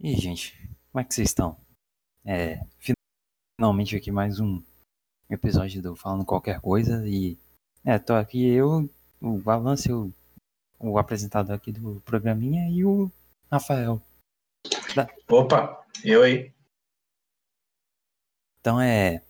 E 0.00 0.08
aí, 0.08 0.16
gente, 0.16 0.56
como 0.90 1.00
é 1.00 1.04
que 1.04 1.14
vocês 1.14 1.28
estão? 1.28 1.56
É, 2.24 2.60
finalmente 3.58 3.96
aqui 3.96 4.10
mais 4.10 4.40
um 4.40 4.62
episódio 5.28 5.82
do 5.82 5.94
Falando 5.96 6.24
Qualquer 6.24 6.60
Coisa 6.60 7.06
e 7.06 7.38
é, 7.84 7.98
tô 7.98 8.14
aqui 8.14 8.46
eu, 8.46 8.88
o 9.20 9.50
Avanço, 9.50 10.12
o, 10.78 10.92
o 10.92 10.98
apresentador 10.98 11.54
aqui 11.54 11.72
do 11.72 12.00
programinha 12.02 12.68
e 12.70 12.84
o 12.84 13.10
Rafael. 13.50 14.00
Da- 14.94 15.08
Opa, 15.28 15.84
eu 16.04 16.22
aí. 16.22 16.52
Então 18.60 18.80
é. 18.80 19.22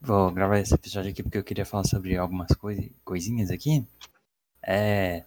Vou 0.00 0.30
gravar 0.30 0.58
esse 0.58 0.74
episódio 0.74 1.10
aqui 1.10 1.22
porque 1.22 1.38
eu 1.38 1.44
queria 1.44 1.66
falar 1.66 1.84
sobre 1.84 2.16
algumas 2.16 2.54
coi 2.56 2.90
coisinhas 3.04 3.50
aqui. 3.50 3.86
É. 4.62 5.24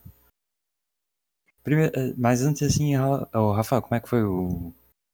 Primeiro, 1.63 1.91
eh, 1.95 2.13
mas 2.17 2.41
antes 2.41 2.63
assim, 2.63 2.95
Ra- 2.95 3.27
ô, 3.33 3.51
Rafael, 3.51 3.81
como 3.81 3.95
é 3.95 3.99
que 3.99 4.09
foi 4.09 4.23
o 4.23 4.73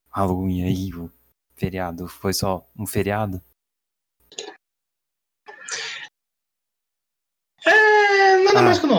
Halloween 0.10 0.64
aí, 0.64 0.94
o 0.94 1.12
feriado? 1.56 2.08
Foi 2.08 2.34
só 2.34 2.66
um 2.78 2.86
feriado? 2.86 3.42
É, 7.66 8.38
nada 8.44 8.60
Ah. 8.60 8.64
mais 8.64 8.80
que 8.80 8.88
não. 8.88 8.98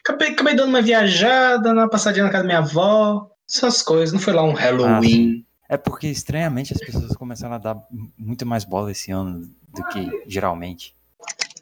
Acabei, 0.00 0.30
acabei 0.30 0.54
dando 0.56 0.68
uma 0.70 0.82
viajada, 0.82 1.72
uma 1.72 1.88
passadinha 1.88 2.24
na 2.24 2.30
casa 2.30 2.42
da 2.42 2.46
minha 2.48 2.58
avó, 2.58 3.30
essas 3.48 3.82
coisas. 3.82 4.12
Não 4.12 4.20
foi 4.20 4.32
lá 4.32 4.42
um 4.42 4.52
Halloween. 4.54 5.44
É 5.68 5.76
porque 5.76 6.08
estranhamente 6.08 6.72
as 6.72 6.80
pessoas 6.80 7.14
começaram 7.14 7.54
a 7.54 7.58
dar 7.58 7.76
muito 8.16 8.46
mais 8.46 8.64
bola 8.64 8.90
esse 8.90 9.10
ano 9.12 9.42
do 9.68 9.84
que 9.88 10.24
geralmente. 10.26 10.96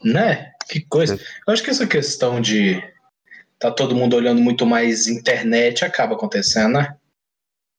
né? 0.05 0.53
Que 0.69 0.81
coisa. 0.81 1.19
Eu 1.47 1.53
acho 1.53 1.63
que 1.63 1.71
essa 1.71 1.87
questão 1.87 2.41
de 2.41 2.81
tá 3.59 3.71
todo 3.71 3.95
mundo 3.95 4.15
olhando 4.17 4.41
muito 4.41 4.67
mais 4.67 5.07
internet 5.07 5.85
acaba 5.85 6.15
acontecendo, 6.15 6.75
né? 6.75 6.97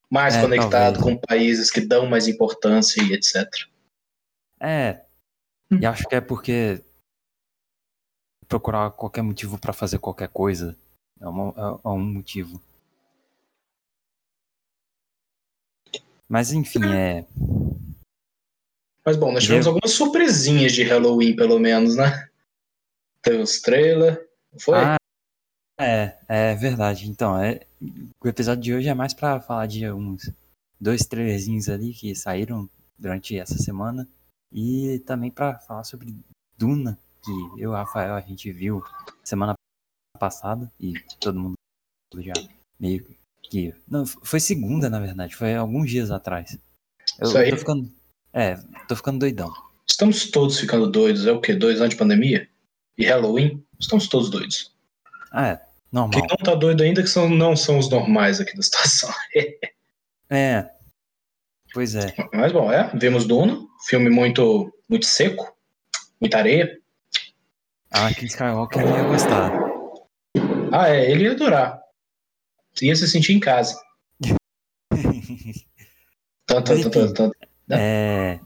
Mais 0.09 0.35
É, 0.35 0.41
conectado 0.41 0.99
talvez. 0.99 1.03
com 1.03 1.17
países 1.27 1.69
que 1.69 1.81
dão 1.81 2.07
mais 2.07 2.27
importância 2.27 3.01
e 3.03 3.13
etc. 3.13 3.45
É, 4.59 5.01
e 5.79 5.85
acho 5.85 6.07
que 6.07 6.15
é 6.15 6.21
porque 6.21 6.81
procurar 8.47 8.91
qualquer 8.91 9.21
motivo 9.21 9.59
pra 9.59 9.73
fazer 9.73 9.99
qualquer 9.99 10.29
coisa 10.29 10.75
é, 11.19 11.27
uma- 11.27 11.49
é- 11.57 11.87
é 11.87 11.89
um 11.89 11.99
motivo. 11.99 12.61
Mas 16.29 16.51
enfim, 16.51 16.93
é. 16.93 17.25
Mas 19.05 19.15
bom, 19.15 19.31
nós 19.31 19.43
tivemos 19.43 19.65
Eu- 19.65 19.71
algumas 19.73 19.91
surpresinhas 19.91 20.73
de 20.73 20.83
Halloween, 20.83 21.35
pelo 21.35 21.57
menos, 21.59 21.95
né? 21.95 22.27
Teve 23.21 23.37
os 23.41 23.61
trailers. 23.61 24.19
Foi? 24.59 24.77
Ah, 24.77 24.96
é, 25.79 26.17
é 26.27 26.55
verdade. 26.55 27.09
Então, 27.09 27.37
é, 27.41 27.61
o 28.21 28.27
episódio 28.27 28.63
de 28.63 28.73
hoje 28.73 28.89
é 28.89 28.93
mais 28.93 29.13
pra 29.13 29.39
falar 29.39 29.67
de 29.67 29.89
uns 29.91 30.31
dois 30.79 31.05
trailerzinhos 31.05 31.69
ali 31.69 31.93
que 31.93 32.13
saíram 32.15 32.69
durante 32.97 33.37
essa 33.37 33.57
semana 33.57 34.07
e 34.51 34.99
também 35.05 35.29
pra 35.29 35.59
falar 35.59 35.83
sobre 35.83 36.15
Duna, 36.57 36.97
que 37.23 37.31
eu 37.31 37.57
e 37.57 37.67
o 37.67 37.71
Rafael 37.71 38.15
a 38.15 38.21
gente 38.21 38.51
viu 38.51 38.83
semana 39.23 39.53
passada 40.19 40.71
e 40.79 40.93
todo 41.19 41.39
mundo 41.39 41.55
já 42.17 42.33
meio 42.79 43.05
que. 43.43 43.73
Não, 43.87 44.05
foi 44.05 44.39
segunda, 44.39 44.89
na 44.89 44.99
verdade, 44.99 45.35
foi 45.35 45.55
alguns 45.55 45.89
dias 45.89 46.11
atrás. 46.11 46.57
Eu, 47.19 47.27
Isso 47.27 47.37
aí. 47.37 47.49
tô 47.49 47.57
ficando. 47.57 47.91
É, 48.33 48.55
tô 48.87 48.95
ficando 48.95 49.19
doidão. 49.19 49.51
Estamos 49.87 50.29
todos 50.29 50.59
ficando 50.59 50.89
doidos. 50.89 51.25
É 51.25 51.31
o 51.31 51.41
quê? 51.41 51.55
Dois 51.55 51.79
anos 51.79 51.91
de 51.91 51.97
pandemia? 51.97 52.49
E 52.97 53.05
Halloween? 53.05 53.63
Estamos 53.79 54.07
todos 54.07 54.29
doidos. 54.29 54.75
Ah, 55.31 55.47
é, 55.47 55.66
normal. 55.91 56.11
Quem 56.11 56.29
não 56.29 56.37
tá 56.37 56.55
doido 56.55 56.83
ainda 56.83 57.01
que 57.01 57.09
são, 57.09 57.29
não 57.29 57.55
são 57.55 57.77
os 57.77 57.89
normais 57.89 58.39
aqui 58.39 58.55
da 58.55 58.63
situação. 58.63 59.09
É. 60.29 60.69
Pois 61.73 61.95
é. 61.95 62.13
Mas 62.33 62.51
bom, 62.51 62.69
é. 62.69 62.91
Vimos 62.95 63.25
Duna. 63.25 63.65
Filme 63.87 64.09
muito, 64.09 64.69
muito 64.89 65.05
seco. 65.05 65.55
Muita 66.19 66.39
areia. 66.39 66.77
Ah, 67.89 68.13
que 68.13 68.25
Skywalker 68.25 68.81
ia 68.85 69.03
gostar. 69.03 69.53
Ah, 70.73 70.89
é. 70.89 71.09
Ele 71.09 71.23
ia 71.23 71.31
adorar. 71.31 71.79
Ia 72.81 72.93
se 72.93 73.07
sentir 73.07 73.31
em 73.31 73.39
casa. 73.39 73.79
Tanto, 76.45 76.71
Mas, 76.71 76.81
tanto, 76.83 76.89
tanto, 76.91 77.13
tanto. 77.13 77.37
É, 77.69 78.39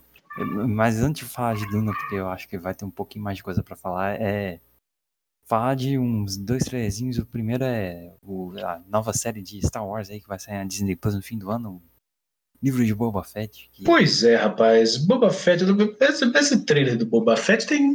mas 0.67 1.01
antes 1.01 1.23
de 1.23 1.31
falar 1.31 1.55
de 1.55 1.67
Duna, 1.67 1.93
porque 1.93 2.15
eu 2.15 2.27
acho 2.29 2.47
que 2.47 2.57
vai 2.57 2.73
ter 2.73 2.83
um 2.83 2.89
pouquinho 2.89 3.23
mais 3.23 3.37
de 3.37 3.43
coisa 3.43 3.61
pra 3.61 3.75
falar, 3.75 4.19
é 4.19 4.59
falar 5.51 5.75
de 5.75 5.97
uns 5.99 6.37
dois 6.37 6.63
trailerzinhos. 6.63 7.17
O 7.17 7.25
primeiro 7.25 7.65
é 7.65 8.13
o- 8.21 8.53
a 8.63 8.79
nova 8.87 9.11
série 9.11 9.41
de 9.41 9.59
Star 9.67 9.85
Wars 9.85 10.09
aí 10.09 10.21
que 10.21 10.27
vai 10.27 10.39
sair 10.39 10.57
na 10.59 10.63
Disney 10.63 10.95
Plus 10.95 11.13
no 11.13 11.21
fim 11.21 11.37
do 11.37 11.51
ano, 11.51 11.83
livro 12.63 12.85
de 12.85 12.95
Boba 12.95 13.21
Fett. 13.21 13.69
que- 13.73 13.83
Pois 13.83 14.23
é, 14.23 14.37
rapaz. 14.37 14.95
Boba 14.95 15.29
Fett. 15.29 15.63
Esse, 15.99 16.23
esse 16.37 16.65
trailer 16.65 16.97
do 16.97 17.05
Boba 17.05 17.35
Fett 17.35 17.65
tem, 17.67 17.93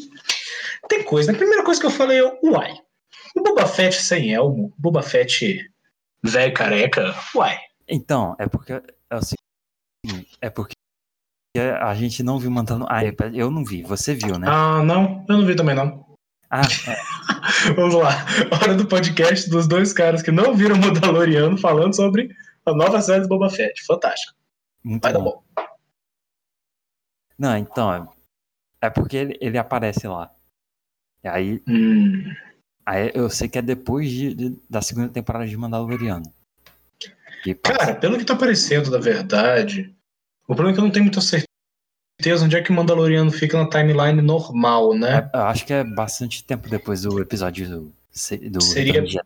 tem 0.87 1.03
coisa. 1.03 1.33
A 1.33 1.35
primeira 1.35 1.65
coisa 1.65 1.81
que 1.81 1.87
eu 1.87 1.91
falei 1.91 2.19
é: 2.21 2.41
uai. 2.45 2.75
O 3.35 3.43
Boba 3.43 3.67
Fett 3.67 4.03
sem 4.03 4.35
elmo, 4.35 4.73
Boba 4.79 5.03
Fett 5.03 5.71
velho 6.23 6.53
careca, 6.55 7.15
uai. 7.35 7.57
Então, 7.89 8.37
é 8.39 8.47
porque 8.49 8.73
é 8.73 8.83
seguinte, 9.23 10.37
é 10.43 10.51
porque 10.51 10.75
a 11.81 11.95
gente 11.95 12.23
não 12.23 12.39
viu 12.39 12.51
mandando. 12.51 12.85
Ah, 12.89 13.01
eu 13.33 13.51
não 13.51 13.65
vi, 13.65 13.83
você 13.83 14.15
viu, 14.15 14.39
né? 14.39 14.47
Ah, 14.49 14.83
não, 14.83 15.25
eu 15.29 15.39
não 15.39 15.47
vi 15.47 15.57
também 15.57 15.75
não. 15.75 16.06
Ah, 16.59 16.63
é, 16.91 16.97
Vamos 17.75 17.95
lá. 17.97 18.25
Hora 18.63 18.75
do 18.75 18.87
podcast 18.87 19.51
dos 19.51 19.67
dois 19.69 19.93
caras 19.93 20.23
que 20.23 20.31
não 20.31 20.55
viram 20.55 20.77
Mandaloriano 20.77 21.59
falando 21.59 21.95
sobre 21.95 22.35
a 22.65 22.73
nova 22.73 23.01
série 23.03 23.23
do 23.23 23.29
Boba 23.29 23.51
Fett. 23.51 23.85
Fantástico. 23.85 24.35
muito 24.83 25.03
Vai 25.03 25.13
dar 25.13 25.19
bom. 25.19 25.43
bom. 25.57 25.65
Não, 27.39 27.57
então, 27.59 27.93
é, 27.93 28.87
é 28.87 28.91
porque 28.91 29.17
ele, 29.17 29.39
ele 29.41 29.59
aparece 29.59 30.07
lá. 30.09 30.31
E 31.23 31.29
aí, 31.29 31.63
Hum, 31.69 32.33
aí 32.87 33.11
eu 33.15 33.29
sei 33.29 33.49
que 33.49 33.59
é 33.59 33.63
depois 33.63 34.09
de- 34.11 34.35
de- 34.35 34.57
da 34.71 34.81
segunda 34.81 35.09
temporada 35.11 35.47
de 35.47 35.57
Mandaloriano. 35.57 36.33
Cara, 37.63 37.95
pelo 37.95 38.17
que 38.19 38.25
tá 38.25 38.35
parecendo, 38.35 38.91
da 38.91 38.99
verdade, 38.99 39.95
o 40.49 40.55
problema 40.55 40.71
é 40.71 40.75
que 40.75 40.81
eu 40.81 40.85
não 40.85 40.91
tenho 40.91 41.05
muita 41.05 41.21
certeza 41.21 41.46
onde 42.43 42.57
é 42.57 42.63
que 42.63 42.71
o 42.71 42.75
Mandaloriano 42.75 43.31
fica 43.31 43.59
na 43.63 43.69
timeline 43.69 44.21
normal, 44.23 44.95
né? 44.95 45.29
é- 45.33 45.39
acho 45.39 45.67
que 45.67 45.73
é 45.73 45.85
bastante 45.85 46.43
tempo 46.45 46.69
depois 46.69 47.03
do 47.03 47.21
episódio 47.21 47.69
do, 47.69 47.81
do 48.51 48.63
Seria- 48.63 49.03
de 49.03 49.09
Jedi. 49.13 49.25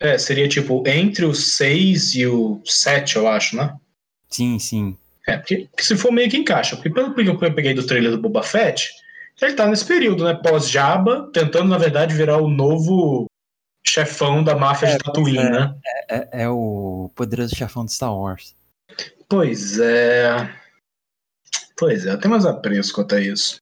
É, 0.00 0.16
seria 0.16 0.48
tipo 0.48 0.82
entre 0.86 1.24
o 1.26 1.34
6 1.34 2.14
e 2.14 2.26
o 2.26 2.60
7, 2.64 3.16
eu 3.16 3.28
acho, 3.28 3.54
né? 3.56 3.76
Sim, 4.30 4.58
sim. 4.58 4.96
É, 5.26 5.36
porque 5.36 5.68
porque 5.70 5.82
se 5.82 5.96
for 5.96 6.10
meio 6.10 6.30
que 6.30 6.38
encaixa. 6.38 6.74
Porque 6.76 6.88
pelo 6.90 7.14
que 7.14 7.44
eu 7.44 7.54
peguei 7.54 7.74
do 7.74 7.86
trailer 7.86 8.12
do 8.12 8.18
Boba 8.18 8.42
Fett, 8.42 8.88
ele 9.42 9.52
tá 9.52 9.66
nesse 9.66 9.84
período, 9.84 10.24
né? 10.24 10.32
Pós-Jabba, 10.34 11.30
tentando, 11.34 11.68
na 11.68 11.76
verdade, 11.76 12.14
virar 12.14 12.38
o 12.38 12.48
novo 12.48 13.26
chefão 13.86 14.42
da 14.42 14.56
máfia 14.56 14.86
É, 14.88 14.92
de 14.92 14.98
Tatooine, 14.98 15.38
é. 15.38 15.50
né? 15.50 15.74
É, 16.08 16.28
é 16.44 16.48
o 16.48 17.10
poderoso 17.14 17.54
chefão 17.54 17.84
de 17.84 17.92
Star 17.92 18.16
Wars. 18.16 18.56
Pois 19.28 19.78
é. 19.78 20.50
Pois 21.78 22.06
é, 22.06 22.16
tem 22.16 22.30
mais 22.30 22.44
apreço 22.44 22.92
quanto 22.92 23.14
a 23.14 23.20
isso. 23.20 23.56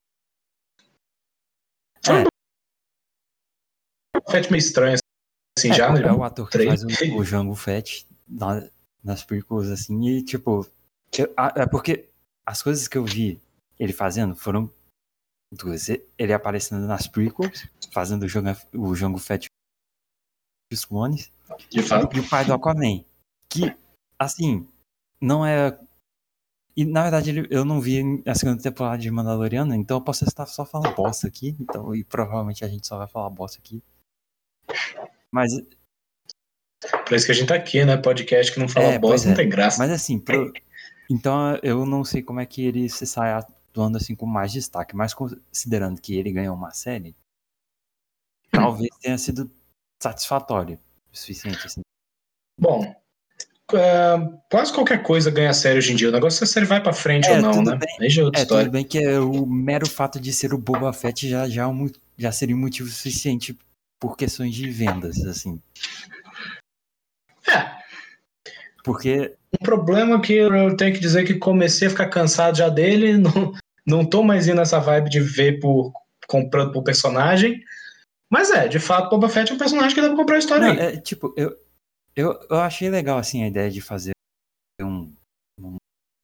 É. 2.08 2.22
um 4.16 4.30
Fett 4.30 4.50
meio 4.50 4.60
estranho, 4.60 4.96
assim, 5.58 5.70
É, 5.70 5.74
já, 5.74 5.92
né? 5.92 6.02
é 6.02 6.12
o 6.12 6.22
ator 6.24 6.48
que 6.48 6.64
faz 6.64 6.82
o, 6.82 6.86
o 7.18 7.24
Jango 7.24 7.54
Fett 7.54 8.06
na- 8.26 8.68
nas 9.04 9.24
prequels, 9.24 9.68
assim, 9.68 10.08
e 10.08 10.24
tipo. 10.24 10.66
é 11.56 11.66
porque 11.66 12.08
as 12.46 12.62
coisas 12.62 12.88
que 12.88 12.96
eu 12.98 13.04
vi 13.04 13.40
ele 13.78 13.92
fazendo 13.92 14.34
foram 14.34 14.72
duas. 15.52 15.88
Ele 15.88 16.32
aparecendo 16.32 16.86
nas 16.86 17.06
prequels, 17.06 17.68
fazendo 17.92 18.22
o 18.24 18.28
Jango, 18.28 18.50
o 18.74 18.94
Jango 18.94 19.18
Fett 19.18 19.46
e 20.72 20.74
os 20.74 20.84
clones, 20.84 21.30
e 21.72 21.80
o 21.80 22.28
pai 22.28 22.44
do 22.44 22.54
Aquaman. 22.54 23.04
Que, 23.48 23.76
assim, 24.18 24.66
não 25.20 25.44
é. 25.44 25.78
E 26.76 26.84
na 26.84 27.02
verdade 27.02 27.30
ele- 27.30 27.48
eu 27.50 27.64
não 27.64 27.80
vi 27.80 28.22
a 28.26 28.34
segunda 28.34 28.62
temporada 28.62 28.98
de 28.98 29.10
Mandaloriano, 29.10 29.74
então 29.74 29.96
eu 29.96 30.00
posso 30.04 30.24
estar 30.24 30.44
só 30.46 30.64
falando 30.66 30.94
bosta 30.94 31.26
aqui. 31.26 31.56
Então, 31.58 31.94
e 31.94 32.04
provavelmente 32.04 32.64
a 32.64 32.68
gente 32.68 32.86
só 32.86 32.98
vai 32.98 33.08
falar 33.08 33.30
bosta 33.30 33.58
aqui. 33.58 33.82
Mas 35.32 35.52
Por 37.08 37.14
isso 37.16 37.24
que 37.26 37.32
a 37.32 37.34
gente 37.34 37.48
tá 37.48 37.54
aqui, 37.54 37.84
né? 37.84 37.96
Podcast 37.96 38.52
que 38.52 38.60
não 38.60 38.68
fala 38.68 38.86
É, 38.86 38.98
bosta, 38.98 39.28
não 39.28 39.34
é. 39.34 39.36
tem 39.36 39.48
graça. 39.48 39.78
Mas 39.78 39.90
assim, 39.90 40.18
pro- 40.18 40.52
então 41.10 41.56
eu 41.62 41.86
não 41.86 42.04
sei 42.04 42.22
como 42.22 42.40
é 42.40 42.46
que 42.46 42.62
ele 42.64 42.88
se 42.90 43.06
sai 43.06 43.32
atuando 43.32 43.96
assim 43.96 44.14
com 44.14 44.26
mais 44.26 44.52
destaque, 44.52 44.94
mas 44.94 45.14
considerando 45.14 46.00
que 46.00 46.14
ele 46.14 46.30
ganhou 46.32 46.54
uma 46.54 46.72
série, 46.72 47.16
talvez 48.50 48.90
tenha 49.00 49.16
sido 49.18 49.50
satisfatório 50.02 50.78
o 51.12 51.16
suficiente. 51.16 51.66
Assim. 51.66 51.80
Bom, 52.60 52.94
é, 53.72 54.16
quase 54.50 54.72
qualquer 54.72 55.02
coisa 55.02 55.30
ganha 55.30 55.52
série 55.52 55.78
hoje 55.78 55.92
em 55.92 55.96
dia. 55.96 56.08
O 56.08 56.12
negócio 56.12 56.36
é 56.36 56.38
se 56.38 56.44
a 56.44 56.46
série 56.54 56.66
vai 56.66 56.82
pra 56.82 56.92
frente 56.92 57.28
É, 57.28 57.32
ou 57.36 57.42
não, 57.42 57.62
né? 57.62 57.76
bem. 57.98 58.08
Já 58.10 58.22
é 58.22 58.24
outra 58.24 58.40
É, 58.40 58.42
história. 58.42 58.64
tudo 58.66 58.72
bem 58.72 58.84
que 58.84 58.98
é 58.98 59.18
o 59.18 59.44
mero 59.46 59.88
fato 59.88 60.20
de 60.20 60.32
ser 60.32 60.54
o 60.54 60.58
Boba 60.58 60.92
Fett 60.92 61.28
já, 61.28 61.48
já, 61.48 61.62
é 61.62 61.66
um 61.66 61.90
já 62.16 62.30
seria 62.32 62.54
um 62.54 62.60
motivo 62.60 62.88
suficiente 62.88 63.56
por 63.98 64.16
questões 64.16 64.54
de 64.54 64.70
vendas, 64.70 65.18
assim. 65.24 65.60
É, 67.48 67.70
Porque 68.84 69.34
Um 69.60 69.64
problema 69.64 70.20
que 70.20 70.34
eu 70.34 70.76
tenho 70.76 70.92
que 70.94 71.00
dizer 71.00 71.24
que 71.24 71.34
comecei 71.34 71.88
a 71.88 71.90
ficar 71.90 72.08
cansado 72.08 72.56
já 72.58 72.68
dele, 72.68 73.16
não, 73.18 73.52
não 73.86 74.04
tô 74.04 74.22
mais 74.22 74.46
indo 74.46 74.56
nessa 74.56 74.78
vibe 74.78 75.10
de 75.10 75.20
ver 75.20 75.58
por 75.60 75.92
comprando 76.28 76.72
por 76.72 76.82
personagem. 76.82 77.60
Mas 78.30 78.50
é, 78.50 78.66
de 78.66 78.80
fato, 78.80 79.08
Boba 79.10 79.28
Fett 79.28 79.52
é 79.52 79.54
um 79.54 79.58
personagem 79.58 79.94
que 79.94 80.00
dá 80.00 80.08
pra 80.08 80.16
comprar 80.16 80.36
a 80.36 80.38
história 80.40 80.66
Não, 80.66 80.72
aí. 80.72 80.94
é, 80.94 80.96
tipo, 80.96 81.32
eu, 81.36 81.56
eu, 82.16 82.38
eu 82.50 82.56
achei 82.58 82.88
legal, 82.90 83.18
assim, 83.18 83.42
a 83.44 83.48
ideia 83.48 83.70
de 83.70 83.80
fazer 83.80 84.12
um, 84.80 85.12
um, 85.60 85.76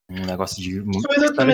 um 0.09 0.25
negócio 0.25 0.61
de... 0.61 0.81
Mas, 0.81 1.01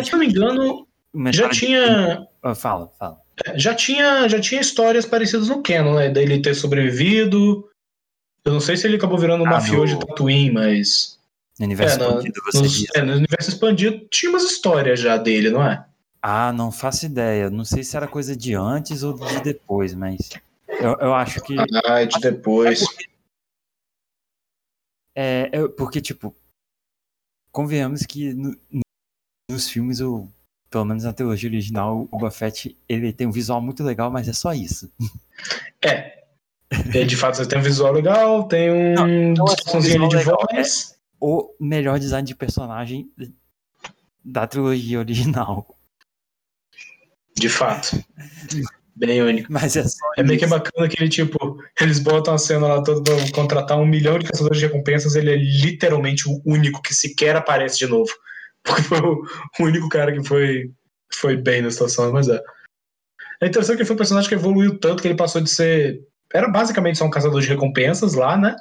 se 0.07 0.12
eu 0.13 0.18
não 0.18 0.19
me 0.19 0.27
engano, 0.27 0.88
já 1.25 1.30
história 1.31 1.53
de- 1.53 1.59
tinha, 1.59 2.27
Ah, 2.41 2.56
Fala, 2.56 2.88
fala. 2.97 3.21
já 3.56 3.74
tinha 3.75 4.27
já 4.27 4.39
tinha 4.39 4.62
histórias 4.62 5.06
parecidas 5.06 5.47
no 5.50 5.62
Canon, 5.62 5.95
né? 5.95 6.09
Dele 6.09 6.41
ter 6.41 6.53
sobrevivido. 6.56 7.69
Eu 8.45 8.53
não 8.53 8.59
sei 8.59 8.77
se 8.77 8.88
ele 8.88 8.95
acabou 8.97 9.18
virando 9.18 9.44
um 9.44 9.47
Ah, 9.47 9.51
mafioso 9.51 9.94
no- 9.94 10.00
de 10.00 10.07
Tatooine, 10.07 10.51
mas. 10.51 11.19
No 11.59 11.65
universo 11.65 11.95
É, 11.95 11.97
na- 12.00 12.06
expandido, 12.07 12.41
você 12.45 12.57
nos- 12.62 12.86
é, 12.95 13.01
no 13.01 13.13
universo 13.13 13.50
expandido 13.50 14.07
tinha 14.09 14.30
umas 14.30 14.44
histórias 14.44 15.00
já 15.00 15.18
dele, 15.18 15.50
não 15.50 15.62
é? 15.65 15.86
Ah, 16.21 16.51
não 16.53 16.71
faço 16.71 17.06
ideia. 17.06 17.50
Não 17.50 17.63
sei 17.65 17.83
se 17.83 17.95
era 17.95 18.07
coisa 18.07 18.36
de 18.36 18.53
antes 18.53 19.03
ou 19.03 19.13
de 19.13 19.41
depois, 19.41 19.94
mas 19.94 20.30
eu, 20.68 20.97
eu 21.00 21.13
acho 21.13 21.41
que 21.41 21.56
Ah, 21.86 22.03
de 22.06 22.19
depois. 22.19 22.81
é, 22.81 22.86
é 25.21 25.68
porque 25.69 26.00
tipo, 26.01 26.36
convenhamos 27.51 28.04
que 28.06 28.33
no- 28.33 28.57
no- 28.71 28.81
nos 29.51 29.69
filmes 29.69 30.00
o 30.01 30.27
pelo 30.69 30.86
menos 30.86 31.04
na 31.04 31.12
trilogia 31.13 31.50
original, 31.50 32.01
o 32.04 32.06
Boba 32.06 32.30
Fett, 32.30 32.77
ele 32.88 33.12
tem 33.12 33.25
um 33.25 33.31
visual 33.31 33.60
muito 33.60 33.83
legal, 33.83 34.12
mas 34.12 34.27
é 34.27 34.33
só 34.33 34.54
isso. 34.54 34.92
É. 35.83 36.19
É, 36.94 37.04
de 37.06 37.16
fato, 37.18 37.38
você 37.38 37.48
tem 37.48 37.57
um 37.57 37.63
visual 37.63 37.92
legal, 37.94 38.44
tem 38.48 38.69
um 38.69 38.94
Não, 38.94 39.07
não 39.07 39.45
é 39.48 39.74
um 39.74 39.77
ali 39.77 39.81
de 39.81 39.88
visual 39.88 40.10
legal, 40.10 40.38
voz. 40.51 41.00
O 41.19 41.56
melhor 41.60 41.98
design 41.98 42.27
de 42.27 42.36
personagem 42.36 43.10
da 44.24 44.45
trilogia 44.45 45.00
original. 45.00 45.75
De 47.36 47.50
fato. 47.50 48.04
Bem 49.00 49.22
único. 49.22 49.51
Mas 49.51 49.78
é 49.78 49.84
só 49.84 50.06
É 50.18 50.24
meio 50.24 50.38
que 50.38 50.46
bacana 50.46 50.88
que 50.90 51.01
ele, 51.01 51.10
tipo, 51.10 51.57
eles 51.80 52.00
botam 52.00 52.34
a 52.34 52.38
cena 52.38 52.68
lá 52.68 52.84
toda 52.84 53.01
pra 53.01 53.31
contratar 53.31 53.78
um 53.78 53.86
milhão 53.86 54.19
de 54.19 54.25
caçadores 54.28 54.60
de 54.60 54.66
recompensas, 54.66 55.16
ele 55.16 55.31
é 55.31 55.38
literalmente 55.38 56.28
o 56.28 56.42
único 56.46 56.81
que 56.81 56.94
sequer 56.94 57.36
aparece 57.36 57.78
de 57.78 57.88
novo. 57.88 58.12
Porque 58.63 58.81
foi 58.84 59.00
o 59.00 59.24
único 59.62 59.88
cara 59.88 60.12
que 60.12 60.22
foi, 60.22 60.69
foi 61.13 61.38
bem 61.38 61.62
na 61.62 61.72
situação, 61.72 62.12
mas 62.12 62.28
é. 62.28 62.42
É 63.42 63.48
interessante 63.48 63.78
que 63.78 63.81
ele 63.84 63.88
foi 63.88 63.96
um 63.96 63.98
personagem 63.98 64.28
que 64.28 64.36
evoluiu 64.36 64.78
tanto 64.78 65.01
que 65.01 65.07
ele 65.07 65.16
passou 65.16 65.40
de 65.42 65.50
ser. 65.50 66.01
Era 66.34 66.50
basicamente 66.50 66.98
só 66.98 67.06
um 67.06 67.10
caçador 67.10 67.40
de 67.42 67.48
recompensas 67.48 68.13
lá, 68.16 68.36
né? 68.36 68.54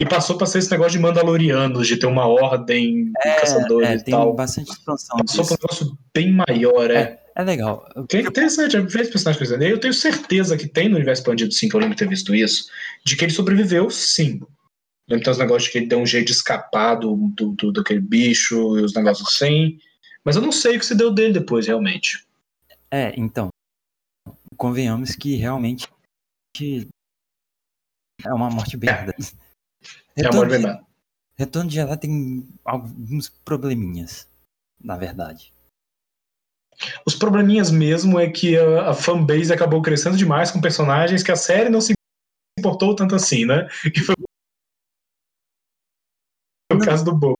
E 0.00 0.06
passou 0.06 0.36
pra 0.38 0.46
ser 0.46 0.58
esse 0.58 0.70
negócio 0.70 0.92
de 0.92 0.98
Mandalorianos, 0.98 1.86
de 1.86 1.98
ter 1.98 2.06
uma 2.06 2.26
ordem 2.26 3.04
de 3.04 3.12
caçadores 3.40 3.88
É, 3.88 3.94
e 3.96 4.02
tem 4.02 4.14
tal. 4.14 4.34
bastante 4.34 4.72
expansão 4.72 5.18
Passou 5.18 5.44
disso. 5.44 5.56
pra 5.58 5.66
um 5.66 5.76
negócio 5.76 5.98
bem 6.14 6.32
maior, 6.32 6.90
é. 6.90 6.94
É 6.96 7.23
legal. 7.42 7.88
Que 8.08 8.18
é 8.18 8.20
interessante, 8.20 8.76
é 8.76 8.80
esse 8.80 9.10
personagem. 9.10 9.66
E 9.66 9.70
Eu 9.70 9.80
tenho 9.80 9.92
certeza 9.92 10.56
que 10.56 10.68
tem 10.68 10.88
no 10.88 10.96
universo 10.96 11.22
expandido, 11.22 11.52
sim, 11.52 11.68
que 11.68 11.74
eu 11.74 11.80
lembro 11.80 11.96
de 11.96 11.98
ter 12.04 12.08
visto 12.08 12.34
isso, 12.34 12.70
de 13.04 13.16
que 13.16 13.24
ele 13.24 13.32
sobreviveu, 13.32 13.90
sim. 13.90 14.40
Tem 15.08 15.18
uns 15.18 15.38
negócios 15.38 15.64
de 15.64 15.70
que 15.72 15.78
ele 15.78 15.86
deu 15.86 15.98
um 15.98 16.06
jeito 16.06 16.26
de 16.26 16.32
escapar 16.32 16.94
do, 16.94 17.14
do, 17.34 17.52
do- 17.52 17.72
daquele 17.72 18.00
bicho 18.00 18.78
e 18.78 18.82
os 18.82 18.94
negócios 18.94 19.28
assim. 19.28 19.78
Mas 20.24 20.36
eu 20.36 20.42
não 20.42 20.52
sei 20.52 20.76
o 20.76 20.78
que 20.78 20.86
se 20.86 20.94
deu 20.94 21.12
dele 21.12 21.34
depois, 21.34 21.66
realmente. 21.66 22.24
É, 22.90 23.12
então. 23.18 23.48
Convenhamos 24.56 25.14
que 25.16 25.34
realmente 25.34 25.88
é 28.24 28.32
uma 28.32 28.48
morte 28.48 28.76
bem 28.76 28.88
É. 28.88 28.94
É 28.94 30.30
bem 30.30 30.48
de, 30.48 30.66
bem. 30.66 30.86
Retorno 31.36 31.68
de 31.68 31.74
Jedi 31.74 31.96
tem 31.98 32.48
alguns 32.64 33.28
probleminhas, 33.28 34.28
na 34.80 34.96
verdade. 34.96 35.52
Os 37.06 37.14
probleminhas 37.14 37.70
mesmo 37.70 38.18
é 38.18 38.28
que 38.28 38.56
a, 38.56 38.90
a 38.90 38.94
fanbase 38.94 39.52
acabou 39.52 39.82
crescendo 39.82 40.16
demais 40.16 40.50
com 40.50 40.60
personagens 40.60 41.22
que 41.22 41.32
a 41.32 41.36
série 41.36 41.68
não 41.68 41.80
se 41.80 41.94
importou 42.58 42.94
tanto 42.94 43.14
assim, 43.14 43.44
né? 43.44 43.68
Que 43.92 44.00
foi 44.00 44.14
o 46.72 46.78
caso 46.78 47.04
do 47.04 47.14
Boba. 47.14 47.36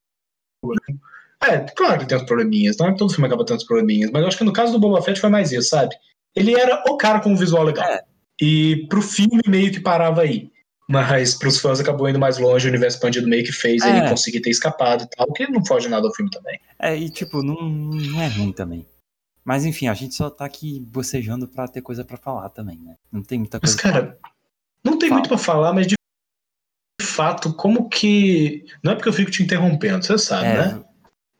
É, 1.42 1.58
claro 1.58 2.00
que 2.00 2.06
tem 2.06 2.16
uns 2.16 2.24
probleminhas, 2.24 2.76
não 2.78 2.88
é 2.88 2.96
todo 2.96 3.12
filme 3.12 3.26
acaba 3.26 3.44
tendo 3.44 3.56
uns 3.56 3.64
probleminhas, 3.64 4.10
mas 4.10 4.22
eu 4.22 4.28
acho 4.28 4.38
que 4.38 4.44
no 4.44 4.52
caso 4.52 4.72
do 4.72 4.78
Boba 4.78 5.02
Fett 5.02 5.20
foi 5.20 5.28
mais 5.28 5.52
isso, 5.52 5.68
sabe? 5.68 5.94
Ele 6.34 6.58
era 6.58 6.82
o 6.88 6.96
cara 6.96 7.20
com 7.20 7.30
um 7.30 7.36
visual 7.36 7.64
legal. 7.64 7.84
É. 7.84 8.02
E 8.40 8.86
pro 8.88 9.02
filme 9.02 9.40
meio 9.46 9.70
que 9.70 9.80
parava 9.80 10.22
aí. 10.22 10.50
Mas 10.88 11.34
pros 11.34 11.58
fãs 11.58 11.80
acabou 11.80 12.08
indo 12.08 12.18
mais 12.18 12.36
longe, 12.36 12.66
o 12.66 12.70
universo 12.70 12.98
expandido 12.98 13.26
meio 13.26 13.44
que 13.44 13.52
fez 13.52 13.82
É. 13.82 13.88
ele 13.88 14.08
conseguir 14.08 14.40
ter 14.40 14.50
escapado 14.50 15.04
e 15.04 15.08
tal, 15.08 15.32
que 15.32 15.50
não 15.50 15.64
foge 15.64 15.88
nada 15.88 16.06
ao 16.06 16.14
filme 16.14 16.30
também. 16.30 16.60
É, 16.78 16.96
e 16.96 17.08
tipo, 17.08 17.42
não, 17.42 17.56
não 17.62 18.20
é 18.20 18.28
ruim 18.28 18.52
também. 18.52 18.86
Mas 19.44 19.64
enfim, 19.64 19.88
a 19.88 19.94
gente 19.94 20.14
só 20.14 20.30
tá 20.30 20.44
aqui 20.44 20.80
bocejando 20.80 21.46
pra 21.46 21.68
ter 21.68 21.82
coisa 21.82 22.04
pra 22.04 22.16
falar 22.16 22.48
também, 22.48 22.78
né? 22.78 22.96
Não 23.12 23.22
tem 23.22 23.38
muita 23.38 23.60
Mas, 23.62 23.74
coisa. 23.74 23.92
cara, 23.92 24.18
não 24.82 24.98
tem 24.98 25.08
Fala. 25.08 25.18
muito 25.20 25.28
pra 25.28 25.38
falar, 25.38 25.72
mas 25.72 25.86
de 25.86 25.94
fato, 27.02 27.52
como 27.52 27.88
que. 27.88 28.64
Não 28.82 28.92
é 28.92 28.94
porque 28.94 29.08
eu 29.08 29.12
fico 29.12 29.30
te 29.30 29.42
interrompendo, 29.42 30.04
você 30.04 30.16
sabe, 30.18 30.46
é, 30.46 30.56
né? 30.56 30.84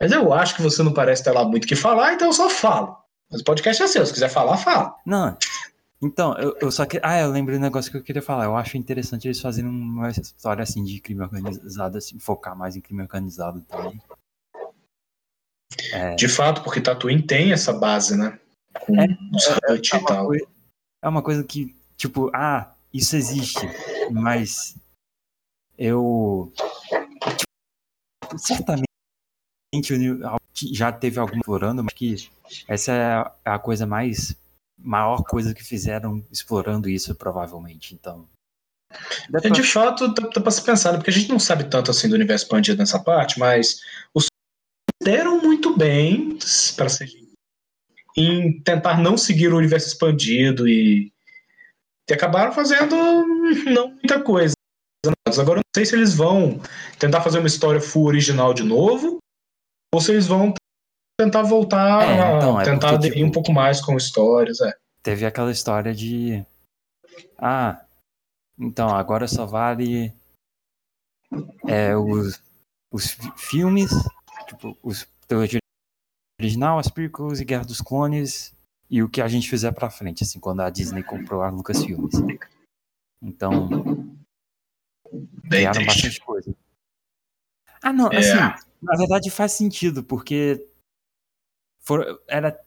Mas 0.00 0.12
eu 0.12 0.32
acho 0.32 0.54
que 0.54 0.62
você 0.62 0.82
não 0.82 0.92
parece 0.92 1.24
ter 1.24 1.30
lá 1.30 1.44
muito 1.44 1.64
o 1.64 1.66
que 1.66 1.76
falar, 1.76 2.12
então 2.12 2.28
eu 2.28 2.32
só 2.32 2.50
falo. 2.50 2.96
Mas 3.30 3.40
o 3.40 3.44
podcast 3.44 3.82
é 3.82 3.86
seu, 3.86 4.04
se 4.04 4.12
quiser 4.12 4.28
falar, 4.28 4.58
fala. 4.58 4.94
Não. 5.06 5.36
Então, 6.02 6.36
eu, 6.38 6.54
eu 6.60 6.70
só 6.70 6.84
que. 6.84 7.00
Ah, 7.02 7.20
eu 7.20 7.30
lembrei 7.30 7.56
um 7.56 7.62
negócio 7.62 7.90
que 7.90 7.96
eu 7.96 8.02
queria 8.02 8.20
falar. 8.20 8.44
Eu 8.44 8.56
acho 8.56 8.76
interessante 8.76 9.26
eles 9.26 9.40
fazerem 9.40 9.70
uma 9.70 10.10
história 10.10 10.62
assim 10.62 10.84
de 10.84 11.00
crime 11.00 11.22
organizado, 11.22 11.96
assim, 11.96 12.18
focar 12.18 12.54
mais 12.56 12.76
em 12.76 12.80
crime 12.80 13.02
organizado 13.02 13.62
também. 13.62 14.00
É, 15.94 16.14
De 16.16 16.28
fato, 16.28 16.62
porque 16.62 16.80
Tatooine 16.80 17.22
tem 17.22 17.52
essa 17.52 17.72
base, 17.72 18.16
né? 18.16 18.38
Com 18.80 19.00
É, 19.00 19.06
os 19.34 19.46
Hut 19.46 19.94
é 19.94 19.96
e 19.96 20.00
uma 20.00 20.06
tal. 20.08 20.34
é 20.34 21.08
uma 21.08 21.22
coisa 21.22 21.44
que, 21.44 21.74
tipo, 21.96 22.30
ah, 22.34 22.74
isso 22.92 23.14
existe, 23.16 23.60
mas 24.10 24.76
eu. 25.78 26.52
tipo, 27.36 28.38
certamente 28.38 28.84
já 30.72 30.92
teve 30.92 31.18
algum 31.18 31.36
explorando, 31.38 31.82
mas 31.82 31.92
que 31.94 32.30
essa 32.68 32.92
é 32.92 33.04
a- 33.14 33.32
é 33.44 33.50
a 33.50 33.58
coisa 33.58 33.86
mais. 33.86 34.36
maior 34.76 35.22
coisa 35.24 35.54
que 35.54 35.62
fizeram 35.62 36.22
explorando 36.30 36.88
isso, 36.90 37.14
provavelmente. 37.14 37.94
Então. 37.94 38.28
É, 39.32 39.40
pra- 39.40 39.50
de 39.50 39.62
fato, 39.62 40.12
dá, 40.12 40.28
dá 40.28 40.40
pra 40.40 40.50
se 40.50 40.62
pensar, 40.62 40.92
né? 40.92 40.98
porque 40.98 41.10
a 41.10 41.12
gente 41.12 41.28
não 41.30 41.38
sabe 41.38 41.64
tanto 41.70 41.90
assim 41.90 42.08
do 42.08 42.14
universo 42.14 42.44
expandido 42.44 42.78
nessa 42.78 42.98
parte, 43.02 43.38
mas 43.38 43.80
os 44.12 44.26
deram 45.04 45.40
muito 45.40 45.76
bem 45.76 46.38
para 46.76 46.88
ser 46.88 47.08
em 48.16 48.60
tentar 48.62 48.98
não 49.00 49.16
seguir 49.16 49.52
o 49.52 49.56
universo 49.56 49.88
expandido 49.88 50.68
e, 50.68 51.12
e 52.08 52.12
acabaram 52.14 52.52
fazendo 52.52 52.94
não 53.66 53.88
muita 53.90 54.22
coisa. 54.22 54.54
Agora 55.38 55.58
eu 55.58 55.62
não 55.64 55.76
sei 55.76 55.84
se 55.84 55.94
eles 55.96 56.14
vão 56.14 56.60
tentar 56.98 57.20
fazer 57.22 57.38
uma 57.38 57.48
história 57.48 57.80
full 57.80 58.06
original 58.06 58.54
de 58.54 58.62
novo 58.62 59.18
ou 59.92 60.00
se 60.00 60.12
eles 60.12 60.26
vão 60.26 60.54
tentar 61.20 61.42
voltar 61.42 62.02
É, 62.08 62.36
então, 62.36 62.56
a 62.56 62.62
é 62.62 62.64
tentar 62.64 62.92
porque, 62.92 63.10
tipo, 63.10 63.24
um 63.24 63.30
pouco 63.32 63.52
mais 63.52 63.80
com 63.80 63.96
histórias. 63.96 64.60
É. 64.60 64.72
teve 65.02 65.26
aquela 65.26 65.50
história 65.50 65.92
de. 65.92 66.44
Ah, 67.36 67.84
então 68.58 68.88
agora 68.88 69.26
só 69.26 69.44
vale 69.44 70.12
é, 71.66 71.96
os, 71.96 72.40
os 72.92 73.10
fi- 73.10 73.32
filmes, 73.36 73.90
tipo, 74.46 74.76
os 74.82 75.06
trilogia 75.26 75.58
original, 76.40 76.78
as 76.78 76.88
prequels 76.88 77.40
e 77.40 77.44
Guerra 77.44 77.64
dos 77.64 77.80
Clones 77.80 78.54
e 78.90 79.02
o 79.02 79.08
que 79.08 79.20
a 79.20 79.28
gente 79.28 79.48
fizer 79.48 79.72
pra 79.72 79.90
frente, 79.90 80.22
assim, 80.24 80.38
quando 80.38 80.60
a 80.60 80.70
Disney 80.70 81.02
comprou 81.02 81.42
a 81.42 81.50
Lucasfilmes. 81.50 82.14
Então, 83.22 83.68
Bem 85.10 85.48
criaram 85.50 85.72
triste. 85.72 85.86
bastante 85.86 86.20
coisa. 86.20 86.54
Ah, 87.82 87.92
não, 87.92 88.10
É. 88.12 88.18
assim, 88.18 88.64
na 88.82 88.96
verdade 88.96 89.30
faz 89.30 89.52
sentido, 89.52 90.02
porque 90.04 90.66
for, 91.80 92.22
era, 92.26 92.58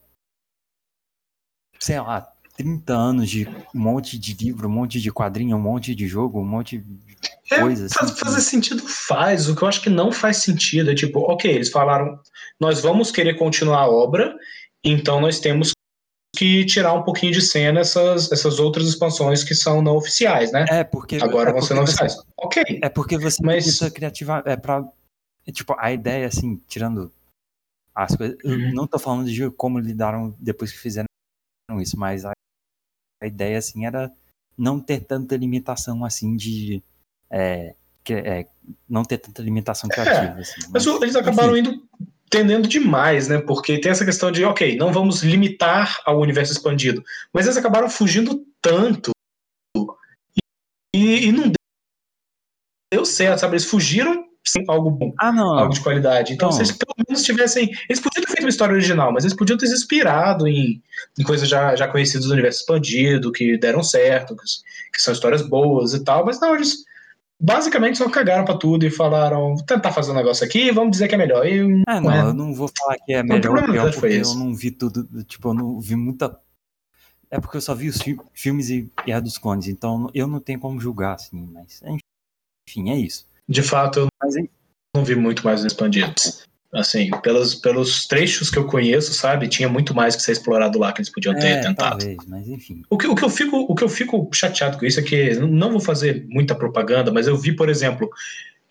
sei 1.78 2.00
lá, 2.00 2.32
30 2.58 2.92
anos 2.92 3.30
de 3.30 3.46
um 3.74 3.78
monte 3.78 4.18
de 4.18 4.34
livro, 4.34 4.68
um 4.68 4.72
monte 4.72 5.00
de 5.00 5.12
quadrinho, 5.12 5.56
um 5.56 5.60
monte 5.60 5.94
de 5.94 6.06
jogo, 6.08 6.40
um 6.40 6.44
monte 6.44 6.78
de 6.78 7.16
É, 7.52 7.60
coisa. 7.60 7.86
assim, 7.86 8.14
fazer 8.16 8.40
sentido 8.40 8.82
faz. 8.86 9.48
O 9.48 9.54
que 9.56 9.62
eu 9.62 9.68
acho 9.68 9.80
que 9.80 9.88
não 9.88 10.10
faz 10.12 10.38
sentido 10.38 10.90
é 10.90 10.94
tipo, 10.94 11.20
ok, 11.20 11.50
eles 11.50 11.70
falaram, 11.70 12.20
nós 12.60 12.80
vamos 12.80 13.10
querer 13.12 13.34
continuar 13.38 13.82
a 13.82 13.88
obra, 13.88 14.36
então 14.84 15.20
nós 15.20 15.38
temos 15.38 15.70
que 16.36 16.64
tirar 16.66 16.92
um 16.94 17.02
pouquinho 17.04 17.32
de 17.32 17.40
cena 17.40 17.80
essas, 17.80 18.30
essas 18.30 18.58
outras 18.58 18.86
expansões 18.88 19.42
que 19.44 19.54
são 19.54 19.80
não 19.80 19.96
oficiais, 19.96 20.52
né? 20.52 20.66
É, 20.68 20.84
porque. 20.84 21.16
Agora 21.16 21.50
é 21.50 21.52
vão 21.52 21.62
ser 21.62 21.68
porque 21.68 21.80
não 21.80 21.86
você- 21.86 22.04
oficiais. 22.04 22.26
Ok. 22.36 22.80
É 22.82 22.88
porque 22.88 23.16
você 23.18 23.42
Mas- 23.42 23.64
precisa 23.64 23.90
criativa. 23.90 24.42
É 24.44 24.56
pra. 24.56 24.84
é 25.46 25.50
tipo, 25.52 25.74
a 25.78 25.90
ideia, 25.92 26.26
assim, 26.26 26.60
tirando 26.68 27.10
as 27.94 28.14
coisas. 28.14 28.36
Eu 28.44 28.50
Uhum. 28.52 28.72
não 28.74 28.86
tô 28.86 28.98
falando 28.98 29.28
de 29.30 29.48
como 29.52 29.78
lidaram 29.78 30.34
depois 30.38 30.70
que 30.70 30.78
fizeram 30.78 31.06
isso, 31.80 31.98
mas 31.98 32.24
a, 32.24 32.32
a 33.20 33.26
ideia, 33.26 33.58
assim, 33.58 33.84
era 33.86 34.10
não 34.56 34.80
ter 34.80 35.00
tanta 35.00 35.36
limitação, 35.36 36.04
assim, 36.04 36.36
de 36.36 36.82
é, 37.30 37.74
que 38.02 38.12
é, 38.14 38.46
não 38.88 39.04
ter 39.04 39.18
tanta 39.18 39.42
limitação 39.42 39.88
criativa. 39.88 40.38
É, 40.38 40.40
assim, 40.40 40.60
mas 40.70 40.86
o- 40.86 41.02
eles 41.02 41.14
acabaram 41.16 41.56
indo 41.56 41.86
tendendo 42.30 42.68
demais, 42.68 43.28
né? 43.28 43.38
Porque 43.38 43.80
tem 43.80 43.90
essa 43.90 44.04
questão 44.04 44.30
de, 44.30 44.44
ok, 44.44 44.76
não 44.76 44.92
vamos 44.92 45.22
limitar 45.22 46.00
ao 46.04 46.20
universo 46.20 46.52
expandido. 46.52 47.02
Mas 47.32 47.46
eles 47.46 47.56
acabaram 47.56 47.88
fugindo 47.88 48.46
tanto 48.60 49.10
e, 50.94 51.26
e 51.28 51.32
não 51.32 51.52
deu 52.92 53.04
certo, 53.04 53.40
sabe? 53.40 53.54
Eles 53.54 53.64
fugiram 53.64 54.27
algo 54.68 54.90
bom, 54.90 55.12
Ah, 55.18 55.32
algo 55.38 55.72
de 55.74 55.80
qualidade. 55.80 56.32
Então, 56.32 56.48
Não. 56.48 56.52
se 56.52 56.62
eles 56.62 56.72
pelo 56.72 56.94
menos 57.08 57.22
tivessem. 57.24 57.70
Eles 57.88 58.00
podiam 58.00 58.22
ter 58.24 58.28
feito 58.28 58.40
uma 58.44 58.48
história 58.48 58.72
original, 58.74 59.12
mas 59.12 59.24
eles 59.24 59.36
podiam 59.36 59.58
ter 59.58 59.66
se 59.66 59.74
inspirado 59.74 60.46
em, 60.48 60.82
em 61.18 61.22
coisas 61.22 61.48
já, 61.48 61.76
já 61.76 61.86
conhecidas 61.88 62.26
do 62.26 62.32
universo 62.32 62.60
expandido, 62.60 63.30
que 63.32 63.58
deram 63.58 63.82
certo, 63.82 64.34
que, 64.36 64.42
que 64.94 65.00
são 65.02 65.12
histórias 65.12 65.42
boas 65.42 65.92
e 65.94 66.02
tal, 66.02 66.24
mas 66.24 66.40
não, 66.40 66.54
eles 66.54 66.78
basicamente 67.40 67.98
só 67.98 68.08
cagaram 68.08 68.44
pra 68.44 68.56
tudo 68.56 68.84
e 68.86 68.90
falaram: 68.90 69.54
vou 69.56 69.64
tentar 69.64 69.92
fazer 69.92 70.10
um 70.12 70.16
negócio 70.16 70.44
aqui, 70.46 70.70
vamos 70.72 70.92
dizer 70.92 71.08
que 71.08 71.14
é 71.14 71.18
melhor. 71.18 71.46
E, 71.46 71.82
Ah, 71.86 72.00
não, 72.00 72.10
é. 72.10 72.20
eu 72.22 72.34
não 72.34 72.54
vou 72.54 72.70
falar 72.78 72.96
que 73.04 73.12
é 73.12 73.22
melhor 73.22 73.58
ou 73.58 73.64
pior, 73.72 73.92
foi 73.92 74.08
porque 74.10 74.26
eu 74.26 74.34
não 74.34 74.54
vi 74.54 74.70
tudo, 74.70 75.24
tipo, 75.24 75.48
eu 75.50 75.54
não 75.54 75.78
vi 75.80 75.94
muita... 75.94 76.38
É 77.30 77.38
porque 77.38 77.58
eu 77.58 77.60
só 77.60 77.74
vi 77.74 77.90
os 77.90 78.00
fi- 78.00 78.18
filmes 78.32 78.70
e 78.70 78.90
Guerra 79.04 79.20
dos 79.20 79.36
Clones, 79.36 79.68
então 79.68 80.08
eu 80.14 80.26
não 80.26 80.40
tenho 80.40 80.58
como 80.58 80.80
julgar, 80.80 81.14
assim, 81.16 81.46
mas 81.52 81.82
enfim, 82.66 82.88
é 82.88 82.96
isso. 82.96 83.27
De 83.48 83.62
fato, 83.62 84.00
eu 84.00 84.06
Mas 84.22 84.34
não 84.94 85.04
vi 85.04 85.14
muito 85.14 85.44
mais 85.44 85.64
Expandidos. 85.64 86.46
Assim, 86.70 87.10
pelos, 87.22 87.54
pelos 87.54 88.06
trechos 88.06 88.50
que 88.50 88.58
eu 88.58 88.66
conheço, 88.66 89.14
sabe, 89.14 89.48
tinha 89.48 89.70
muito 89.70 89.94
mais 89.94 90.14
que 90.14 90.20
ser 90.20 90.32
explorado 90.32 90.78
lá 90.78 90.92
que 90.92 91.00
eles 91.00 91.10
podiam 91.10 91.34
ter 91.34 91.46
é, 91.46 91.60
tentado. 91.62 91.98
talvez, 91.98 92.18
mas 92.26 92.46
enfim. 92.46 92.82
O 92.90 92.98
que, 92.98 93.06
o, 93.06 93.14
que 93.14 93.24
eu 93.24 93.30
fico, 93.30 93.56
o 93.56 93.74
que 93.74 93.82
eu 93.82 93.88
fico 93.88 94.28
chateado 94.34 94.76
com 94.76 94.84
isso 94.84 95.00
é 95.00 95.02
que 95.02 95.34
não 95.36 95.70
vou 95.70 95.80
fazer 95.80 96.26
muita 96.28 96.54
propaganda, 96.54 97.10
mas 97.10 97.26
eu 97.26 97.38
vi, 97.38 97.56
por 97.56 97.70
exemplo, 97.70 98.10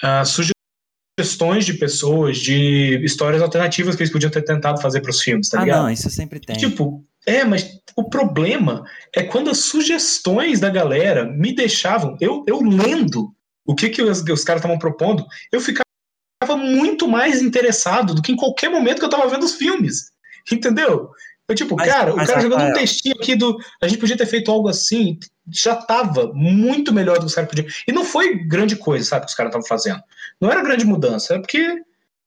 ah, 0.03 0.23
sugestões 0.23 1.65
de 1.65 1.73
pessoas 1.73 2.37
de 2.37 3.03
histórias 3.03 3.41
alternativas 3.41 3.95
que 3.95 4.03
eles 4.03 4.13
podiam 4.13 4.29
ter 4.29 4.43
tentado 4.43 4.79
fazer 4.79 5.01
para 5.01 5.09
os 5.09 5.19
filmes, 5.19 5.49
tá 5.49 5.59
ah, 5.59 5.63
ligado? 5.63 5.81
não, 5.81 5.89
isso 5.89 6.07
sempre 6.11 6.39
tem. 6.39 6.55
Tipo, 6.55 7.03
é, 7.25 7.43
mas 7.43 7.81
o 7.95 8.03
problema 8.03 8.85
é 9.15 9.23
quando 9.23 9.49
as 9.49 9.57
sugestões 9.57 10.59
da 10.59 10.69
galera 10.69 11.25
me 11.25 11.51
deixavam, 11.51 12.15
eu, 12.21 12.45
eu 12.47 12.61
lendo 12.61 13.33
o 13.67 13.75
que, 13.75 13.89
que 13.89 14.01
os, 14.01 14.21
os 14.23 14.43
caras 14.43 14.61
estavam 14.61 14.79
propondo, 14.79 15.25
eu 15.51 15.59
ficava 15.61 15.83
muito 16.55 17.07
mais 17.07 17.41
interessado 17.41 18.13
do 18.15 18.21
que 18.21 18.31
em 18.31 18.35
qualquer 18.35 18.69
momento 18.69 18.99
que 18.99 19.05
eu 19.05 19.09
tava 19.09 19.27
vendo 19.27 19.43
os 19.43 19.55
filmes. 19.55 20.11
Entendeu? 20.51 21.11
Eu, 21.49 21.55
tipo, 21.55 21.75
Mas- 21.75 21.87
cara, 21.89 22.13
mas, 22.15 22.27
o 22.27 22.31
cara 22.31 22.41
jogando 22.41 22.69
um 22.69 22.73
textinho 22.73 23.15
aqui 23.15 23.35
do. 23.35 23.57
A 23.81 23.87
gente 23.87 23.99
podia 23.99 24.17
ter 24.17 24.25
feito 24.25 24.51
algo 24.51 24.67
assim, 24.67 25.17
já 25.49 25.75
tava 25.75 26.31
muito 26.33 26.93
melhor 26.93 27.15
do 27.15 27.21
que 27.21 27.25
os 27.27 27.35
caras 27.35 27.49
podiam. 27.49 27.67
E 27.87 27.91
não 27.91 28.03
foi 28.03 28.35
grande 28.45 28.75
coisa, 28.75 29.05
sabe, 29.05 29.25
que 29.25 29.29
os 29.31 29.35
caras 29.35 29.49
estavam 29.51 29.67
fazendo. 29.67 30.01
Não 30.41 30.51
era 30.51 30.61
grande 30.61 30.85
mudança, 30.85 31.35
é 31.35 31.39
porque 31.39 31.81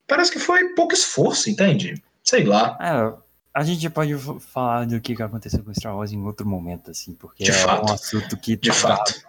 parece 0.07 0.33
que 0.33 0.39
foi 0.39 0.71
pouco 0.75 0.95
esforço, 0.95 1.51
entende? 1.51 2.03
Sei 2.25 2.45
lá. 2.45 2.79
É, 2.81 3.13
a 3.53 3.63
gente 3.63 3.89
pode 3.91 4.15
falar 4.53 4.87
do 4.87 4.99
que 5.01 5.15
que 5.15 5.23
aconteceu 5.23 5.63
com 5.63 5.75
Star 5.75 5.95
Wars 5.97 6.13
em 6.13 6.23
outro 6.25 6.47
momento, 6.47 6.91
assim, 6.91 7.13
porque 7.15 7.45
De 7.45 7.51
é 7.51 7.55
fato. 7.55 7.91
um 7.91 7.93
assunto 7.95 8.37
que 8.39 8.57
De 8.57 8.69
dá 8.71 8.75
fato. 8.75 9.23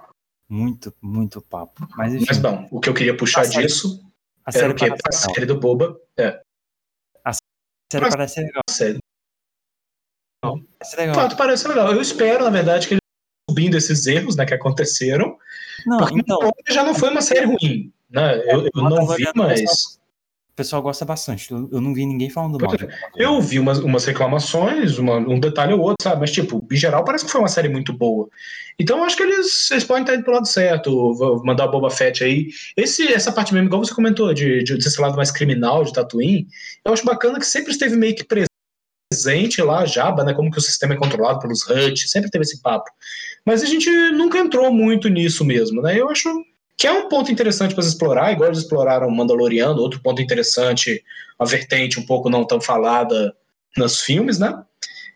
Muito, 0.52 0.94
muito 1.02 1.42
papo. 1.42 1.88
Mas 1.96 2.14
enfim, 2.14 2.26
Mas 2.28 2.38
bom, 2.38 2.68
o 2.70 2.80
que 2.82 2.90
eu 2.90 2.94
queria 2.94 3.16
puxar 3.16 3.42
A 3.42 3.46
série- 3.46 3.68
disso 3.68 4.04
a 4.46 4.50
era 4.50 4.60
série 4.60 4.74
o 4.74 4.76
quê? 4.76 4.90
A 5.08 5.12
série 5.12 5.46
do 5.46 5.58
Boba. 5.60 5.98
É, 6.18 6.42
A 7.24 7.32
série 7.34 8.06
mas- 8.06 8.16
parece 8.16 8.42
legal. 8.42 8.62
a 8.70 8.72
série. 8.72 9.00
Parece 10.44 10.98
legal. 10.98 11.16
fato, 11.16 11.38
parece 11.38 11.68
legal. 11.68 11.92
Eu 11.94 12.02
espero, 12.02 12.44
na 12.44 12.50
verdade, 12.50 12.88
que 12.88 12.96
eles 12.96 13.02
subindo 13.50 13.78
esses 13.78 14.06
erros 14.08 14.36
né, 14.36 14.46
que 14.46 14.54
aconteceram. 14.54 15.38
Não, 15.86 16.00
Porque 16.00 16.20
então, 16.20 16.40
já 16.70 16.84
não 16.84 16.96
foi 16.96 17.10
uma 17.10 17.22
série 17.22 17.46
ruim. 17.46 17.94
Né? 18.10 18.38
Eu, 18.52 18.66
eu 18.66 18.72
não 18.90 19.08
vi, 19.08 19.26
mas. 19.36 20.00
O 20.62 20.64
pessoal 20.64 20.82
gosta 20.82 21.04
bastante. 21.04 21.52
Eu, 21.52 21.68
eu 21.72 21.82
não 21.82 21.94
vi 21.94 22.06
ninguém 22.06 22.30
falando 22.30 22.58
mal. 22.60 22.70
Pois 22.78 22.94
Eu 23.16 23.42
vi 23.42 23.60
umas, 23.60 23.80
umas 23.80 24.06
reclamações, 24.06 24.98
uma- 24.98 25.18
um 25.18 25.40
detalhe 25.40 25.74
ou 25.74 25.80
outro, 25.80 25.98
sabe? 26.04 26.22
Mas, 26.22 26.32
tipo, 26.32 26.66
em 26.72 26.76
geral, 26.76 27.04
parece 27.04 27.26
que 27.26 27.32
foi 27.32 27.42
uma 27.42 27.48
série 27.48 27.68
muito 27.70 27.92
boa. 27.94 28.30
Então, 28.80 29.00
eu 29.00 29.04
acho 29.04 29.18
que 29.18 29.24
eles, 29.24 29.70
eles 29.72 29.84
podem 29.84 30.04
estar 30.04 30.16
indo 30.16 30.24
pro 30.24 30.34
lado 30.34 30.48
certo. 30.48 31.14
Vou 31.16 31.44
mandar 31.44 31.66
o 31.66 31.72
Boba 31.72 31.90
Fett 31.90 32.24
aí. 32.24 32.48
Esse, 32.78 33.12
essa 33.12 33.32
parte 33.32 33.54
mesmo, 33.54 33.68
igual 33.68 33.84
você 33.84 33.94
comentou, 33.94 34.34
de, 34.34 34.64
de, 34.64 34.76
desse 34.78 35.00
lado 35.02 35.16
mais 35.16 35.32
criminal 35.32 35.84
de 35.84 35.94
Tatooine, 35.94 36.48
eu 36.86 36.94
acho 36.94 37.06
bacana 37.06 37.40
que 37.40 37.46
sempre 37.46 37.72
esteve 37.72 37.96
meio 37.96 38.16
que 38.16 38.24
presente 39.12 39.62
lá, 39.62 39.86
Jabba, 39.86 40.24
né? 40.24 40.34
Como 40.34 40.50
que 40.52 40.58
o 40.58 40.62
sistema 40.62 40.94
é 40.94 40.98
controlado 40.98 41.40
pelos 41.40 41.68
Hutt, 41.70 42.08
sempre 42.08 42.30
teve 42.30 42.44
esse 42.44 42.62
papo. 42.62 42.90
Mas 43.46 43.62
a 43.62 43.66
gente 43.66 43.90
nunca 44.12 44.38
entrou 44.38 44.72
muito 44.72 45.10
nisso 45.10 45.44
mesmo, 45.44 45.82
né? 45.82 46.00
Eu 46.00 46.10
acho 46.10 46.30
que 46.82 46.88
é 46.88 46.92
um 46.92 47.08
ponto 47.08 47.32
interessante 47.32 47.76
para 47.76 47.84
explorar, 47.84 48.32
igual 48.32 48.50
eles 48.50 48.64
exploraram 48.64 49.08
o 49.08 49.16
Mandaloriano, 49.16 49.80
outro 49.80 50.02
ponto 50.02 50.20
interessante, 50.20 51.06
uma 51.40 51.48
vertente 51.48 52.00
um 52.00 52.06
pouco 52.08 52.28
não 52.28 52.44
tão 52.44 52.60
falada 52.60 53.38
nos 53.78 54.00
filmes, 54.00 54.40
né? 54.40 54.66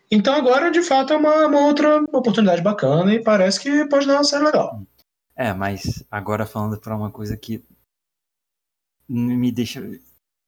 Então 0.08 0.32
agora, 0.32 0.70
de 0.70 0.80
fato, 0.80 1.12
é 1.12 1.16
uma, 1.16 1.48
uma 1.48 1.66
outra 1.66 2.04
oportunidade 2.12 2.62
bacana 2.62 3.12
e 3.12 3.20
parece 3.20 3.58
que 3.58 3.84
pode 3.88 4.06
dar 4.06 4.14
uma 4.14 4.22
série 4.22 4.44
legal. 4.44 4.80
É, 5.34 5.52
mas 5.52 6.04
agora 6.08 6.46
falando 6.46 6.78
pra 6.78 6.94
uma 6.94 7.10
coisa 7.10 7.36
que 7.36 7.60
me 9.08 9.50
deixa. 9.50 9.82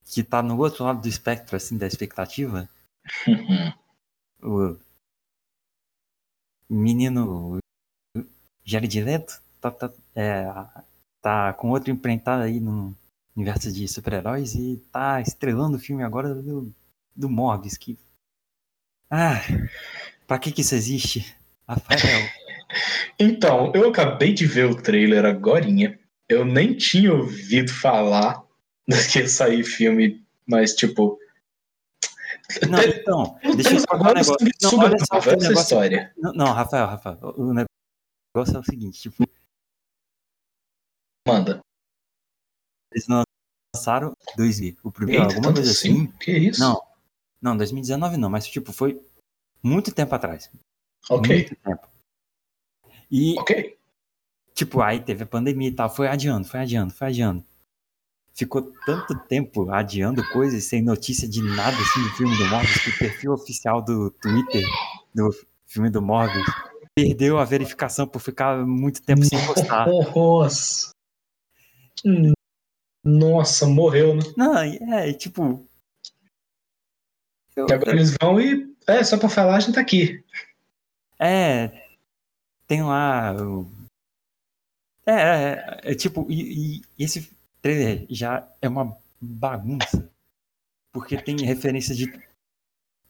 que 0.05 0.23
tá 0.23 0.41
no 0.41 0.57
outro 0.57 0.85
lado 0.85 1.01
do 1.01 1.09
espectro, 1.09 1.57
assim, 1.57 1.77
da 1.77 1.89
expectativa. 1.89 2.71
O 4.41 4.77
menino 6.71 7.59
Jared 8.65 9.01
Leto 9.01 9.43
tá, 9.61 9.73
tá, 9.73 9.93
é, 10.15 10.47
tá 11.21 11.53
com 11.53 11.71
outro 11.71 11.91
empreitado 11.91 12.43
aí 12.43 12.61
no 12.61 12.97
universo 13.37 13.73
de 13.73 13.87
super-heróis 13.89 14.55
e 14.55 14.77
tá 14.91 15.21
estrelando 15.21 15.77
o 15.77 15.81
filme 15.81 16.03
agora 16.03 16.35
do, 16.35 16.73
do 17.15 17.29
Morbius, 17.29 17.77
que... 17.77 17.99
Ah, 19.11 19.41
pra 20.27 20.39
que 20.39 20.53
que 20.53 20.61
isso 20.61 20.75
existe? 20.75 21.35
Rafael, 21.67 21.99
Então, 23.19 23.73
eu 23.75 23.89
acabei 23.89 24.33
de 24.33 24.47
ver 24.47 24.67
o 24.67 24.75
trailer 24.81 25.25
agorinha. 25.25 25.99
Eu 26.29 26.45
nem 26.45 26.77
tinha 26.77 27.13
ouvido 27.13 27.73
falar 27.73 28.43
que 29.11 29.21
ia 29.21 29.29
sair 29.29 29.65
filme, 29.65 30.23
mas 30.47 30.75
tipo. 30.75 31.19
não, 32.69 32.83
então, 32.83 33.39
deixa 33.57 33.77
eu 33.77 33.87
contar 33.87 34.11
um 34.11 34.15
negócio. 34.15 34.37
Não, 34.63 34.79
olha 34.79 34.97
só, 35.05 35.19
o 35.19 35.37
negócio- 35.37 35.53
história. 35.53 36.13
Não, 36.19 36.33
não, 36.35 36.53
Rafael, 36.53 36.87
Rafael, 36.87 37.19
o 37.37 37.53
negócio 37.55 38.57
é 38.57 38.59
o 38.59 38.65
seguinte, 38.65 39.01
tipo, 39.01 39.27
Manda. 41.28 41.61
eles 42.92 43.06
lançaram 43.76 44.14
2000, 44.37 44.76
o 44.82 44.90
primeiro, 44.90 45.23
Eita, 45.23 45.35
alguma 45.35 45.52
coisa 45.52 45.70
assim? 45.70 45.92
assim. 45.92 46.12
Que 46.18 46.32
isso? 46.32 46.61
Não, 46.61 46.82
não, 47.40 47.56
2019 47.56 48.16
não, 48.16 48.30
mas 48.30 48.47
tipo, 48.47 48.73
foi 48.73 49.00
muito 49.62 49.92
tempo 49.92 50.14
atrás. 50.14 50.50
Ok, 51.11 51.35
Muito 51.35 51.56
tempo. 51.56 51.88
E, 53.11 53.38
ok. 53.38 53.78
tipo, 54.54 54.82
aí 54.82 55.00
teve 55.00 55.23
a 55.23 55.26
pandemia 55.26 55.68
e 55.68 55.73
tal, 55.73 55.88
foi 55.88 56.08
adiando, 56.08 56.47
foi 56.47 56.61
adiando, 56.61 56.92
foi 56.92 57.08
adiando. 57.08 57.44
Ficou 58.35 58.73
tanto 58.85 59.18
tempo 59.26 59.70
adiando 59.70 60.23
coisas 60.30 60.62
sem 60.64 60.82
notícia 60.82 61.26
de 61.26 61.42
nada 61.42 61.76
assim 61.76 62.02
do 62.02 62.11
filme 62.11 62.37
do 62.37 62.47
Morbius 62.47 62.85
que 62.85 62.90
o 62.90 62.99
perfil 62.99 63.32
oficial 63.32 63.82
do 63.82 64.11
Twitter 64.12 64.62
do 65.12 65.30
filme 65.66 65.90
do 65.90 66.00
Morbius 66.00 66.47
perdeu 66.94 67.38
a 67.38 67.44
verificação 67.44 68.06
por 68.06 68.20
ficar 68.20 68.64
muito 68.64 69.02
tempo 69.02 69.25
sem 69.25 69.44
postar. 69.44 69.87
Nossa. 70.14 70.90
Nossa, 73.05 73.67
morreu, 73.67 74.14
né? 74.14 74.23
Não, 74.37 74.64
e 74.64 74.76
é, 74.93 75.12
tipo. 75.12 75.67
eu- 77.57 77.67
E 77.69 77.73
agora 77.73 77.93
eles 77.93 78.14
vão 78.21 78.40
e. 78.40 78.75
É, 78.87 79.02
só 79.05 79.19
pra 79.19 79.28
falar, 79.28 79.57
a 79.57 79.61
gente 79.61 79.75
tá 79.75 79.81
aqui. 79.81 80.23
É. 81.19 81.87
Tem 82.67 82.83
lá. 82.83 83.35
o- 83.35 83.71
É, 85.07 85.12
é, 85.12 85.81
é, 85.85 85.95
tipo, 85.95 86.26
e, 86.28 86.83
e 86.99 87.05
esse 87.05 87.31
trailer 87.62 88.07
já 88.11 88.47
é 88.61 88.69
uma 88.69 88.97
bagunça. 89.21 90.11
Porque 90.93 91.17
tem 91.21 91.37
referência 91.45 91.95
de 91.95 92.12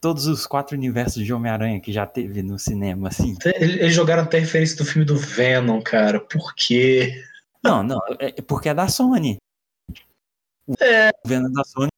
todos 0.00 0.26
os 0.26 0.46
quatro 0.46 0.76
universos 0.76 1.24
de 1.24 1.32
Homem-Aranha 1.32 1.80
que 1.80 1.92
já 1.92 2.06
teve 2.06 2.42
no 2.42 2.58
cinema, 2.58 3.08
assim. 3.08 3.36
Eles 3.56 3.92
jogaram 3.94 4.22
até 4.22 4.38
referência 4.38 4.76
do 4.76 4.84
filme 4.84 5.04
do 5.04 5.16
Venom, 5.16 5.80
cara. 5.82 6.20
Por 6.20 6.54
quê? 6.54 7.24
Não, 7.62 7.82
não, 7.82 7.98
é 8.20 8.28
é 8.38 8.42
porque 8.42 8.68
é 8.68 8.74
da 8.74 8.88
Sony. 8.88 9.36
O 10.66 10.74
É. 10.80 11.10
Venom 11.26 11.50
da 11.52 11.64
Sony 11.64 11.88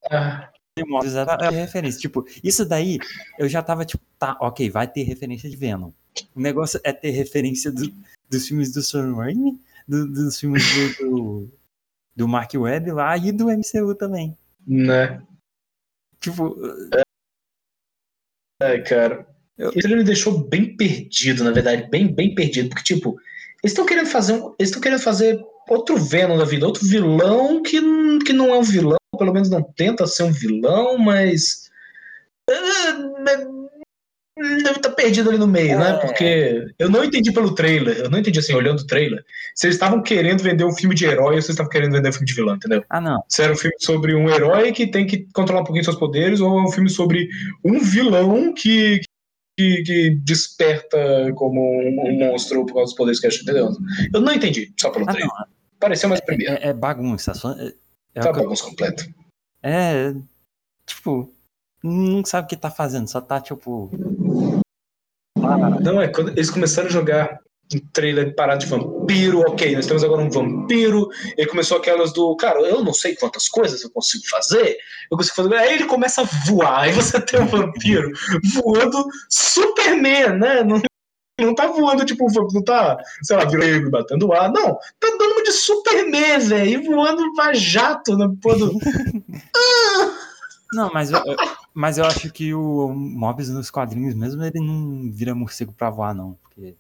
e 0.79 0.85
Morbius 0.85 1.14
era 1.14 1.33
é 1.47 1.50
referência. 1.50 2.00
Tipo, 2.00 2.25
isso 2.43 2.64
daí 2.64 2.99
eu 3.38 3.49
já 3.49 3.62
tava 3.62 3.85
tipo, 3.85 4.02
tá, 4.19 4.37
ok, 4.40 4.71
vai 4.71 4.87
ter 4.90 5.02
referência 5.02 5.50
de 5.50 5.57
Venom. 5.57 5.90
O 6.35 6.40
negócio 6.40 6.81
é 6.85 6.93
ter 6.93 7.11
referência 7.11 7.71
do- 7.73 7.93
dos 8.29 8.47
filmes 8.47 8.73
do 8.73 8.81
Sam 8.83 9.14
Raimi, 9.17 9.61
do- 9.87 10.07
dos 10.07 10.38
filmes 10.38 10.62
do, 10.99 11.11
do, 11.11 11.49
do 12.17 12.29
Mark 12.29 12.52
Webb 12.55 12.93
lá 12.93 13.17
e 13.17 13.33
do 13.33 13.50
MCU 13.50 13.95
também. 13.95 14.37
né? 14.67 15.21
Tipo, 16.21 16.57
Ai, 18.62 18.83
cara. 18.83 19.26
Eu- 19.59 19.73
Ele 19.75 19.97
me 19.97 20.05
deixou 20.05 20.38
bem 20.49 20.76
perdido, 20.76 21.45
na 21.45 21.50
verdade, 21.50 21.88
bem, 21.90 22.12
bem 22.12 22.35
perdido, 22.35 22.69
porque 22.71 22.95
tipo, 22.95 23.19
eles 23.62 23.73
estão 23.73 23.87
querendo 23.87 24.07
fazer 24.07 24.35
um, 24.35 24.55
eles 24.59 24.69
estão 24.69 24.81
querendo 24.81 25.00
fazer 25.00 25.40
outro 25.69 25.97
Venom 25.97 26.37
da 26.37 26.45
vida, 26.45 26.67
outro 26.67 26.87
vilão 26.87 27.62
que, 27.62 27.81
que 28.25 28.33
não 28.33 28.55
é 28.55 28.59
um 28.59 28.62
vilão, 28.62 28.99
pelo 29.17 29.33
menos 29.33 29.49
não 29.49 29.62
tenta 29.62 30.07
ser 30.07 30.25
um 30.25 30.33
vilão, 30.33 30.99
mas. 30.99 31.71
Deve 34.37 34.71
estar 34.79 34.90
perdido 34.93 35.29
ali 35.29 35.38
no 35.38 35.47
meio, 35.47 35.79
né? 35.79 35.90
é. 35.90 35.99
Porque 35.99 36.67
eu 36.79 36.88
não 36.88 37.05
entendi 37.05 37.31
pelo 37.31 37.55
trailer, 37.55 37.99
eu 37.99 38.11
não 38.11 38.19
entendi 38.19 38.38
assim, 38.38 38.55
olhando 38.55 38.81
o 38.81 38.87
trailer, 38.87 39.23
se 39.55 39.67
eles 39.67 39.76
estavam 39.76 40.02
querendo 40.02 40.43
vender 40.43 40.64
um 40.64 40.73
filme 40.73 40.95
de 40.95 41.05
herói 41.05 41.37
ou 41.37 41.43
se 41.43 41.50
estavam 41.50 41.71
querendo 41.71 41.93
vender 41.93 42.09
um 42.09 42.12
filme 42.12 42.26
de 42.26 42.35
vilão, 42.35 42.57
entendeu? 42.57 42.83
Ah, 42.88 43.02
não. 43.02 43.23
Se 43.29 43.43
era 43.43 43.52
um 43.52 43.57
filme 43.57 43.76
sobre 43.79 44.14
um 44.14 44.31
herói 44.31 44.73
que 44.73 44.87
tem 44.87 45.07
que 45.07 45.26
controlar 45.35 45.61
um 45.61 45.64
pouquinho 45.64 45.85
seus 45.85 45.99
poderes 45.99 46.40
ou 46.40 46.59
é 46.59 46.62
um 46.62 46.73
filme 46.73 46.88
sobre 46.88 47.29
um 47.62 47.81
vilão 47.81 48.55
que, 48.55 49.00
que, 49.61 49.83
que 49.83 50.11
desperta 50.11 50.99
como 51.35 51.61
um, 51.61 52.09
um, 52.09 52.19
monstro 52.19 52.64
por 52.64 52.75
causa 52.75 52.87
dos 52.87 52.95
poderes 52.95 53.21
que 53.21 53.26
acha, 53.26 53.43
entendeu? 53.43 53.71
Eu 54.12 54.21
não 54.21 54.33
entendi, 54.33 54.73
só 54.79 54.90
pelo 54.90 55.05
ah, 55.05 55.12
trailer. 55.12 55.29
Não. 55.29 55.47
Pareceu 55.79 56.09
mais 56.09 56.21
primeiro. 56.21 56.55
É, 56.55 56.69
é, 56.69 56.73
bagunça. 56.73 57.35
Só, 57.35 57.52
é, 57.52 57.75
é 58.14 58.21
tá 58.21 58.33
bagunça 58.33 58.64
completo. 58.64 59.07
É, 59.62 60.14
tipo, 60.87 61.35
não 61.83 62.25
sabe 62.25 62.47
o 62.47 62.49
que 62.49 62.57
tá 62.57 62.71
fazendo, 62.71 63.09
só 63.09 63.21
tá 63.21 63.40
tipo. 63.40 63.90
Não, 65.83 66.00
é 66.00 66.09
quando 66.09 66.31
eles 66.31 66.50
começaram 66.50 66.88
a 66.88 66.93
jogar 66.93 67.38
um 67.74 67.80
trailer 67.92 68.34
parado 68.34 68.60
de 68.60 68.66
vampiro, 68.66 69.40
ok, 69.40 69.74
nós 69.74 69.86
temos 69.86 70.02
agora 70.02 70.22
um 70.22 70.30
vampiro, 70.30 71.08
ele 71.36 71.46
começou 71.46 71.78
aquelas 71.78 72.12
do, 72.12 72.34
cara, 72.36 72.60
eu 72.60 72.82
não 72.82 72.92
sei 72.92 73.14
quantas 73.14 73.48
coisas 73.48 73.82
eu 73.82 73.90
consigo 73.90 74.24
fazer, 74.28 74.76
eu 75.10 75.16
consigo 75.16 75.36
fazer, 75.36 75.54
aí 75.54 75.74
ele 75.74 75.86
começa 75.86 76.22
a 76.22 76.24
voar, 76.24 76.80
aí 76.80 76.92
você 76.92 77.20
tem 77.20 77.40
um 77.40 77.46
vampiro 77.46 78.10
voando 78.54 79.04
Superman, 79.28 80.38
né, 80.38 80.64
não, 80.64 80.80
não 81.40 81.54
tá 81.54 81.66
voando, 81.68 82.04
tipo, 82.04 82.26
não 82.52 82.62
tá, 82.62 82.98
sei 83.22 83.36
lá, 83.36 83.44
virando 83.44 83.90
batendo 83.90 84.32
ar, 84.32 84.50
não, 84.50 84.74
tá 84.98 85.08
dando 85.18 85.42
de 85.44 85.52
Superman, 85.52 86.38
velho, 86.40 86.70
e 86.70 86.86
voando 86.86 87.34
pra 87.34 87.54
jato, 87.54 88.16
né, 88.16 88.28
pô, 88.42 88.54
do... 88.54 88.72
Não, 90.72 90.88
mas 90.92 91.10
eu, 91.10 91.20
mas 91.74 91.98
eu 91.98 92.04
acho 92.04 92.30
que 92.32 92.54
o 92.54 92.88
Mobius 92.90 93.48
nos 93.48 93.70
quadrinhos 93.70 94.14
mesmo, 94.14 94.44
ele 94.44 94.60
não 94.60 95.10
vira 95.10 95.34
morcego 95.34 95.72
pra 95.72 95.90
voar, 95.90 96.14
não. 96.14 96.38
Porque... 96.42 96.76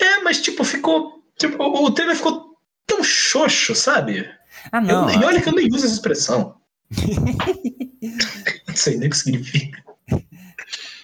É, 0.00 0.20
mas 0.20 0.40
tipo, 0.40 0.64
ficou. 0.64 1.24
Tipo, 1.38 1.62
o 1.62 1.90
trailer 1.90 2.16
ficou 2.16 2.56
tão 2.86 3.02
xoxo, 3.02 3.74
sabe? 3.74 4.28
Ah, 4.70 4.80
não. 4.80 5.10
Eu, 5.10 5.20
e 5.20 5.24
olha 5.24 5.42
que 5.42 5.48
eu 5.48 5.54
nem 5.54 5.68
uso 5.68 5.84
essa 5.84 5.94
expressão. 5.94 6.60
não 8.68 8.76
sei 8.76 8.96
nem 8.96 9.08
o 9.08 9.10
que 9.10 9.16
significa. 9.16 9.82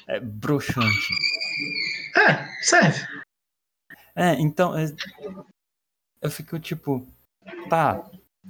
É 0.06 0.20
broxante. 0.20 1.08
É, 2.16 2.48
serve. 2.62 3.06
É, 4.14 4.32
então. 4.34 4.76
É, 4.76 4.92
eu 6.20 6.30
fico 6.30 6.58
tipo. 6.58 7.06
Tá, 7.68 8.04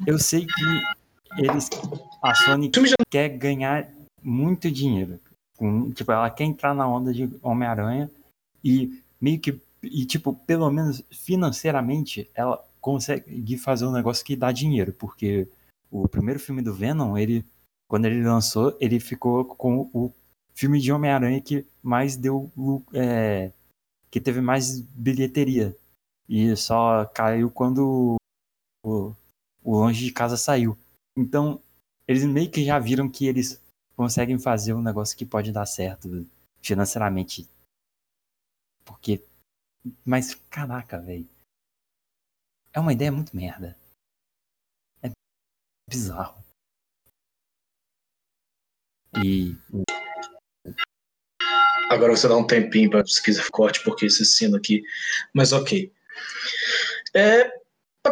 eu 0.07 0.19
sei 0.19 0.47
que 0.47 1.43
eles. 1.43 1.69
A 2.23 2.35
Sony 2.35 2.71
quer 3.09 3.29
ganhar 3.31 3.89
muito 4.23 4.71
dinheiro. 4.71 5.21
tipo, 5.95 6.13
ela 6.13 6.31
quer 6.31 6.45
entrar 6.45 6.75
na 6.75 6.87
onda 6.89 7.13
de 7.13 7.31
Homem-Aranha 7.43 8.11
e 8.65 9.03
meio 9.21 9.39
que. 9.39 9.61
E, 9.83 10.05
tipo, 10.05 10.35
pelo 10.35 10.71
menos 10.71 11.03
financeiramente, 11.11 12.31
ela 12.35 12.63
consegue 12.81 13.57
fazer 13.57 13.87
um 13.87 13.93
negócio 13.93 14.25
que 14.25 14.37
dá 14.37 14.53
dinheiro. 14.53 14.93
Porque 14.93 15.49
o 15.91 16.09
primeiro 16.09 16.41
filme 16.41 16.63
do 16.63 16.75
Venom, 16.75 17.17
ele. 17.17 17.45
Quando 17.89 18.05
ele 18.05 18.23
lançou, 18.23 18.77
ele 18.81 19.01
ficou 19.01 19.45
com 19.45 19.91
o 19.93 20.13
filme 20.55 20.81
de 20.81 20.93
Homem-Aranha 20.93 21.41
que 21.41 21.67
mais 21.83 22.17
deu. 22.17 22.51
É, 22.95 23.51
que 24.11 24.21
teve 24.21 24.41
mais 24.41 24.81
bilheteria. 24.81 25.77
E 26.29 26.55
só 26.57 27.05
caiu 27.07 27.51
quando 27.51 28.17
o, 28.85 29.15
o 29.63 29.77
Longe 29.77 30.05
de 30.05 30.13
Casa 30.13 30.37
saiu. 30.37 30.77
Então, 31.17 31.61
eles 32.07 32.25
meio 32.25 32.51
que 32.51 32.65
já 32.65 32.79
viram 32.79 33.09
que 33.09 33.27
eles 33.27 33.61
conseguem 33.97 34.39
fazer 34.39 34.75
um 34.75 34.83
negócio 34.83 35.17
que 35.17 35.27
pode 35.27 35.53
dar 35.53 35.67
certo 35.67 36.27
financeiramente. 36.63 37.49
Porque. 38.85 39.23
Mas, 40.05 40.35
caraca, 40.51 41.01
velho. 41.01 41.29
É 42.73 42.81
uma 42.81 42.93
ideia 42.93 43.11
muito 43.11 43.35
merda. 43.35 43.77
É 45.03 45.11
bizarro. 45.89 46.45
E. 49.25 49.57
Agora 51.91 52.15
você 52.15 52.29
dá 52.29 52.37
um 52.37 52.47
tempinho 52.47 52.91
pra 52.91 53.03
pesquisa 53.03 53.45
corte, 53.51 53.83
porque 53.83 54.07
esse 54.07 54.25
sino 54.25 54.57
aqui. 54.57 54.83
Mas 55.35 55.53
ok. 55.53 55.93
É, 57.15 57.51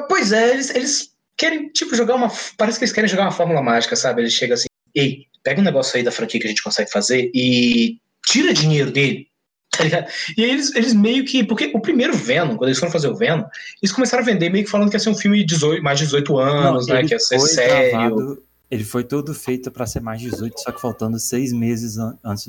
pois 0.08 0.32
é, 0.32 0.50
eles, 0.50 0.70
eles 0.70 1.16
querem, 1.36 1.68
tipo, 1.70 1.94
jogar 1.94 2.16
uma. 2.16 2.28
Parece 2.56 2.78
que 2.78 2.84
eles 2.84 2.92
querem 2.92 3.08
jogar 3.08 3.24
uma 3.24 3.32
fórmula 3.32 3.62
mágica, 3.62 3.94
sabe? 3.94 4.22
Eles 4.22 4.32
chegam 4.32 4.54
assim, 4.54 4.66
ei, 4.94 5.26
pega 5.44 5.60
um 5.60 5.64
negócio 5.64 5.96
aí 5.96 6.02
da 6.02 6.10
franquia 6.10 6.40
que 6.40 6.46
a 6.46 6.50
gente 6.50 6.62
consegue 6.62 6.90
fazer 6.90 7.30
e 7.32 8.00
tira 8.26 8.52
dinheiro 8.52 8.90
dele. 8.90 9.30
Tá 9.78 9.84
ligado? 9.84 10.10
E 10.36 10.44
aí 10.44 10.50
eles, 10.50 10.74
eles 10.74 10.92
meio 10.92 11.24
que. 11.24 11.44
Porque 11.44 11.70
o 11.72 11.80
primeiro 11.80 12.12
Venom, 12.12 12.56
quando 12.56 12.68
eles 12.68 12.78
foram 12.78 12.90
fazer 12.90 13.08
o 13.08 13.14
Venom, 13.14 13.44
eles 13.80 13.92
começaram 13.92 14.24
a 14.24 14.26
vender 14.26 14.50
meio 14.50 14.64
que 14.64 14.70
falando 14.70 14.90
que 14.90 14.96
ia 14.96 15.00
ser 15.00 15.10
um 15.10 15.14
filme 15.14 15.38
de 15.38 15.44
18, 15.44 15.82
mais 15.82 15.98
de 15.98 16.06
18 16.06 16.38
anos, 16.38 16.86
Não, 16.88 16.94
né? 16.94 17.04
Que 17.04 17.14
ia 17.14 17.18
ser 17.20 17.38
sério. 17.38 17.90
Gravado, 17.90 18.42
ele 18.68 18.84
foi 18.84 19.04
todo 19.04 19.32
feito 19.32 19.70
para 19.70 19.86
ser 19.86 20.00
mais 20.00 20.20
de 20.20 20.30
18, 20.30 20.60
só 20.60 20.72
que 20.72 20.80
faltando 20.80 21.18
seis 21.18 21.52
meses 21.52 21.96
an 21.96 22.18
antes 22.24 22.48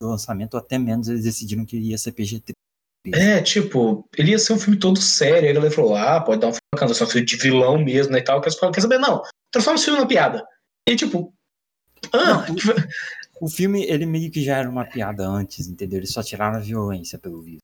do 0.00 0.08
lançamento, 0.08 0.54
ou 0.54 0.60
até 0.60 0.78
menos, 0.78 1.08
eles 1.08 1.24
decidiram 1.24 1.64
que 1.64 1.76
ia 1.76 1.98
ser 1.98 2.12
PG-13. 2.12 2.52
É, 3.14 3.40
tipo, 3.40 4.06
ele 4.16 4.32
ia 4.32 4.38
ser 4.38 4.52
um 4.52 4.58
filme 4.58 4.78
todo 4.78 5.00
sério. 5.00 5.48
Aí 5.48 5.56
ele 5.56 5.70
falou: 5.70 5.96
ah, 5.96 6.20
pode 6.20 6.40
dar 6.40 6.48
um 6.48 6.52
filme 6.52 6.60
bacana, 6.74 6.92
um 6.92 7.06
filme 7.06 7.26
de 7.26 7.36
vilão 7.36 7.78
mesmo 7.82 8.12
né, 8.12 8.18
e 8.18 8.22
tal. 8.22 8.40
Que 8.40 8.48
as 8.48 8.54
pessoas 8.54 8.74
quer 8.74 8.82
saber, 8.82 8.98
não, 8.98 9.22
transforma 9.50 9.76
esse 9.76 9.86
filme 9.86 9.98
numa 9.98 10.08
piada. 10.08 10.46
E 10.86 10.94
tipo, 10.94 11.32
ah, 12.12 12.46
não, 12.48 12.56
o, 13.40 13.48
filme, 13.48 13.84
ele 13.84 14.06
meio 14.06 14.30
que 14.30 14.42
já 14.42 14.58
era 14.58 14.68
uma 14.68 14.84
piada 14.84 15.26
antes, 15.26 15.66
entendeu? 15.66 15.98
Eles 15.98 16.12
só 16.12 16.22
tiraram 16.22 16.56
a 16.56 16.60
violência 16.60 17.18
pelo 17.18 17.40
visto. 17.42 17.60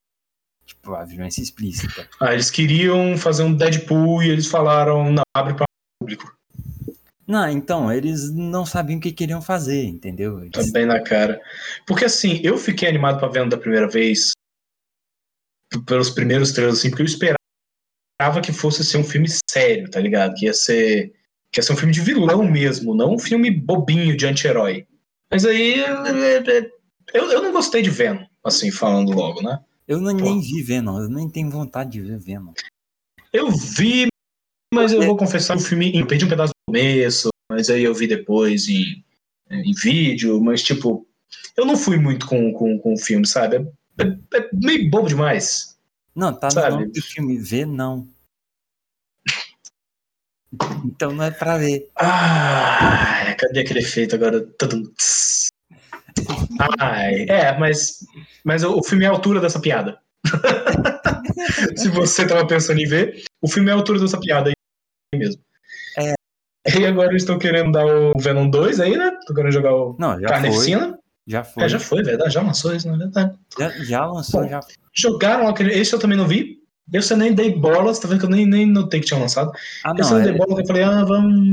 Tipo, 0.65 0.95
a 0.95 1.05
violência 1.05 1.43
explícita. 1.43 2.09
Ah, 2.21 2.33
eles 2.33 2.51
queriam 2.51 3.17
fazer 3.17 3.45
um 3.45 3.55
Deadpool 3.55 4.23
e 4.23 4.31
eles 4.31 4.47
falaram, 4.47 5.13
não, 5.13 5.23
abre 5.37 5.55
para 5.55 5.65
o 5.65 5.67
público. 6.01 6.37
Não, 7.27 7.49
então, 7.49 7.93
eles 7.93 8.33
não 8.33 8.65
sabiam 8.65 8.99
o 8.99 9.01
que 9.01 9.13
queriam 9.13 9.43
fazer, 9.43 9.85
entendeu? 9.85 10.41
Eles... 10.41 10.53
Tá 10.53 10.63
bem 10.73 10.87
na 10.87 11.01
cara. 11.03 11.41
Porque 11.87 12.05
assim, 12.05 12.41
eu 12.43 12.57
fiquei 12.57 12.89
animado 12.89 13.19
pra 13.19 13.29
ver 13.29 13.49
da 13.49 13.57
primeira 13.57 13.89
vez 13.89 14.33
pelos 15.87 16.11
primeiros 16.11 16.53
trailers, 16.53 16.79
assim, 16.79 16.91
porque 16.91 17.03
eu 17.03 17.07
esperava 17.07 18.41
que 18.43 18.53
fosse 18.53 18.85
ser 18.85 18.99
um 18.99 19.05
filme 19.05 19.29
sério, 19.51 19.91
tá 19.91 20.01
ligado? 20.01 20.35
Que 20.35 20.47
ia 20.47 20.55
ser 20.55 21.13
que 21.51 21.61
ia 21.61 21.63
ser 21.63 21.73
um 21.73 21.77
filme 21.77 21.93
de 21.93 22.01
vilão 22.01 22.45
mesmo, 22.45 22.95
não 22.95 23.15
um 23.15 23.19
filme 23.19 23.51
bobinho 23.51 24.17
de 24.17 24.27
anti-herói. 24.27 24.87
Mas 25.31 25.45
aí 25.45 25.81
eu, 27.13 27.31
eu 27.31 27.43
não 27.43 27.53
gostei 27.53 27.83
de 27.83 27.91
Venom, 27.91 28.25
assim, 28.45 28.71
falando 28.71 29.13
logo, 29.13 29.43
né? 29.43 29.61
Eu 29.87 30.01
não, 30.01 30.13
nem 30.13 30.41
vi 30.41 30.63
Venom, 30.63 31.01
eu 31.01 31.09
nem 31.09 31.29
tenho 31.29 31.51
vontade 31.51 31.91
de 31.91 32.01
ver 32.01 32.19
Venom. 32.19 32.53
Eu 33.33 33.51
vi, 33.51 34.07
mas 34.75 34.93
eu 34.93 35.03
vou 35.03 35.17
confessar 35.17 35.57
o 35.57 35.61
filme, 35.61 35.97
eu 35.97 36.07
perdi 36.07 36.25
um 36.25 36.29
pedaço 36.29 36.53
do 36.53 36.73
começo, 36.73 37.29
mas 37.51 37.71
aí 37.71 37.85
eu 37.85 37.95
vi 37.95 38.07
depois 38.07 38.69
em, 38.69 39.05
em 39.51 39.73
vídeo, 39.73 40.41
mas 40.41 40.63
tipo, 40.63 41.07
eu 41.57 41.65
não 41.65 41.77
fui 41.77 41.99
muito 41.99 42.27
com, 42.27 42.53
com, 42.53 42.79
com 42.79 42.95
o 42.95 42.99
filme, 42.99 43.27
sabe? 43.27 43.57
É, 43.99 44.03
é, 44.03 44.39
é 44.39 44.49
meio 44.53 44.91
bobo 44.91 45.09
demais. 45.09 45.77
Não, 46.15 46.33
tá 46.33 46.51
sabe? 46.51 46.71
no 46.71 46.81
nome 46.81 46.93
do 46.93 47.03
filme, 47.03 47.39
vê 47.39 47.65
não. 47.65 48.09
Então 50.85 51.13
não 51.13 51.25
é 51.25 51.31
pra 51.31 51.59
ver. 51.59 51.89
Ah, 51.97 53.35
cadê 53.39 53.61
aquele 53.61 53.81
efeito 53.81 54.15
agora? 54.15 54.47
Ai, 56.79 57.27
é, 57.29 57.59
mas, 57.59 57.99
mas 58.45 58.65
o 58.65 58.83
filme 58.83 59.05
é 59.05 59.09
a 59.09 59.11
altura 59.11 59.41
dessa 59.41 59.61
piada. 59.61 59.99
Se 61.77 61.89
você 61.89 62.27
tava 62.27 62.47
pensando 62.47 62.81
em 62.81 62.87
ver, 62.87 63.23
o 63.41 63.49
filme 63.49 63.71
é 63.71 63.73
a 63.73 63.77
altura 63.77 64.01
dessa 64.01 64.19
piada 64.19 64.51
aí 64.51 65.19
mesmo. 65.19 65.43
É. 65.99 66.15
E 66.79 66.87
agora 66.87 67.11
eles 67.11 67.23
estão 67.23 67.39
querendo 67.39 67.73
dar 67.73 67.87
o 67.87 68.19
Venom 68.19 68.49
2 68.49 68.81
aí, 68.81 68.97
né? 68.97 69.17
Estão 69.21 69.37
querendo 69.37 69.53
jogar 69.53 69.75
o 69.75 69.97
Não, 69.99 70.21
já 70.21 70.29
Carnificina. 70.29 70.89
Foi. 70.89 70.99
Já 71.29 71.43
foi. 71.43 71.65
É, 71.65 71.69
já 71.69 71.79
foi, 71.81 72.03
verdade. 72.03 72.35
Já 72.35 72.43
lançou 72.43 72.75
isso, 72.75 72.89
na 72.89 72.97
verdade. 72.97 73.37
Já, 73.59 73.69
já 73.85 74.07
lançou, 74.07 74.43
Bom, 74.43 74.49
já. 74.49 74.61
Jogaram 74.95 75.49
aquele. 75.49 75.73
Esse 75.73 75.93
eu 75.93 75.99
também 75.99 76.17
não 76.17 76.27
vi. 76.27 76.56
Eu 76.93 77.17
nem 77.17 77.35
dei 77.35 77.55
bola, 77.55 77.93
você 77.93 78.01
tá 78.01 78.09
vendo 78.09 78.21
que 78.21 78.27
eu 78.27 78.31
nem, 78.31 78.47
nem 78.47 78.67
notei 78.67 79.01
que 79.01 79.07
tinha 79.07 79.19
lançado. 79.19 79.51
Ah, 79.85 79.93
não, 79.93 80.09
eu 80.09 80.15
nem 80.15 80.21
é... 80.21 80.31
dei 80.31 80.39
bola, 80.39 80.61
eu 80.61 80.67
falei, 80.67 80.83
ah, 80.83 81.05
vamos. 81.05 81.53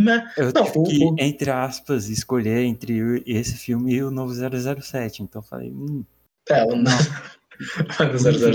Né? 0.00 0.32
Eu 0.36 0.52
não, 0.52 0.64
tive 0.64 0.78
o, 0.78 0.82
que, 0.82 1.04
o... 1.04 1.16
entre 1.18 1.50
aspas, 1.50 2.08
escolher 2.08 2.64
entre 2.64 3.22
esse 3.24 3.56
filme 3.56 3.94
e 3.94 4.02
o 4.02 4.10
novo 4.10 4.32
007. 4.34 5.22
Então 5.22 5.40
eu 5.40 5.46
falei, 5.46 5.70
hum. 5.70 6.04
É, 6.48 6.64
o 6.64 6.74
não. 6.74 6.90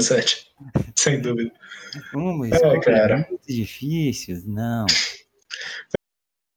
007. 0.01 0.51
Sem 0.95 1.21
dúvida. 1.21 1.51
Uma 2.13 2.47
é, 2.47 2.79
cara. 2.79 3.27
muito 3.29 3.47
difícil, 3.47 4.41
não. 4.45 4.85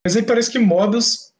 Mas 0.04 0.16
aí 0.16 0.22
parece 0.22 0.50
que 0.50 0.58
Mobius. 0.58 1.30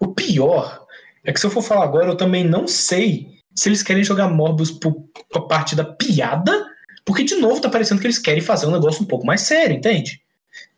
O 0.00 0.08
pior 0.08 0.86
é 1.24 1.32
que 1.32 1.38
se 1.38 1.46
eu 1.46 1.50
for 1.50 1.62
falar 1.62 1.84
agora, 1.84 2.06
eu 2.06 2.16
também 2.16 2.44
não 2.44 2.66
sei 2.66 3.38
se 3.54 3.68
eles 3.68 3.82
querem 3.82 4.02
jogar 4.02 4.28
Mobius 4.28 4.70
por, 4.70 4.92
por 5.30 5.46
parte 5.46 5.76
da 5.76 5.84
piada 5.84 6.63
Porque, 7.04 7.22
de 7.22 7.36
novo, 7.36 7.60
tá 7.60 7.68
parecendo 7.68 8.00
que 8.00 8.06
eles 8.06 8.18
querem 8.18 8.40
fazer 8.40 8.66
um 8.66 8.72
negócio 8.72 9.02
um 9.02 9.06
pouco 9.06 9.26
mais 9.26 9.42
sério, 9.42 9.76
entende? 9.76 10.20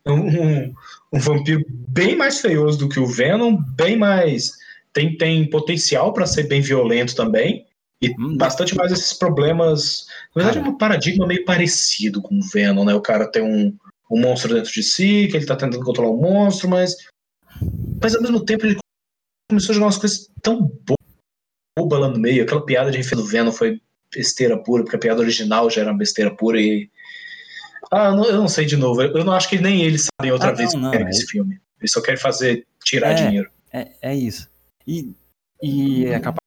Um, 0.04 0.12
um, 0.14 0.74
um 1.12 1.18
vampiro 1.18 1.64
bem 1.68 2.16
mais 2.16 2.40
feioso 2.40 2.78
do 2.78 2.88
que 2.88 2.98
o 2.98 3.06
Venom, 3.06 3.56
bem 3.56 3.96
mais. 3.96 4.52
Tem, 4.92 5.16
tem 5.16 5.48
potencial 5.48 6.12
para 6.12 6.26
ser 6.26 6.44
bem 6.44 6.60
violento 6.60 7.14
também. 7.14 7.66
E 8.02 8.10
hum. 8.10 8.36
bastante 8.36 8.74
mais 8.74 8.92
esses 8.92 9.12
problemas. 9.12 10.06
Na 10.34 10.42
verdade, 10.42 10.66
é 10.66 10.70
um 10.70 10.76
paradigma 10.76 11.26
meio 11.26 11.44
parecido 11.44 12.20
com 12.20 12.38
o 12.38 12.42
Venom, 12.42 12.84
né? 12.84 12.94
O 12.94 13.00
cara 13.00 13.30
tem 13.30 13.42
um, 13.42 13.76
um 14.10 14.20
monstro 14.20 14.54
dentro 14.54 14.72
de 14.72 14.82
si, 14.82 15.28
que 15.28 15.36
ele 15.36 15.46
tá 15.46 15.56
tentando 15.56 15.84
controlar 15.84 16.10
o 16.10 16.20
monstro, 16.20 16.68
mas. 16.68 16.94
Mas 18.02 18.14
ao 18.14 18.22
mesmo 18.22 18.44
tempo 18.44 18.66
ele 18.66 18.76
começou 19.48 19.72
a 19.72 19.74
jogar 19.74 19.86
umas 19.86 19.98
coisas 19.98 20.28
tão 20.42 20.70
boba 21.78 21.98
lá 21.98 22.08
no 22.08 22.18
meio. 22.18 22.42
Aquela 22.42 22.64
piada 22.64 22.90
de 22.90 22.98
referência 22.98 23.24
do 23.24 23.30
Venom 23.30 23.52
foi 23.52 23.80
besteira 24.16 24.56
pura, 24.58 24.82
porque 24.82 24.96
a 24.96 24.98
piada 24.98 25.20
original 25.20 25.68
já 25.70 25.82
era 25.82 25.90
uma 25.90 25.98
besteira 25.98 26.34
pura 26.34 26.60
e. 26.60 26.90
Ah, 27.90 28.10
não, 28.10 28.24
eu 28.24 28.38
não 28.38 28.48
sei 28.48 28.64
de 28.64 28.76
novo. 28.76 29.02
Eu 29.02 29.24
não 29.24 29.32
acho 29.32 29.48
que 29.48 29.58
nem 29.58 29.82
eles 29.82 30.06
sabem 30.18 30.32
outra 30.32 30.48
ah, 30.48 30.52
vez 30.52 30.74
o 30.74 30.80
que 30.80 30.90
querem 30.90 31.06
é... 31.06 31.10
esse 31.10 31.26
filme. 31.26 31.60
Eles 31.78 31.92
só 31.92 32.00
querem 32.00 32.18
fazer 32.18 32.66
tirar 32.82 33.12
é, 33.12 33.14
dinheiro. 33.14 33.50
É, 33.72 33.92
é 34.00 34.14
isso. 34.14 34.50
E, 34.86 35.14
e 35.62 36.06
é 36.06 36.18
capaz 36.18 36.38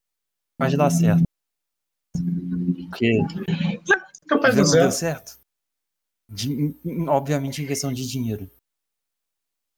de 0.70 0.78
dar 0.78 0.90
certo. 0.90 1.24
Porque. 2.90 3.22
É 3.92 4.28
capaz 4.28 4.56
de 4.56 4.62
dar 4.62 4.92
certo. 4.92 4.94
certo. 4.94 5.40
De, 6.28 6.76
obviamente 7.08 7.62
em 7.62 7.68
questão 7.68 7.94
de 7.94 8.08
dinheiro. 8.08 8.50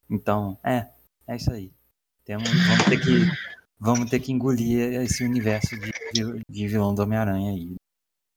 Então, 0.09 0.57
é, 0.63 0.87
é 1.27 1.35
isso 1.35 1.51
aí. 1.51 1.71
Temos, 2.25 2.49
vamos 2.49 2.85
ter 2.85 2.99
que 2.99 3.51
vamos 3.81 4.09
ter 4.09 4.19
que 4.19 4.31
engolir 4.31 5.01
esse 5.01 5.23
universo 5.23 5.75
de, 6.13 6.43
de 6.47 6.67
vilão 6.67 6.93
do 6.93 7.01
Homem-Aranha 7.01 7.51
aí. 7.51 7.75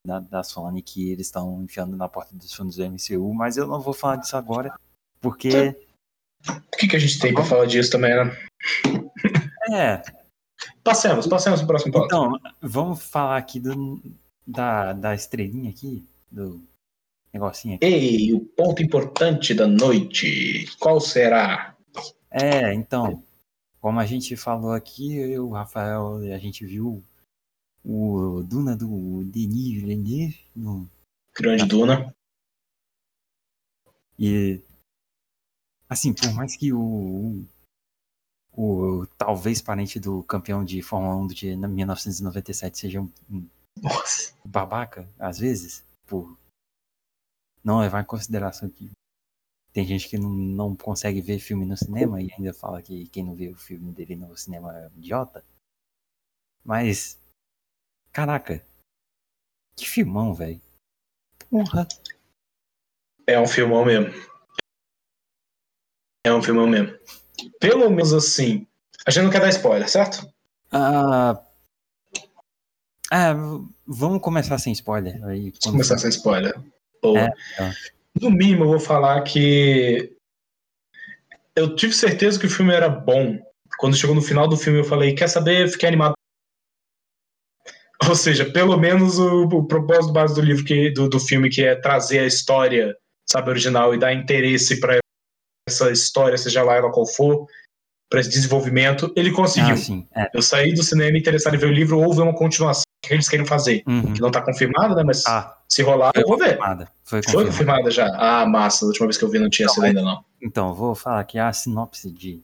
Da, 0.07 0.21
da 0.21 0.43
Sony 0.43 0.83
que 0.83 1.11
eles 1.11 1.27
estão 1.27 1.62
enfiando 1.62 1.97
na 1.97 2.09
porta 2.09 2.35
dos 2.37 2.53
fundos 2.53 2.77
do 2.77 2.85
MCU, 2.85 3.33
mas 3.33 3.57
eu 3.57 3.67
não 3.67 3.81
vou 3.81 3.95
falar 3.95 4.17
disso 4.17 4.37
agora, 4.37 4.75
porque. 5.21 5.75
O 6.47 6.77
que, 6.77 6.88
que 6.88 6.97
a 6.97 6.99
gente 6.99 7.19
tem 7.19 7.33
para 7.33 7.45
falar 7.45 7.64
disso 7.64 7.90
também, 7.90 8.14
né? 8.14 8.37
É. 9.73 10.03
Passemos, 10.83 11.27
passemos 11.27 11.61
pro 11.61 11.69
próximo 11.69 11.93
ponto. 11.93 12.05
Então, 12.05 12.40
vamos 12.61 13.03
falar 13.03 13.38
aqui 13.38 13.59
do, 13.59 14.03
da, 14.47 14.93
da 14.93 15.14
estrelinha 15.14 15.71
aqui, 15.71 16.07
do 16.31 16.62
negocinho 17.33 17.77
aqui. 17.77 17.87
Ei, 17.87 18.33
o 18.35 18.40
ponto 18.40 18.83
importante 18.83 19.55
da 19.55 19.67
noite, 19.67 20.67
qual 20.79 21.01
será? 21.01 21.75
É, 22.31 22.75
então, 22.75 23.23
como 23.81 24.01
a 24.01 24.07
gente 24.07 24.37
falou 24.37 24.73
aqui, 24.73 25.17
eu, 25.17 25.49
o 25.49 25.53
Rafael, 25.53 26.17
a 26.35 26.38
gente 26.38 26.64
viu 26.64 27.03
o 27.85 28.42
Duna 28.42 28.77
do 28.77 29.25
Denis 29.25 29.81
Villeneuve 29.81 30.40
no 30.57 30.88
Grande 31.35 31.66
Duna. 31.66 32.14
E 34.18 34.62
assim, 35.88 36.14
por 36.14 36.33
mais 36.33 36.57
que 36.57 36.73
o, 36.73 37.47
o, 38.57 39.01
o, 39.01 39.07
talvez 39.18 39.61
parente 39.61 40.01
do 40.01 40.23
campeão 40.23 40.64
de 40.64 40.81
Fórmula 40.83 41.16
1 41.16 41.27
de 41.29 41.57
1997 41.57 42.79
seja 42.79 43.01
um, 43.01 43.11
um 43.31 43.49
babaca, 44.44 45.09
às 45.18 45.38
vezes, 45.38 45.85
por 46.07 46.38
não 47.62 47.81
levar 47.81 48.03
em 48.03 48.07
consideração 48.07 48.68
que 48.68 48.90
tem 49.73 49.85
gente 49.85 50.09
que 50.09 50.16
não, 50.16 50.31
não 50.31 50.77
consegue 50.77 51.20
ver 51.20 51.40
filme 51.40 51.64
no 51.64 51.77
cinema 51.77 52.23
e 52.23 52.33
ainda 52.33 52.55
fala 52.55 52.81
que 52.81 53.09
quem 53.09 53.25
não 53.25 53.35
vê 53.35 53.49
o 53.49 53.57
filme 53.57 53.92
dele 53.92 54.14
no 54.14 54.37
cinema 54.37 54.73
é 54.79 54.87
idiota. 54.97 55.44
Mas, 56.64 57.20
caraca, 58.14 58.64
que 59.77 59.87
filmão, 59.87 60.33
velho. 60.33 60.61
Porra. 61.50 61.87
É 63.27 63.38
um 63.38 63.46
filmão 63.46 63.85
mesmo. 63.85 64.14
É 66.24 66.33
um 66.33 66.42
filmão 66.42 66.66
mesmo. 66.66 66.96
Pelo 67.61 67.90
menos 67.90 68.12
assim. 68.14 68.66
A 69.07 69.11
gente 69.11 69.24
não 69.24 69.31
quer 69.31 69.40
dar 69.40 69.50
spoiler, 69.50 69.88
certo? 69.88 70.33
Ah. 70.70 71.42
Ah, 73.11 73.35
vamos 73.87 74.22
começar 74.22 74.59
sem 74.59 74.72
spoiler. 74.72 75.22
Aí, 75.27 75.50
vamos 75.50 75.59
começar 75.66 75.98
sem 75.98 76.11
spoiler. 76.11 76.55
É, 77.16 77.29
tá. 77.57 77.74
No 78.20 78.31
mínimo, 78.31 78.64
eu 78.64 78.68
vou 78.68 78.81
falar 78.81 79.20
que 79.22 80.16
eu 81.55 81.77
tive 81.77 81.92
certeza 81.92 82.38
que 82.38 82.46
o 82.46 82.50
filme 82.50 82.72
era 82.72 82.88
bom. 82.88 83.38
Quando 83.79 83.96
chegou 83.96 84.14
no 84.14 84.22
final 84.22 84.48
do 84.48 84.57
filme, 84.57 84.79
eu 84.79 84.85
falei: 84.85 85.14
Quer 85.14 85.29
saber? 85.29 85.68
Fiquei 85.68 85.88
animado. 85.88 86.14
Ou 88.09 88.14
seja, 88.14 88.45
pelo 88.45 88.77
menos 88.77 89.19
o, 89.19 89.45
o 89.45 89.64
propósito 89.64 90.12
base 90.12 90.35
do 90.35 90.40
livro, 90.40 90.64
que, 90.64 90.90
do, 90.90 91.09
do 91.09 91.21
filme, 91.21 91.49
que 91.49 91.64
é 91.64 91.75
trazer 91.75 92.21
a 92.21 92.27
história, 92.27 92.97
sabe, 93.29 93.51
original 93.51 93.95
e 93.95 93.99
dar 93.99 94.12
interesse 94.12 94.81
para 94.81 94.99
essa 95.69 95.90
história, 95.90 96.37
seja 96.37 96.62
lá 96.62 96.77
ela 96.77 96.93
qual 96.93 97.07
for, 97.07 97.47
para 98.11 98.21
esse 98.21 98.31
desenvolvimento, 98.31 99.12
ele 99.17 99.33
conseguiu. 99.33 99.75
Ah, 100.14 100.23
é. 100.23 100.31
Eu 100.35 100.43
saí 100.43 100.73
do 100.73 100.83
cinema 100.83 101.17
interessado 101.17 101.55
em 101.55 101.59
ver 101.59 101.67
o 101.67 101.73
livro 101.73 101.99
ou 101.99 102.12
ver 102.12 102.23
uma 102.23 102.35
continuação 102.35 102.85
que 103.03 103.12
eles 103.12 103.29
querem 103.29 103.47
fazer. 103.47 103.83
Uhum. 103.87 104.12
Que 104.12 104.21
não 104.21 104.29
está 104.29 104.40
confirmada, 104.40 104.95
né? 104.95 105.03
Mas 105.05 105.27
ah, 105.27 105.59
se 105.69 105.83
rolar, 105.83 106.12
eu 106.14 106.27
vou 106.27 106.38
ver. 106.38 106.57
Foi 106.57 106.57
confirmada. 106.57 106.93
Foi 107.05 107.45
confirmada 107.47 107.90
já. 107.90 108.07
Ah, 108.14 108.47
massa. 108.47 108.85
A 108.85 108.88
última 108.88 109.07
vez 109.07 109.19
que 109.19 109.25
eu 109.25 109.31
vi 109.31 109.38
não 109.38 109.51
tinha 109.51 109.64
então, 109.64 109.75
sido 109.75 109.85
ainda, 109.85 110.03
não. 110.03 110.25
Então, 110.40 110.75
vou 110.75 110.95
falar 110.95 111.25
que 111.25 111.38
a 111.38 111.53
sinopse 111.53 112.11
de 112.11 112.43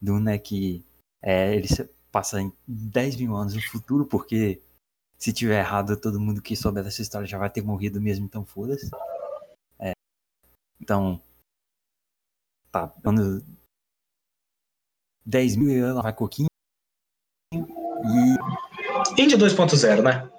Duna 0.00 0.32
é 0.32 0.38
que 0.38 0.84
é, 1.22 1.54
ele 1.54 1.68
passa 2.10 2.40
em 2.40 2.52
10 2.66 3.16
mil 3.16 3.36
anos 3.36 3.54
no 3.54 3.62
futuro, 3.62 4.06
porque 4.06 4.60
se 5.18 5.32
tiver 5.32 5.58
errado, 5.60 5.96
todo 5.96 6.20
mundo 6.20 6.42
que 6.42 6.56
souber 6.56 6.84
dessa 6.84 7.02
história 7.02 7.26
já 7.26 7.38
vai 7.38 7.50
ter 7.50 7.62
morrido 7.62 8.00
mesmo, 8.00 8.26
então 8.26 8.44
foda-se. 8.44 8.90
É, 9.78 9.92
então, 10.80 11.20
tá, 12.70 12.92
ano 13.04 13.42
10 15.24 15.56
mil 15.56 15.84
anos 15.84 16.02
vai 16.02 16.12
coquinho. 16.12 16.48
E. 17.52 19.20
Indy 19.20 19.36
2.0, 19.36 20.02
né? 20.02 20.30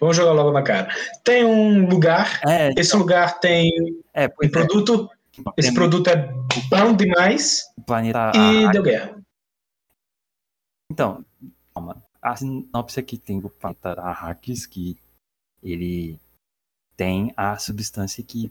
Vamos 0.00 0.16
jogar 0.16 0.32
logo 0.32 0.52
na 0.52 0.62
cara. 0.62 0.88
Tem 1.24 1.44
um 1.44 1.88
lugar, 1.88 2.40
é, 2.46 2.68
esse 2.76 2.90
então, 2.90 3.00
lugar 3.00 3.40
tem 3.40 3.72
é, 4.14 4.26
um 4.26 4.44
é. 4.44 4.48
produto, 4.48 5.10
esse 5.56 5.72
produto 5.72 6.08
é 6.08 6.16
bom 6.70 6.94
demais 6.94 7.64
o 7.76 7.82
planeta 7.82 8.32
e 8.34 8.66
a... 8.66 8.70
deu 8.70 8.82
guerra. 8.82 9.18
Então, 10.90 11.24
calma. 11.74 12.02
A 12.20 12.34
sinopse 12.36 12.98
aqui 12.98 13.16
tem 13.16 13.38
o 13.38 13.52
Arrakis, 13.98 14.66
que 14.66 14.98
ele 15.62 16.20
tem 16.96 17.32
a 17.36 17.56
substância 17.58 18.24
que 18.24 18.50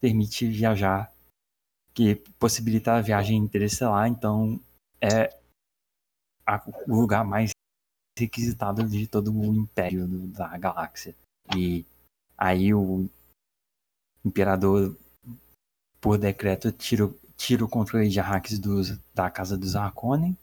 permite 0.00 0.46
viajar, 0.46 1.12
que 1.94 2.16
possibilita 2.38 2.94
a 2.94 3.00
viagem 3.00 3.36
interestelar, 3.38 4.08
então 4.08 4.60
é 5.00 5.34
a, 6.46 6.62
o 6.86 6.94
lugar 7.00 7.24
mais 7.24 7.50
requisitado 8.18 8.86
de 8.88 9.06
todo 9.06 9.32
o 9.32 9.54
império 9.54 10.06
do, 10.06 10.26
da 10.28 10.56
galáxia. 10.58 11.14
E 11.56 11.86
aí 12.36 12.74
o 12.74 13.08
imperador, 14.24 14.96
por 16.00 16.18
decreto, 16.18 16.70
tira, 16.72 17.12
tira 17.36 17.64
o 17.64 17.68
controle 17.68 18.08
de 18.08 18.20
Arrakis 18.20 18.58
dos, 18.58 18.98
da 19.14 19.30
casa 19.30 19.56
dos 19.56 19.74
Harkonnen 19.74 20.36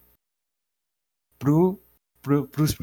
pro, 1.38 1.80
pro, 2.26 2.48
pros 2.48 2.76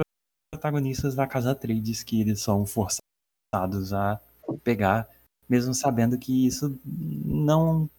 protagonistas 0.53 1.17
da 1.17 1.27
casa 1.27 1.51
Atreides, 1.51 2.05
que 2.05 2.21
eles 2.21 2.41
são 2.41 2.65
forçados 2.65 3.93
a 3.93 4.21
pegar, 4.63 5.09
mesmo 5.49 5.75
sabendo 5.75 6.17
que 6.17 6.47
isso 6.47 6.79
não 6.85 7.91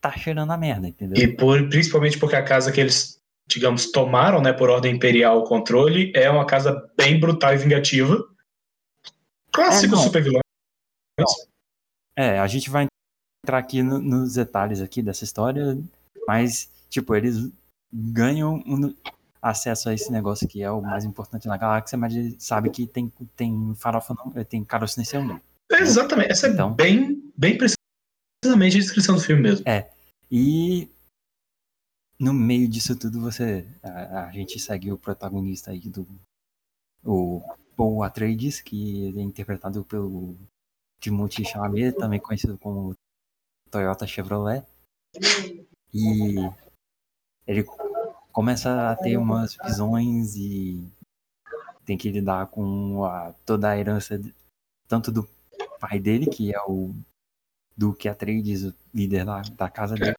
tá 0.00 0.10
cheirando 0.10 0.52
a 0.52 0.56
merda, 0.56 0.88
entendeu? 0.88 1.22
E 1.22 1.36
por, 1.36 1.68
principalmente 1.68 2.18
porque 2.18 2.34
a 2.34 2.44
casa 2.44 2.72
que 2.72 2.80
eles, 2.80 3.20
digamos, 3.48 3.92
tomaram, 3.92 4.42
né, 4.42 4.52
por 4.52 4.68
ordem 4.68 4.96
imperial 4.96 5.38
o 5.38 5.44
controle, 5.44 6.12
é 6.14 6.28
uma 6.28 6.44
casa 6.44 6.90
bem 6.96 7.20
brutal 7.20 7.54
e 7.54 7.58
vingativa. 7.58 8.18
Clássico 9.52 9.94
é, 9.94 9.98
super 9.98 10.22
vilão. 10.22 10.40
É, 12.16 12.40
a 12.40 12.46
gente 12.48 12.68
vai 12.68 12.86
entrar 13.44 13.58
aqui 13.58 13.82
no, 13.82 14.00
nos 14.00 14.34
detalhes 14.34 14.80
aqui 14.80 15.02
dessa 15.02 15.24
história, 15.24 15.78
mas, 16.26 16.68
tipo, 16.90 17.14
eles 17.14 17.50
ganham 17.92 18.56
um, 18.66 18.94
acesso 19.40 19.88
a 19.88 19.94
esse 19.94 20.10
negócio 20.10 20.48
que 20.48 20.62
é 20.62 20.70
o 20.70 20.80
mais 20.80 21.04
importante 21.04 21.46
na 21.46 21.56
galáxia, 21.56 21.96
mas 21.96 22.14
eles 22.14 22.36
sabem 22.38 22.70
que 22.70 22.86
tem, 22.86 23.12
tem 23.36 23.74
farofa, 23.74 24.14
não, 24.14 24.44
tem 24.44 24.64
caroço 24.64 24.98
nesse 24.98 25.16
mundo. 25.18 25.40
Exatamente, 25.70 26.32
essa 26.32 26.46
é 26.46 26.50
então, 26.50 26.72
bem, 26.72 27.32
bem 27.36 27.56
precisamente 27.56 28.76
a 28.76 28.80
descrição 28.80 29.14
do 29.14 29.20
filme 29.20 29.42
mesmo. 29.42 29.68
É. 29.68 29.90
E 30.30 30.90
no 32.18 32.32
meio 32.32 32.68
disso 32.68 32.98
tudo 32.98 33.20
você 33.20 33.66
a, 33.82 34.26
a 34.26 34.32
gente 34.32 34.58
segue 34.58 34.90
o 34.90 34.98
protagonista 34.98 35.70
aí 35.70 35.88
do 35.88 36.06
o 37.04 37.40
Paul 37.76 38.02
Atreides, 38.02 38.60
que 38.60 39.08
é 39.16 39.20
interpretado 39.20 39.84
pelo 39.84 40.36
Timothy 41.00 41.44
Chalamet, 41.44 41.96
também 41.96 42.18
conhecido 42.18 42.58
como 42.58 42.94
Toyota 43.70 44.06
Chevrolet. 44.06 44.66
E 45.94 46.34
ele 47.46 47.64
começa 48.32 48.90
a 48.90 48.96
ter 48.96 49.16
umas 49.16 49.56
visões 49.64 50.36
e 50.36 50.82
tem 51.84 51.96
que 51.96 52.10
lidar 52.10 52.46
com 52.48 53.04
a, 53.04 53.32
toda 53.46 53.70
a 53.70 53.78
herança 53.78 54.20
tanto 54.86 55.10
do 55.10 55.28
pai 55.80 55.98
dele, 55.98 56.26
que 56.26 56.54
é 56.54 56.60
o 56.62 56.94
Duque 57.76 58.08
Atreides, 58.08 58.64
o 58.64 58.74
líder 58.94 59.24
da, 59.24 59.40
da 59.42 59.70
casa 59.70 59.94
dele. 59.94 60.14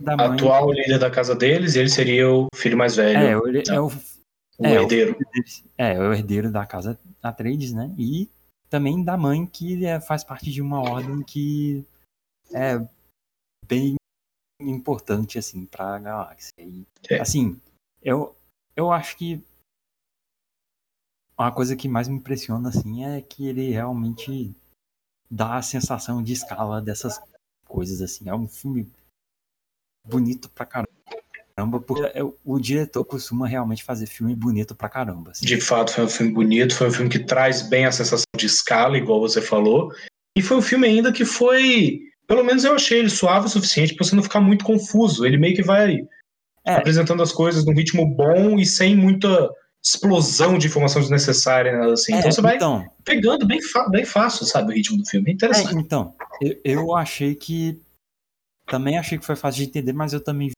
Da 0.00 0.16
mãe, 0.16 0.34
Atual 0.34 0.70
líder 0.72 0.98
da 0.98 1.10
casa 1.10 1.34
deles, 1.34 1.74
e 1.74 1.78
ele 1.78 1.88
seria 1.88 2.30
o 2.30 2.46
filho 2.54 2.76
mais 2.76 2.94
velho. 2.96 3.18
é, 3.18 3.36
o- 3.36 3.46
ele 3.46 3.62
é 3.68 3.80
o, 3.80 3.86
o 3.86 4.66
é, 4.66 4.78
o 4.78 4.82
herdeiro. 4.82 5.16
deles. 5.32 5.64
É, 5.78 5.98
o 5.98 6.12
herdeiro 6.12 6.50
da 6.50 6.66
casa 6.66 6.98
Atreides, 7.22 7.72
né? 7.72 7.94
E 7.98 8.28
também 8.68 9.02
da 9.02 9.16
mãe, 9.16 9.46
que 9.46 9.84
é, 9.86 9.98
faz 10.00 10.22
parte 10.24 10.50
de 10.50 10.60
uma 10.60 10.80
ordem 10.80 11.22
que 11.22 11.84
é 12.52 12.78
bem 13.66 13.94
importante, 14.70 15.38
assim, 15.38 15.66
pra 15.66 15.98
galáxia. 15.98 16.52
E, 16.58 16.86
É. 17.10 17.20
assim, 17.20 17.60
eu, 18.02 18.34
eu 18.76 18.90
acho 18.92 19.16
que 19.16 19.42
uma 21.38 21.50
coisa 21.52 21.74
que 21.74 21.88
mais 21.88 22.08
me 22.08 22.16
impressiona, 22.16 22.68
assim, 22.68 23.04
é 23.04 23.20
que 23.20 23.46
ele 23.46 23.70
realmente 23.70 24.54
dá 25.30 25.56
a 25.56 25.62
sensação 25.62 26.22
de 26.22 26.32
escala 26.32 26.80
dessas 26.80 27.20
coisas, 27.66 28.00
assim. 28.00 28.28
É 28.28 28.34
um 28.34 28.46
filme 28.46 28.88
bonito 30.06 30.50
pra 30.50 30.66
caramba, 30.66 31.80
porque 31.86 32.02
é- 32.02 32.22
o 32.44 32.58
diretor 32.60 33.04
costuma 33.04 33.46
realmente 33.46 33.82
fazer 33.84 34.06
filme 34.06 34.34
bonito 34.34 34.74
pra 34.74 34.88
caramba. 34.88 35.30
assim. 35.30 35.46
De 35.46 35.60
fato, 35.60 35.92
foi 35.92 36.04
um 36.04 36.08
filme 36.08 36.32
bonito, 36.32 36.74
foi 36.76 36.88
um 36.88 36.92
filme 36.92 37.10
que 37.10 37.18
traz 37.24 37.62
bem 37.62 37.86
a 37.86 37.92
sensação 37.92 38.24
de 38.36 38.46
escala, 38.46 38.98
igual 38.98 39.20
você 39.20 39.40
falou. 39.40 39.92
E 40.36 40.42
foi 40.42 40.56
um 40.56 40.62
filme 40.62 40.86
ainda 40.86 41.12
que 41.12 41.24
foi. 41.24 42.11
Pelo 42.26 42.44
menos 42.44 42.64
eu 42.64 42.74
achei 42.74 42.98
ele 43.00 43.10
suave 43.10 43.46
o 43.46 43.50
suficiente 43.50 43.94
pra 43.94 44.04
você 44.04 44.14
não 44.14 44.22
ficar 44.22 44.40
muito 44.40 44.64
confuso. 44.64 45.26
Ele 45.26 45.36
meio 45.36 45.54
que 45.54 45.62
vai 45.62 46.06
É. 46.64 46.74
apresentando 46.74 47.22
as 47.22 47.32
coisas 47.32 47.64
num 47.64 47.74
ritmo 47.74 48.06
bom 48.06 48.58
e 48.58 48.64
sem 48.64 48.96
muita 48.96 49.50
explosão 49.84 50.56
de 50.58 50.68
informação 50.68 51.02
desnecessária, 51.02 51.76
nada 51.76 51.92
assim. 51.94 52.14
É, 52.14 52.18
então 52.18 52.30
você 52.30 52.40
vai 52.40 52.56
então, 52.56 52.88
pegando 53.04 53.44
bem, 53.46 53.58
bem 53.90 54.04
fácil, 54.04 54.46
sabe, 54.46 54.72
o 54.72 54.74
ritmo 54.76 54.98
do 54.98 55.04
filme. 55.04 55.28
É 55.28 55.32
É, 55.32 55.34
interessante. 55.34 55.76
então, 55.76 56.14
eu, 56.40 56.60
eu 56.64 56.94
achei 56.96 57.34
que. 57.34 57.80
Também 58.66 58.96
achei 58.96 59.18
que 59.18 59.26
foi 59.26 59.34
fácil 59.34 59.64
de 59.64 59.68
entender, 59.68 59.92
mas 59.92 60.12
eu 60.12 60.22
também 60.22 60.52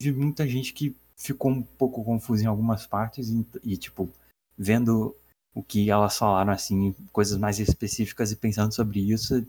vi 0.00 0.12
muita 0.12 0.46
gente 0.46 0.74
que 0.74 0.94
ficou 1.16 1.50
um 1.50 1.62
pouco 1.62 2.04
confusa 2.04 2.44
em 2.44 2.46
algumas 2.46 2.86
partes 2.86 3.30
e, 3.30 3.44
e, 3.64 3.76
tipo, 3.76 4.08
vendo 4.56 5.16
o 5.54 5.62
que 5.62 5.90
elas 5.90 6.16
falaram, 6.16 6.52
assim, 6.52 6.94
coisas 7.10 7.38
mais 7.38 7.58
específicas 7.58 8.30
e 8.30 8.36
pensando 8.36 8.72
sobre 8.72 9.00
isso, 9.00 9.44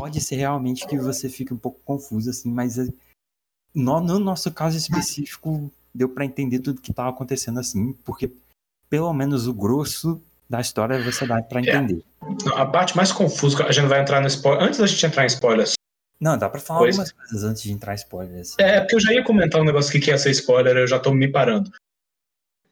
pode 0.00 0.18
ser 0.18 0.36
realmente 0.36 0.86
que 0.86 0.96
você 0.96 1.28
fique 1.28 1.52
um 1.52 1.58
pouco 1.58 1.78
confuso, 1.84 2.30
assim, 2.30 2.50
mas 2.50 2.78
eh, 2.78 2.88
no, 3.74 4.00
no 4.00 4.18
nosso 4.18 4.50
caso 4.50 4.74
específico, 4.74 5.70
deu 5.94 6.08
pra 6.08 6.24
entender 6.24 6.60
tudo 6.60 6.80
que 6.80 6.90
tava 6.90 7.10
acontecendo, 7.10 7.60
assim, 7.60 7.92
porque 8.02 8.32
pelo 8.88 9.12
menos 9.12 9.46
o 9.46 9.52
grosso 9.52 10.18
da 10.48 10.58
história 10.58 11.02
você 11.02 11.26
dá 11.26 11.42
pra 11.42 11.60
entender. 11.60 12.02
Não, 12.22 12.56
A 12.56 12.64
parte 12.64 12.96
mais 12.96 13.12
confusa, 13.12 13.62
a 13.66 13.72
gente 13.72 13.88
vai 13.88 14.00
entrar 14.00 14.22
no 14.22 14.26
spoiler. 14.26 14.64
Antes 14.64 14.78
da 14.80 14.86
gente 14.86 15.04
entrar 15.04 15.24
em 15.24 15.26
spoilers, 15.26 15.74
Não, 16.18 16.38
dá 16.38 16.48
pra 16.48 16.58
falar 16.60 16.80
Coisa. 16.80 17.02
algumas 17.02 17.12
coisas 17.12 17.44
antes 17.44 17.62
de 17.62 17.70
entrar 17.70 17.92
em 17.92 17.96
spoilers. 17.96 18.54
É, 18.58 18.80
porque 18.80 18.94
eu 18.94 19.00
já 19.00 19.12
ia 19.12 19.22
comentar 19.22 19.60
um 19.60 19.64
negócio 19.64 19.92
que 20.00 20.10
ia 20.10 20.16
ser 20.16 20.30
spoiler, 20.30 20.78
eu 20.78 20.88
já 20.88 20.98
tô 20.98 21.12
me 21.12 21.28
parando. 21.30 21.70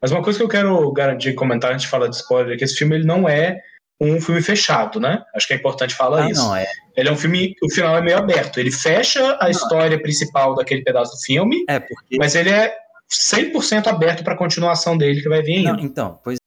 Mas 0.00 0.10
uma 0.12 0.22
coisa 0.22 0.38
que 0.38 0.44
eu 0.44 0.48
quero 0.48 0.90
garantir 0.92 1.34
comentar 1.34 1.72
antes 1.72 1.84
de 1.84 1.90
falar 1.90 2.08
de 2.08 2.16
spoiler 2.16 2.54
é 2.54 2.56
que 2.56 2.64
esse 2.64 2.74
filme 2.76 2.96
ele 2.96 3.04
não 3.04 3.28
é 3.28 3.62
um 4.00 4.20
filme 4.20 4.40
fechado, 4.42 5.00
né? 5.00 5.24
Acho 5.34 5.46
que 5.48 5.54
é 5.54 5.56
importante 5.56 5.94
falar 5.94 6.24
Ah, 6.24 6.30
isso. 6.30 6.40
não, 6.42 6.54
é. 6.54 6.66
Ele 6.96 7.08
é 7.08 7.12
um 7.12 7.16
filme, 7.16 7.54
o 7.62 7.70
final 7.70 7.96
é 7.96 8.00
meio 8.00 8.18
aberto. 8.18 8.58
Ele 8.58 8.70
fecha 8.70 9.36
a 9.40 9.50
história 9.50 10.00
principal 10.00 10.54
daquele 10.54 10.82
pedaço 10.82 11.12
do 11.16 11.20
filme, 11.22 11.64
É, 11.68 11.80
porque. 11.80 12.16
mas 12.16 12.34
ele 12.34 12.50
é 12.50 12.76
100% 13.10 13.86
aberto 13.88 14.22
pra 14.22 14.36
continuação 14.36 14.96
dele 14.96 15.20
que 15.22 15.28
vai 15.28 15.42
vir 15.42 15.58
ainda. 15.58 15.72
Não, 15.72 15.80
então, 15.80 16.20
pois 16.22 16.38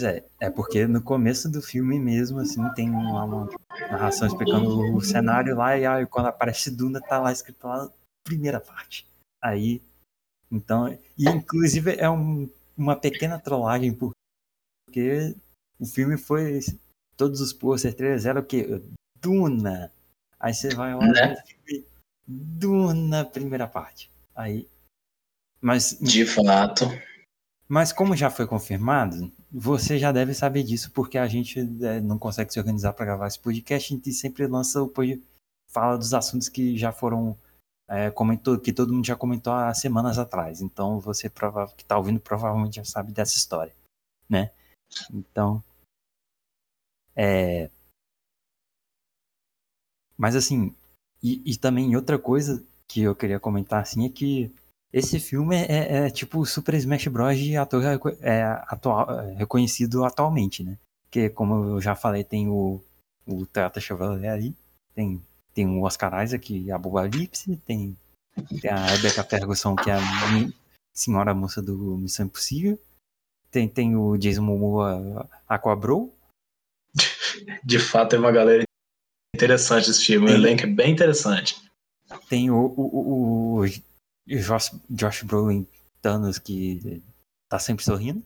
é. 0.00 0.24
É 0.40 0.50
porque 0.50 0.86
no 0.86 1.00
começo 1.02 1.48
do 1.50 1.62
filme 1.62 1.98
mesmo, 2.00 2.40
assim, 2.40 2.62
tem 2.74 2.90
uma, 2.90 3.24
uma 3.24 3.48
narração 3.90 4.26
explicando 4.26 4.96
o 4.96 5.00
cenário 5.00 5.54
lá, 5.56 5.76
e 5.78 5.86
aí 5.86 6.06
quando 6.06 6.26
aparece 6.26 6.70
Duna, 6.74 7.00
tá 7.00 7.20
lá 7.20 7.30
escrito 7.30 7.66
lá, 7.66 7.88
primeira 8.24 8.58
parte. 8.60 9.06
Aí. 9.40 9.80
Então. 10.50 10.88
E 11.16 11.28
inclusive 11.28 11.94
é 11.98 12.10
um- 12.10 12.48
uma 12.76 12.96
pequena 12.96 13.38
trollagem, 13.38 13.92
porque 13.92 15.34
o 15.82 15.86
filme 15.86 16.16
foi. 16.16 16.60
Todos 17.16 17.40
os 17.40 17.52
posters 17.52 17.94
trailers 17.94 18.24
eram 18.24 18.40
o 18.40 18.44
quê? 18.44 18.82
Duna. 19.20 19.92
Aí 20.40 20.54
você 20.54 20.74
vai 20.74 20.94
lá 20.94 21.06
Né? 21.06 21.28
no 21.30 21.36
filme 21.46 21.86
Duna, 22.26 23.24
primeira 23.24 23.66
parte. 23.68 24.10
Aí. 24.34 24.68
Mas 25.60 25.96
De 26.00 26.24
fato. 26.24 26.84
Mas 27.68 27.92
como 27.92 28.16
já 28.16 28.28
foi 28.30 28.46
confirmado, 28.46 29.32
você 29.50 29.98
já 29.98 30.12
deve 30.12 30.34
saber 30.34 30.62
disso, 30.62 30.90
porque 30.92 31.16
a 31.16 31.26
gente 31.26 31.58
é, 31.84 32.00
não 32.00 32.18
consegue 32.18 32.52
se 32.52 32.58
organizar 32.58 32.92
para 32.92 33.06
gravar 33.06 33.26
esse 33.28 33.38
podcast, 33.38 33.92
a 33.92 33.96
gente 33.96 34.12
sempre 34.12 34.46
lança 34.46 34.82
o 34.82 34.88
pod- 34.88 35.22
fala 35.70 35.96
dos 35.96 36.12
assuntos 36.12 36.48
que 36.50 36.76
já 36.76 36.92
foram 36.92 37.36
é, 37.88 38.10
comentou, 38.10 38.58
que 38.58 38.72
todo 38.72 38.92
mundo 38.92 39.06
já 39.06 39.16
comentou 39.16 39.52
há 39.52 39.72
semanas 39.74 40.18
atrás. 40.18 40.60
Então 40.60 40.98
você 41.00 41.30
prova, 41.30 41.66
que 41.76 41.82
está 41.82 41.96
ouvindo 41.96 42.20
provavelmente 42.20 42.76
já 42.76 42.84
sabe 42.84 43.12
dessa 43.12 43.36
história, 43.38 43.74
né? 44.28 44.50
Então, 45.10 45.62
é, 47.16 47.70
mas 50.16 50.36
assim, 50.36 50.74
e, 51.22 51.42
e 51.44 51.56
também 51.56 51.94
outra 51.96 52.18
coisa 52.18 52.64
que 52.88 53.02
eu 53.02 53.14
queria 53.14 53.40
comentar 53.40 53.82
assim 53.82 54.04
é 54.06 54.08
que 54.08 54.50
esse 54.92 55.18
filme 55.18 55.56
é, 55.56 55.66
é- 56.04 56.06
é 56.06 56.10
tipo 56.10 56.44
Super 56.44 56.74
Smash 56.74 57.06
Bros. 57.08 57.38
de 57.38 57.56
ator 57.56 57.82
é, 58.20 58.42
atual, 58.66 59.10
é, 59.20 59.34
reconhecido 59.34 60.04
atualmente, 60.04 60.62
né? 60.62 60.76
Porque, 61.04 61.30
como 61.30 61.54
eu 61.76 61.80
já 61.80 61.94
falei, 61.94 62.24
tem 62.24 62.48
o, 62.48 62.80
o 63.26 63.46
Toyota 63.46 63.80
Chevrolet 63.80 64.28
ali, 64.28 64.54
tem, 64.94 65.22
tem 65.54 65.66
o 65.66 65.82
Oscar 65.82 66.22
Isaac, 66.22 66.70
a 66.70 66.78
Boba 66.78 67.06
Lipsy, 67.06 67.56
tem, 67.58 67.96
tem 68.60 68.70
a 68.70 68.86
Rebecca 68.86 69.24
Ferguson, 69.24 69.74
que 69.76 69.90
é 69.90 69.94
a 69.94 69.98
senhora 70.92 71.34
moça 71.34 71.60
do 71.62 71.96
Missão 71.96 72.26
Impossível, 72.26 72.78
tem, 73.50 73.68
tem 73.68 73.96
o 73.96 74.16
Jason 74.16 74.42
Momoa 74.42 75.28
Aquabro, 75.48 76.12
De 77.64 77.78
fato, 77.78 78.16
é 78.16 78.18
uma 78.18 78.32
galera 78.32 78.62
interessante 79.34 79.90
esse 79.90 80.04
filme. 80.04 80.26
O 80.26 80.28
Sim. 80.28 80.34
elenco 80.34 80.64
é 80.64 80.66
bem 80.66 80.92
interessante. 80.92 81.56
tem 82.28 82.50
o, 82.50 82.66
o, 82.76 83.60
o, 83.60 83.60
o 83.60 83.66
Josh, 84.26 84.70
Josh 84.90 85.22
Brolin 85.22 85.66
Thanos, 86.00 86.38
que 86.38 87.02
tá 87.48 87.58
sempre 87.58 87.84
sorrindo. 87.84 88.24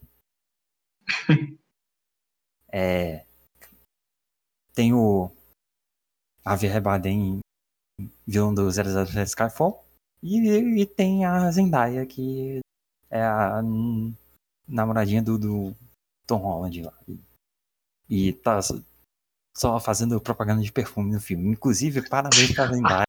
É, 2.79 3.25
tem 4.75 4.93
o 4.93 5.31
Javier 6.45 6.83
Bardem, 6.83 7.39
vilão 8.27 8.53
do 8.53 8.71
007 8.71 9.31
Skyfall. 9.31 9.83
E, 10.23 10.83
e 10.83 10.85
tem 10.85 11.25
a 11.25 11.51
Zendaya, 11.51 12.05
que 12.05 12.61
é 13.09 13.23
a 13.23 13.63
namoradinha 14.69 15.23
do, 15.23 15.39
do 15.39 15.77
Tom 16.27 16.37
Holland 16.37 16.83
lá. 16.83 16.93
E, 17.09 17.19
e 18.29 18.33
tá 18.35 18.61
só- 19.57 19.81
fazendo 19.81 20.21
propaganda 20.21 20.63
de 20.63 20.71
perfume 20.73 21.13
no 21.13 21.21
filme. 21.21 21.49
Inclusive, 21.51 22.09
parabéns 22.09 22.53
pra 22.55 22.67
Zendaya. 22.67 23.05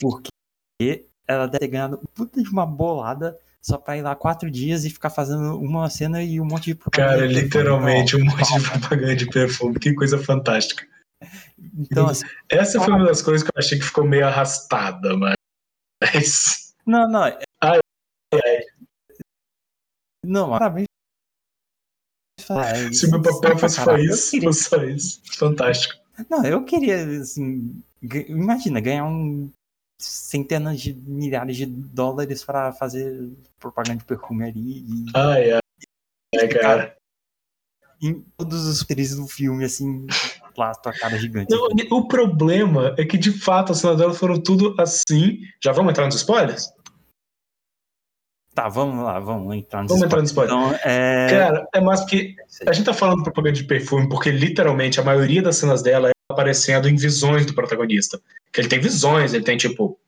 Porque 0.00 1.06
ela 1.26 1.46
deve 1.46 1.60
ter 1.60 1.68
ganhado 1.68 1.98
puta 2.14 2.42
de 2.42 2.48
uma 2.50 2.66
bolada 2.66 3.38
só 3.60 3.78
pra 3.78 3.96
ir 3.96 4.02
lá 4.02 4.16
quatro 4.16 4.50
dias 4.50 4.84
e 4.84 4.90
ficar 4.90 5.10
fazendo 5.10 5.56
uma 5.60 5.88
cena 5.88 6.22
e 6.22 6.40
um 6.40 6.44
monte 6.44 6.64
de 6.64 6.74
propaganda. 6.74 7.14
Cara, 7.18 7.28
de 7.28 7.34
literalmente 7.34 8.16
um 8.16 8.24
monte 8.24 8.52
de 8.58 8.68
propaganda 8.68 9.14
de 9.16 9.26
perfume. 9.30 9.78
Que 9.78 9.94
coisa 9.94 10.18
fantástica. 10.18 10.86
Então, 11.78 12.08
assim, 12.08 12.24
Essa 12.50 12.80
foi 12.80 12.92
uma 12.92 13.06
das 13.06 13.22
coisas 13.22 13.44
que 13.46 13.50
eu 13.56 13.58
achei 13.60 13.78
que 13.78 13.84
ficou 13.84 14.04
meio 14.04 14.26
arrastada, 14.26 15.16
mas. 15.16 16.74
não, 16.84 17.08
não. 17.08 17.24
é- 17.26 17.38
Ai, 17.62 17.78
Não, 20.24 20.50
parabéns. 20.50 20.86
É, 22.60 22.92
Se 22.92 23.10
meu 23.10 23.22
papel 23.22 23.58
fosse 23.58 23.80
só 23.80 23.96
isso, 23.96 24.30
queria- 24.30 24.48
fosse 24.48 24.64
só 24.64 24.84
isso. 24.84 25.20
Fantástico. 25.36 25.94
Não, 26.30 26.44
eu 26.44 26.64
queria, 26.64 26.96
assim. 27.20 27.82
Imagina, 28.28 28.80
ganhar 28.80 29.04
um 29.06 29.50
centenas 29.98 30.80
de 30.80 30.92
milhares 30.94 31.56
de 31.56 31.64
dólares 31.66 32.44
pra 32.44 32.72
fazer 32.72 33.30
propaganda 33.60 33.98
de 33.98 34.04
perfume 34.04 34.44
ali 34.44 34.78
e 34.80 35.04
Ai, 35.14 35.52
ai. 35.52 35.60
É, 36.34 36.48
cara. 36.48 36.96
em 38.02 38.20
todos 38.36 38.66
os 38.66 38.80
trilhos 38.84 39.14
do 39.14 39.28
filme, 39.28 39.64
assim, 39.64 40.06
lá 40.58 40.72
tua 40.74 40.92
cara 40.92 41.16
gigante. 41.18 41.50
Não, 41.50 41.68
o 41.96 42.08
problema 42.08 42.94
é 42.98 43.04
que, 43.04 43.16
de 43.16 43.30
fato, 43.30 43.70
as 43.72 43.78
cenas 43.78 43.96
dela 43.98 44.12
foram 44.12 44.40
tudo 44.40 44.74
assim. 44.80 45.38
Já 45.62 45.70
vamos 45.72 45.90
entrar 45.92 46.06
nos 46.06 46.16
spoilers? 46.16 46.68
Tá, 48.54 48.68
vamos 48.68 49.02
lá, 49.02 49.18
vamos 49.18 49.54
entrar 49.56 49.82
no 49.82 49.88
Vamos 49.88 50.02
entrar 50.04 50.18
no 50.18 50.24
spoiler. 50.24 50.54
Então, 50.54 50.74
é. 50.84 51.26
Cara, 51.30 51.68
é 51.74 51.80
mais 51.80 52.00
porque 52.00 52.34
a 52.66 52.72
gente 52.72 52.84
tá 52.84 52.92
falando 52.92 53.22
propaganda 53.22 53.54
de 53.56 53.64
perfume 53.64 54.08
porque 54.08 54.30
literalmente 54.30 55.00
a 55.00 55.04
maioria 55.04 55.42
das 55.42 55.56
cenas 55.56 55.82
dela 55.82 56.08
é 56.10 56.12
aparecendo 56.30 56.88
em 56.88 56.96
visões 56.96 57.46
do 57.46 57.54
protagonista. 57.54 58.20
Que 58.52 58.60
ele 58.60 58.68
tem 58.68 58.78
visões, 58.80 59.32
ele 59.32 59.44
tem, 59.44 59.56
tipo, 59.56 59.98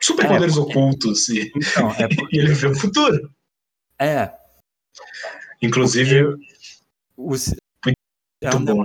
superpoderes 0.00 0.56
É, 0.56 0.60
porque- 0.60 0.78
ocultos 0.78 1.28
e, 1.28 1.50
Então, 1.56 1.90
é 1.94 2.04
e 2.10 2.14
porque. 2.16 2.38
ele 2.38 2.54
vê 2.54 2.66
o 2.68 2.74
futuro. 2.78 3.30
É, 3.98 4.32
Inclusive, 5.62 6.36
os, 7.16 7.54
é 8.40 8.54
um 8.54 8.64
bom. 8.64 8.84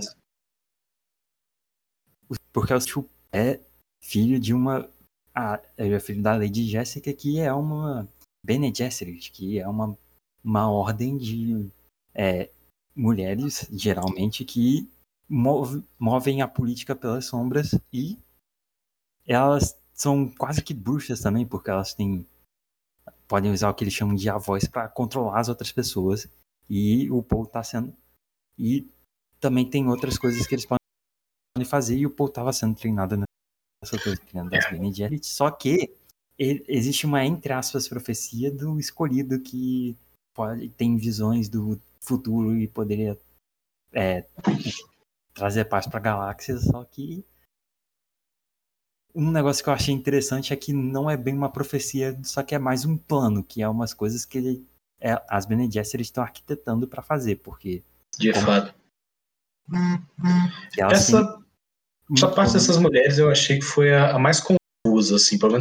Porque 2.52 2.74
o 2.74 3.10
é 3.32 3.60
filho 4.02 4.40
de 4.40 4.54
uma. 4.54 4.90
Ah, 5.34 5.62
ele 5.78 5.94
é 5.96 6.00
filho 6.00 6.22
da 6.22 6.36
Lady 6.36 6.68
Jessica, 6.68 7.14
que 7.14 7.40
é 7.40 7.54
uma 7.54 8.08
Bene 8.46 8.72
Gesserit, 8.74 9.32
que 9.32 9.60
é 9.60 9.68
uma, 9.68 9.98
uma 10.44 10.70
ordem 10.70 11.18
de 11.18 11.68
é, 12.14 12.52
mulheres, 12.96 13.68
geralmente, 13.72 14.46
que 14.46 14.88
move, 15.28 15.84
movem 15.98 16.44
a 16.44 16.48
política 16.48 16.96
pelas 16.96 17.26
sombras 17.26 17.74
e 17.92 18.20
elas 19.26 19.76
são 19.92 20.30
quase 20.30 20.62
que 20.62 20.74
bruxas 20.74 21.22
também, 21.22 21.46
porque 21.46 21.72
elas 21.72 21.96
têm 21.96 22.26
podem 23.28 23.52
usar 23.52 23.72
o 23.72 23.74
que 23.74 23.84
eles 23.84 23.94
chamam 23.94 24.16
de 24.16 24.30
avós 24.30 24.68
para 24.68 24.88
controlar 24.88 25.40
as 25.40 25.50
outras 25.50 25.72
pessoas. 25.72 26.30
E 26.70 27.10
o 27.10 27.24
Paul 27.24 27.48
tá 27.48 27.64
sendo 27.64 27.92
e 28.58 28.88
também 29.40 29.68
tem 29.68 29.88
outras 29.88 30.20
coisas 30.20 30.46
que 30.46 30.54
eles 30.54 30.66
podem 30.66 31.68
fazer 31.68 31.98
e 31.98 32.06
o 32.06 32.12
Paul 32.12 32.30
estava 32.30 32.54
sendo 32.54 32.76
treinado 32.76 33.18
nessa 33.18 33.98
coisa 34.02 34.22
das 34.50 34.70
Bene 34.70 34.94
Gesserit, 34.94 35.26
só 35.26 35.50
que 35.50 35.96
existe 36.38 37.06
uma 37.06 37.24
entre 37.26 37.54
aspas 37.54 37.88
profecia 37.88 38.52
do 38.52 38.80
escolhido 38.80 39.40
que 39.40 39.96
pode 40.34 40.70
tem 40.70 40.98
visões 40.98 41.48
do 41.48 41.82
futuro 42.02 42.58
e 42.58 42.68
poderia 42.68 43.18
é, 43.94 44.26
trazer 45.34 45.66
paz 45.66 45.88
para 45.88 45.98
a 45.98 46.02
galáxia, 46.02 46.58
só 46.58 46.84
que 46.84 47.26
um 49.16 49.32
negócio 49.32 49.64
que 49.64 49.70
eu 49.70 49.74
achei 49.74 49.94
interessante 49.94 50.52
é 50.52 50.58
que 50.58 50.74
não 50.74 51.10
é 51.10 51.16
bem 51.16 51.34
uma 51.34 51.50
profecia, 51.50 52.20
só 52.22 52.44
que 52.44 52.54
é 52.54 52.60
mais 52.60 52.84
um 52.84 52.98
plano, 52.98 53.42
que 53.42 53.62
é 53.62 53.70
umas 53.70 53.94
coisas 53.94 54.26
que 54.26 54.38
ele, 54.38 54.68
é, 55.00 55.22
as 55.30 55.46
Bene 55.46 55.72
Gesserit 55.72 56.10
estão 56.10 56.24
arquitetando 56.24 56.86
para 56.86 57.02
fazer, 57.02 57.38
porque 57.38 57.82
de 58.20 58.34
como, 58.34 58.46
fato. 58.46 58.76
Essa, 60.78 61.42
essa 62.12 62.28
parte 62.28 62.54
dessas 62.54 62.78
mulheres 62.78 63.18
eu 63.18 63.32
achei 63.32 63.58
que 63.58 63.66
foi 63.66 63.94
a, 63.94 64.16
a 64.16 64.20
mais 64.20 64.42
confusa, 64.42 65.16
assim, 65.16 65.40
pelo 65.40 65.58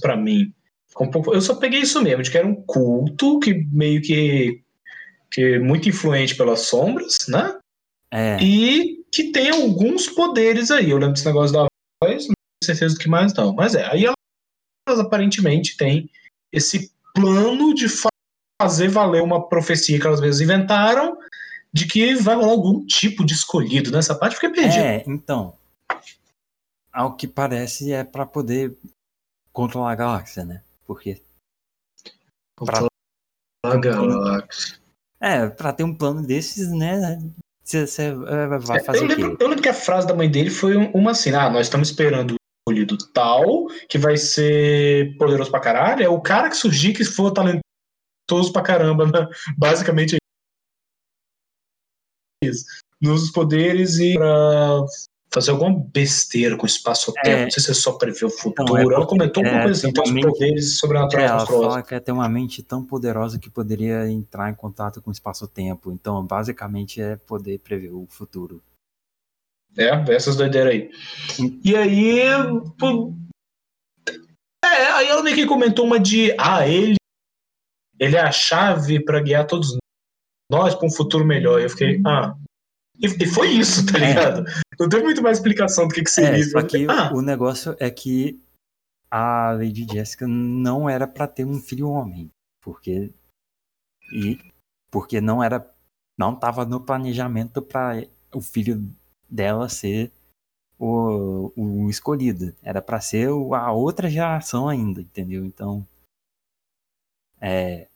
para 0.00 0.16
mim. 0.16 0.52
Um 0.98 1.10
pouco, 1.10 1.32
eu 1.32 1.40
só 1.40 1.54
peguei 1.54 1.80
isso 1.80 2.02
mesmo, 2.02 2.22
de 2.22 2.30
que 2.30 2.38
era 2.38 2.46
um 2.46 2.54
culto 2.54 3.38
que 3.38 3.54
meio 3.72 4.02
que, 4.02 4.62
que 5.30 5.58
muito 5.58 5.88
influente 5.88 6.34
pelas 6.34 6.62
sombras, 6.62 7.16
né? 7.28 7.58
É. 8.10 8.42
E 8.42 9.04
que 9.12 9.30
tem 9.30 9.50
alguns 9.50 10.08
poderes 10.08 10.70
aí. 10.70 10.90
Eu 10.90 10.98
lembro 10.98 11.14
desse 11.14 11.26
negócio 11.26 11.54
da 11.54 11.66
voz, 12.02 12.26
não 12.26 12.34
tenho 12.34 12.64
certeza 12.64 12.94
do 12.94 13.00
que 13.00 13.08
mais 13.08 13.32
não. 13.34 13.54
Mas 13.54 13.74
é, 13.74 13.84
aí 13.86 14.04
elas 14.04 15.00
aparentemente 15.00 15.76
têm 15.76 16.10
esse 16.52 16.92
plano 17.14 17.72
de 17.74 17.86
fazer 18.60 18.88
valer 18.88 19.22
uma 19.22 19.48
profecia 19.48 19.98
que 19.98 20.06
elas 20.06 20.20
mesmas 20.20 20.40
inventaram 20.40 21.16
de 21.72 21.86
que 21.86 22.14
vai 22.16 22.34
rolar 22.34 22.50
algum 22.50 22.84
tipo 22.84 23.24
de 23.24 23.32
escolhido 23.32 23.90
nessa 23.90 24.14
parte, 24.14 24.34
fiquei 24.34 24.50
perdido. 24.50 24.82
É, 24.82 25.04
então. 25.06 25.54
Ao 26.92 27.16
que 27.16 27.28
parece 27.28 27.92
é 27.92 28.02
para 28.02 28.26
poder 28.26 28.76
controlar 29.52 29.92
a 29.92 29.96
galáxia, 29.96 30.44
né? 30.44 30.62
Porque. 30.86 31.22
Controlar 32.58 32.88
pra... 33.62 33.74
a 33.74 33.76
galáxia. 33.78 34.80
É, 35.20 35.48
pra 35.48 35.72
ter 35.72 35.84
um 35.84 35.94
plano 35.94 36.26
desses, 36.26 36.70
né? 36.72 37.18
Você 37.62 38.02
é, 38.02 38.46
vai 38.58 38.82
fazer 38.82 38.98
eu, 38.98 39.06
lembro, 39.06 39.36
eu 39.38 39.48
lembro 39.48 39.62
que 39.62 39.68
a 39.68 39.74
frase 39.74 40.06
da 40.06 40.14
mãe 40.14 40.30
dele 40.30 40.50
foi 40.50 40.76
uma 40.76 41.12
assim: 41.12 41.30
ah, 41.34 41.50
nós 41.50 41.66
estamos 41.66 41.90
esperando 41.90 42.32
o 42.32 42.36
escolhido 42.66 42.96
tal, 43.12 43.66
que 43.88 43.98
vai 43.98 44.16
ser 44.16 45.16
poderoso 45.18 45.50
pra 45.50 45.60
caralho. 45.60 46.02
É 46.02 46.08
o 46.08 46.20
cara 46.20 46.48
que 46.48 46.56
surgir 46.56 46.94
que 46.94 47.04
for 47.04 47.30
talentoso 47.30 48.52
pra 48.52 48.62
caramba, 48.62 49.06
né? 49.06 49.28
Basicamente 49.58 50.16
é 50.16 50.18
isso. 52.48 52.64
Nos 53.00 53.30
poderes 53.30 53.98
e 53.98 54.14
pra 54.14 54.80
fazer 55.32 55.52
alguma 55.52 55.78
besteira 55.92 56.56
com 56.56 56.66
espaço-tempo. 56.66 57.28
É, 57.28 57.44
não 57.44 57.50
sei 57.50 57.62
se 57.62 57.70
é 57.70 57.74
só 57.74 57.92
prever 57.92 58.24
o 58.24 58.30
futuro. 58.30 58.52
Então, 58.62 58.78
é 58.78 58.82
ela 58.82 59.06
comentou 59.06 59.42
alguma 59.44 59.60
é, 59.60 59.64
coisa 59.64 59.86
assim, 59.86 59.92
tem 59.92 60.18
os 60.18 60.26
poderes 60.26 60.78
sobrenaturais 60.78 61.30
é, 61.30 61.34
ela 61.34 61.46
fala 61.46 61.82
que 61.82 61.94
é 61.94 62.00
ter 62.00 62.12
uma 62.12 62.28
mente 62.28 62.62
tão 62.62 62.84
poderosa 62.84 63.38
que 63.38 63.48
poderia 63.48 64.08
entrar 64.10 64.50
em 64.50 64.54
contato 64.54 65.00
com 65.00 65.10
o 65.10 65.12
espaço-tempo. 65.12 65.92
Então, 65.92 66.24
basicamente, 66.26 67.00
é 67.00 67.16
poder 67.16 67.60
prever 67.60 67.92
o 67.92 68.06
futuro. 68.08 68.62
É, 69.76 69.88
essas 70.12 70.34
doideiras 70.34 70.72
aí. 70.72 70.90
E 71.62 71.76
aí. 71.76 72.22
Pô, 72.76 73.14
é, 74.64 74.86
aí 74.92 75.06
ela 75.06 75.22
meio 75.22 75.36
que 75.36 75.46
comentou 75.46 75.86
uma 75.86 76.00
de. 76.00 76.34
Ah, 76.38 76.66
ele. 76.66 76.96
Ele 77.98 78.16
é 78.16 78.20
a 78.20 78.32
chave 78.32 78.98
para 79.04 79.20
guiar 79.20 79.46
todos 79.46 79.76
nós 80.50 80.74
para 80.74 80.86
um 80.86 80.90
futuro 80.90 81.24
melhor. 81.24 81.60
E 81.60 81.64
eu 81.64 81.70
fiquei. 81.70 82.00
Ah, 82.04 82.34
e, 83.00 83.26
foi 83.26 83.48
isso, 83.48 83.84
tá 83.86 83.98
é. 83.98 84.08
ligado? 84.08 84.48
É. 84.48 84.52
Não 84.78 84.88
tem 84.88 85.02
muito 85.02 85.22
mais 85.22 85.38
explicação 85.38 85.88
do 85.88 85.94
que, 85.94 86.02
que 86.02 86.10
seria. 86.10 86.42
É, 86.42 86.42
só 86.42 86.62
que 86.62 86.86
ah. 86.88 87.12
o 87.14 87.22
negócio 87.22 87.76
é 87.78 87.90
que 87.90 88.40
a 89.10 89.52
Lady 89.52 89.86
Jessica 89.90 90.26
não 90.26 90.88
era 90.88 91.06
para 91.06 91.26
ter 91.26 91.44
um 91.44 91.58
filho 91.58 91.88
homem, 91.88 92.30
porque 92.62 93.12
e 94.12 94.38
porque 94.90 95.20
não 95.20 95.42
era 95.42 95.68
não 96.18 96.34
tava 96.34 96.64
no 96.64 96.80
planejamento 96.80 97.62
para 97.62 98.06
o 98.34 98.40
filho 98.40 98.94
dela 99.28 99.68
ser 99.68 100.12
o, 100.78 101.52
o 101.56 101.90
escolhido, 101.90 102.54
era 102.62 102.80
para 102.80 103.00
ser 103.00 103.28
a 103.28 103.72
outra 103.72 104.08
geração 104.08 104.68
ainda, 104.68 105.00
entendeu? 105.00 105.44
Então 105.44 105.86
é 107.40 107.88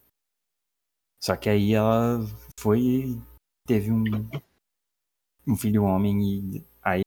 só 1.23 1.37
que 1.37 1.49
aí 1.49 1.73
ela 1.73 2.21
foi 2.59 3.19
teve 3.67 3.91
um 3.91 4.05
um 5.47 5.57
filho 5.57 5.85
homem 5.85 6.23
e 6.23 6.65
aí 6.83 7.03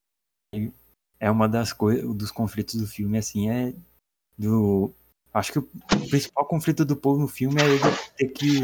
é 1.19 1.29
uma 1.29 1.47
das 1.47 1.73
coisas 1.73 2.03
dos 2.15 2.31
conflitos 2.31 2.75
do 2.75 2.87
filme 2.87 3.17
assim 3.17 3.49
é 3.49 3.73
do 4.37 4.93
acho 5.33 5.51
que 5.51 5.59
o 5.59 5.69
principal 6.09 6.45
conflito 6.45 6.85
do 6.85 6.95
povo 6.95 7.21
no 7.21 7.27
filme 7.27 7.61
é 7.61 7.65
ele 7.65 7.79
ter 8.17 8.27
que 8.29 8.61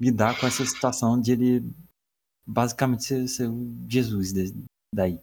lidar 0.00 0.38
com 0.38 0.46
essa 0.46 0.64
situação 0.64 1.20
de 1.20 1.32
ele 1.32 1.64
basicamente 2.46 3.04
ser, 3.04 3.28
ser 3.28 3.48
o 3.48 3.74
Jesus 3.88 4.32
daí 4.94 5.20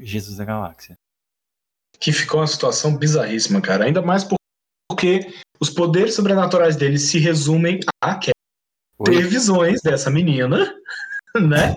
Jesus 0.00 0.36
da 0.36 0.44
galáxia. 0.44 0.96
Que 1.98 2.12
ficou 2.12 2.40
uma 2.40 2.46
situação 2.46 2.96
bizarríssima 2.96 3.60
cara. 3.60 3.84
Ainda 3.84 4.02
mais 4.02 4.24
porque 4.24 5.32
os 5.60 5.70
poderes 5.70 6.14
sobrenaturais 6.14 6.76
dele 6.76 6.98
se 6.98 7.18
resumem 7.18 7.80
a 8.02 8.16
ter 8.16 8.32
visões 9.26 9.80
dessa 9.82 10.10
menina 10.10 10.72
né 11.34 11.74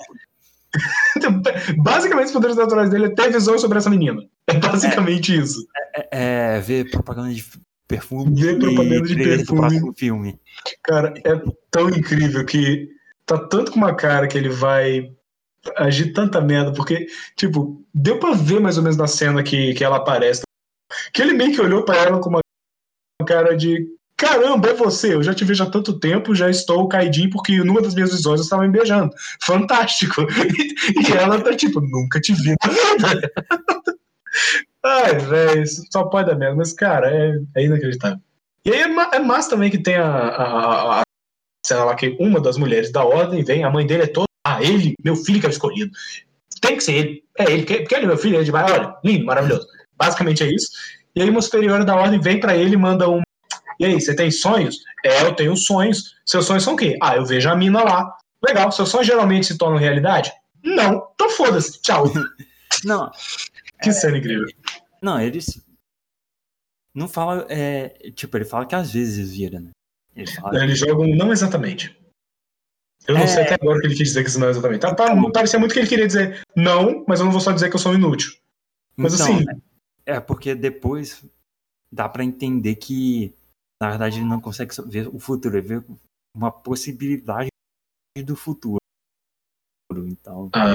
basicamente, 1.78 2.28
os 2.28 2.32
poderes 2.32 2.56
naturais 2.56 2.90
dele 2.90 3.06
é 3.06 3.10
ter 3.10 3.32
visão 3.32 3.58
sobre 3.58 3.78
essa 3.78 3.90
menina. 3.90 4.22
É 4.48 4.54
basicamente 4.54 5.34
é, 5.34 5.36
isso. 5.38 5.68
É, 5.96 6.56
é, 6.56 6.60
ver 6.60 6.90
propaganda 6.90 7.34
de 7.34 7.44
perfume. 7.88 8.40
Ver 8.40 8.60
propaganda 8.60 9.08
de 9.08 9.16
perfume. 9.16 9.94
filme. 9.96 10.40
Cara, 10.84 11.14
é 11.26 11.42
tão 11.72 11.90
incrível 11.90 12.46
que 12.46 12.90
tá 13.26 13.38
tanto 13.38 13.72
com 13.72 13.78
uma 13.78 13.96
cara 13.96 14.28
que 14.28 14.38
ele 14.38 14.50
vai 14.50 15.12
agir 15.76 16.14
tanta 16.14 16.40
merda, 16.40 16.74
porque, 16.74 17.08
tipo, 17.36 17.84
deu 17.94 18.20
pra 18.20 18.34
ver 18.34 18.60
mais 18.60 18.78
ou 18.78 18.84
menos 18.84 18.98
na 18.98 19.08
cena 19.08 19.44
que, 19.44 19.74
que 19.74 19.84
ela 19.84 19.98
aparece. 19.98 20.44
Que 21.14 21.22
ele 21.22 21.34
meio 21.34 21.54
que 21.54 21.62
olhou 21.62 21.84
para 21.84 21.98
ela 21.98 22.20
com 22.20 22.30
uma 22.30 22.40
cara 23.26 23.56
de 23.56 23.86
Caramba, 24.18 24.70
é 24.70 24.74
você, 24.74 25.14
eu 25.14 25.22
já 25.22 25.32
te 25.32 25.46
vejo 25.46 25.64
há 25.64 25.70
tanto 25.70 26.00
tempo, 26.00 26.34
já 26.34 26.50
estou 26.50 26.88
caidinho 26.88 27.30
porque 27.30 27.56
numa 27.58 27.84
das 27.84 27.94
minhas 27.94 28.12
visões 28.12 28.40
eu 28.40 28.44
estava 28.44 28.64
me 28.64 28.70
beijando. 28.70 29.14
Fantástico. 29.42 30.26
E, 30.88 31.12
ela 31.12 31.42
tá 31.42 31.54
tipo, 31.54 31.82
nunca 31.82 32.20
te 32.20 32.34
vi. 32.34 32.56
Ai, 34.84 35.20
velho, 35.20 35.64
só 35.92 36.06
pode 36.06 36.30
dar 36.30 36.36
merda, 36.36 36.56
mas 36.56 36.72
cara, 36.72 37.12
é, 37.12 37.40
é 37.56 37.66
inacreditável. 37.66 38.20
E 38.64 38.72
aí 38.72 38.82
é, 38.82 39.16
é 39.16 39.20
massa 39.20 39.50
também 39.50 39.70
que 39.70 39.78
tem 39.78 39.96
a, 39.96 40.08
a, 40.08 41.02
a, 41.02 41.04
cena 41.66 41.84
lá 41.84 41.96
que 41.96 42.16
uma 42.20 42.40
das 42.40 42.58
mulheres 42.58 42.92
da 42.92 43.04
ordem 43.04 43.44
vem, 43.44 43.64
a 43.64 43.70
mãe 43.70 43.86
dele 43.86 44.04
é 44.04 44.08
toda. 44.08 44.28
Ah, 44.46 44.64
ele, 44.64 44.94
meu 45.04 45.16
filho 45.16 45.42
que 45.42 45.46
é 45.46 45.50
o 45.50 45.52
escolhido. 45.52 45.92
Tem 46.62 46.78
que 46.78 46.84
ser 46.84 46.94
ele. 46.94 47.24
É 47.38 47.52
ele, 47.52 47.64
porque 47.64 47.96
ele 47.96 48.06
é 48.06 48.08
meu 48.08 48.18
filho, 48.18 48.38
ele 48.38 48.52
vai, 48.52 48.72
olha, 48.72 48.96
lindo, 49.04 49.26
maravilhoso. 49.26 49.68
Basicamente 49.96 50.44
é 50.44 50.54
isso. 50.54 50.70
E 51.16 51.22
aí 51.22 51.30
uma 51.30 51.42
superior 51.42 51.84
da 51.84 51.96
ordem 51.96 52.20
vem 52.20 52.40
para 52.40 52.56
ele 52.56 52.76
e 52.76 52.78
manda 52.78 53.10
um 53.10 53.22
e 53.80 53.86
aí, 53.86 54.00
você 54.00 54.16
tem 54.16 54.32
sonhos? 54.32 54.78
É, 55.06 55.24
eu 55.24 55.34
tenho 55.34 55.56
sonhos. 55.56 56.16
Seus 56.26 56.46
sonhos 56.46 56.64
são 56.64 56.74
o 56.74 56.78
quê? 56.78 56.98
Ah, 57.02 57.16
eu 57.16 57.26
vejo 57.26 57.50
a 57.50 57.56
mina 57.56 57.84
lá. 57.84 58.18
Legal, 58.46 58.72
seus 58.72 58.90
sonhos 58.90 59.08
geralmente 59.08 59.48
se 59.48 59.58
tornam 59.58 59.78
realidade? 59.78 60.32
Não, 60.64 61.10
então 61.14 61.30
foda-se, 61.30 61.82
tchau. 61.82 62.06
Não. 62.84 63.10
que 63.82 63.90
é, 63.90 63.92
cena 63.92 64.18
incrível. 64.18 64.48
Não, 65.02 65.20
eles. 65.20 65.62
Não 66.94 67.08
fala. 67.08 67.46
É, 67.50 68.12
tipo, 68.12 68.38
ele 68.38 68.46
fala 68.46 68.66
que 68.66 68.76
às 68.76 68.92
vezes 68.92 69.32
vira, 69.36 69.60
né? 69.60 69.72
Ele 70.16 70.28
fala 70.28 70.64
eles 70.64 70.80
que... 70.82 70.88
jogam 70.88 71.08
não 71.08 71.32
exatamente. 71.32 71.96
Eu 73.08 73.16
não 73.16 73.22
é... 73.22 73.28
sei 73.28 73.44
até 73.44 73.56
agora 73.56 73.78
o 73.78 73.82
que 73.82 73.88
ele 73.88 73.96
quis 73.96 74.10
dizer 74.10 74.24
que 74.24 74.30
isso 74.30 74.40
não 74.40 74.48
é 74.48 74.52
exatamente. 74.52 74.82
Tá, 74.82 74.94
parecia 75.32 75.60
muito 75.60 75.74
que 75.74 75.80
ele 75.80 75.88
queria 75.88 76.08
dizer 76.08 76.42
não, 76.56 77.06
mas 77.08 77.20
eu 77.20 77.26
não 77.26 77.32
vou 77.32 77.42
só 77.42 77.52
dizer 77.52 77.70
que 77.70 77.76
eu 77.76 77.80
sou 77.80 77.94
inútil. 77.94 78.32
Mas 78.96 79.14
então, 79.14 79.36
assim. 79.36 79.46
É 80.06 80.20
porque 80.20 80.56
depois 80.56 81.24
dá 81.92 82.10
para 82.10 82.24
entender 82.24 82.76
que 82.76 83.34
na 83.82 83.90
verdade, 83.90 84.20
ele 84.20 84.26
não 84.28 84.42
consegue 84.42 84.74
ver 84.88 85.08
o 85.08 85.20
futuro, 85.20 85.58
ele 85.58 85.68
vê 85.80 85.84
uma 86.36 86.52
possibilidade 86.52 87.50
do 88.24 88.36
futuro. 88.36 88.78
Então. 89.92 90.50
Ah, 90.54 90.74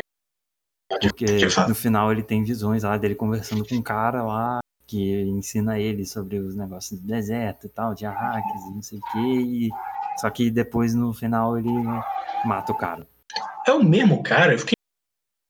Porque 1.01 1.27
no 1.69 1.75
final 1.75 2.11
ele 2.13 2.23
tem 2.23 2.43
visões 2.43 2.83
lá 2.83 2.97
dele 2.97 3.15
conversando 3.15 3.67
com 3.67 3.75
um 3.75 3.83
cara 3.83 4.23
lá 4.23 4.61
que 4.87 5.23
ensina 5.23 5.79
ele 5.79 6.05
sobre 6.05 6.39
os 6.39 6.55
negócios 6.55 7.01
do 7.01 7.07
deserto 7.07 7.67
e 7.67 7.71
tal, 7.71 7.95
de 7.95 8.05
arraques 8.07 8.63
e 8.63 8.71
não 8.75 8.83
sei 8.83 8.99
o 8.99 9.03
que. 9.13 9.67
E... 9.67 9.71
Só 10.19 10.29
que 10.31 10.51
depois 10.51 10.95
no 10.95 11.13
final 11.15 11.59
ele 11.59 11.71
mata 12.45 12.73
o 12.73 12.77
cara. 12.77 13.09
É 13.67 13.73
o 13.73 13.83
mesmo 13.83 14.23
cara? 14.23 14.53
Eu 14.53 14.59
fiquei 14.59 14.75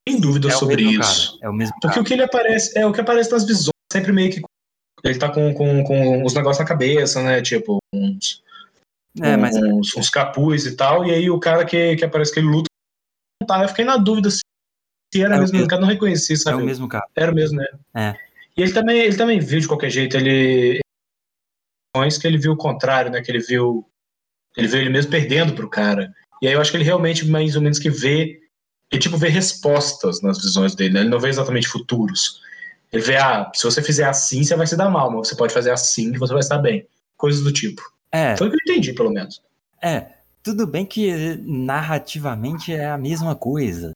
em 0.07 0.19
dúvida 0.19 0.47
É 0.47 0.51
sobre 0.51 0.83
isso. 0.83 1.33
cara. 1.33 1.45
É 1.45 1.49
o 1.49 1.53
mesmo 1.53 1.73
Porque 1.75 1.87
cara. 1.95 2.01
o 2.01 2.05
que 2.05 2.13
ele 2.13 2.23
aparece 2.23 2.77
é 2.77 2.85
o 2.85 2.93
que 2.93 3.01
aparece 3.01 3.31
nas 3.31 3.45
visões, 3.45 3.71
sempre 3.91 4.11
meio 4.11 4.31
que. 4.31 4.41
Ele 5.03 5.19
tá 5.19 5.29
com, 5.29 5.53
com, 5.53 5.83
com 5.83 6.23
os 6.23 6.33
negócios 6.33 6.59
na 6.59 6.65
cabeça, 6.67 7.21
né? 7.21 7.41
Tipo, 7.41 7.79
uns, 7.93 8.41
É, 9.21 9.35
mas 9.35 9.55
uns, 9.55 9.95
uns 9.97 10.09
capuz 10.09 10.65
e 10.65 10.75
tal. 10.75 11.05
E 11.05 11.11
aí 11.11 11.29
o 11.29 11.39
cara 11.39 11.65
que, 11.65 11.95
que 11.95 12.05
aparece 12.05 12.33
que 12.33 12.39
ele 12.39 12.47
luta 12.47 12.67
tá. 13.45 13.61
Eu 13.61 13.69
fiquei 13.69 13.85
na 13.85 13.97
dúvida 13.97 14.29
se 14.29 14.41
era 15.15 15.35
É 15.35 15.37
o 15.37 15.41
mesmo. 15.41 15.53
mesmo. 15.53 15.65
O 15.65 15.69
cara 15.69 15.81
não 15.81 15.89
reconheci, 15.89 16.33
é 16.33 16.37
sabe? 16.37 16.63
o 16.63 16.65
mesmo 16.65 16.87
cara. 16.87 17.05
Era 17.15 17.31
o 17.31 17.35
mesmo, 17.35 17.57
né? 17.57 17.67
É. 17.95 18.15
E 18.55 18.61
ele 18.61 18.73
também, 18.73 19.01
ele 19.01 19.17
também 19.17 19.39
viu 19.39 19.59
de 19.59 19.67
qualquer 19.67 19.89
jeito, 19.89 20.15
ele. 20.15 20.79
que 22.19 22.27
ele 22.27 22.37
viu 22.37 22.53
o 22.53 22.57
contrário, 22.57 23.11
né? 23.11 23.21
Que 23.21 23.31
ele 23.31 23.39
viu. 23.39 23.85
Ele 24.55 24.67
viu 24.67 24.79
ele 24.79 24.89
mesmo 24.89 25.11
perdendo 25.11 25.53
pro 25.53 25.69
cara. 25.69 26.13
E 26.41 26.47
aí 26.47 26.53
eu 26.53 26.61
acho 26.61 26.71
que 26.71 26.77
ele 26.77 26.83
realmente, 26.83 27.25
mais 27.27 27.55
ou 27.55 27.61
menos, 27.61 27.79
que 27.79 27.89
vê. 27.89 28.39
Ele 28.91 29.01
tipo 29.01 29.17
vê 29.17 29.27
respostas 29.27 30.21
nas 30.21 30.39
visões 30.41 30.75
dele, 30.75 30.93
né? 30.93 30.99
Ele 31.01 31.09
não 31.09 31.19
vê 31.19 31.29
exatamente 31.29 31.67
futuros. 31.67 32.41
Ele 32.93 33.01
vê, 33.01 33.17
ah, 33.17 33.51
se 33.55 33.63
você 33.63 33.81
fizer 33.81 34.05
assim, 34.05 34.43
você 34.43 34.55
vai 34.55 34.67
se 34.67 34.77
dar 34.77 34.87
mal, 34.89 35.09
mas 35.11 35.27
você 35.27 35.35
pode 35.35 35.51
fazer 35.53 35.71
assim 35.71 36.11
que 36.11 36.19
você 36.19 36.31
vai 36.31 36.41
estar 36.41 36.59
bem. 36.59 36.87
Coisas 37.17 37.43
do 37.43 37.51
tipo. 37.51 37.81
É, 38.11 38.37
Foi 38.37 38.47
o 38.47 38.51
que 38.51 38.55
eu 38.57 38.59
entendi, 38.73 38.93
pelo 38.93 39.11
menos. 39.11 39.41
é. 39.81 40.13
Tudo 40.43 40.67
bem 40.67 40.85
que 40.85 41.37
narrativamente 41.37 42.73
é 42.73 42.85
a 42.89 42.97
mesma 42.97 43.33
coisa. 43.33 43.93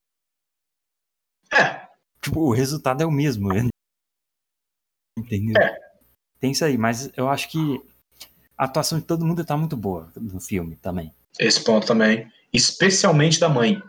É, 1.54 1.86
Tipo, 2.22 2.40
o 2.40 2.54
resultado 2.54 3.04
é 3.04 3.06
o 3.06 3.12
mesmo. 3.12 3.50
né? 3.54 3.68
Entendeu? 5.18 5.62
É. 5.62 5.78
Tem 6.40 6.52
isso 6.52 6.64
aí, 6.64 6.78
mas 6.78 7.12
eu 7.18 7.28
acho 7.28 7.50
que 7.50 7.82
a 8.58 8.64
atuação 8.64 8.98
de 8.98 9.06
todo 9.06 9.26
mundo 9.26 9.44
tá 9.44 9.58
muito 9.58 9.76
boa 9.76 10.10
no 10.16 10.40
filme 10.40 10.78
também. 10.78 11.14
esse 11.38 11.62
ponto 11.64 11.86
também. 11.86 12.32
Especialmente 12.54 13.40
da 13.42 13.50
mãe. 13.50 13.82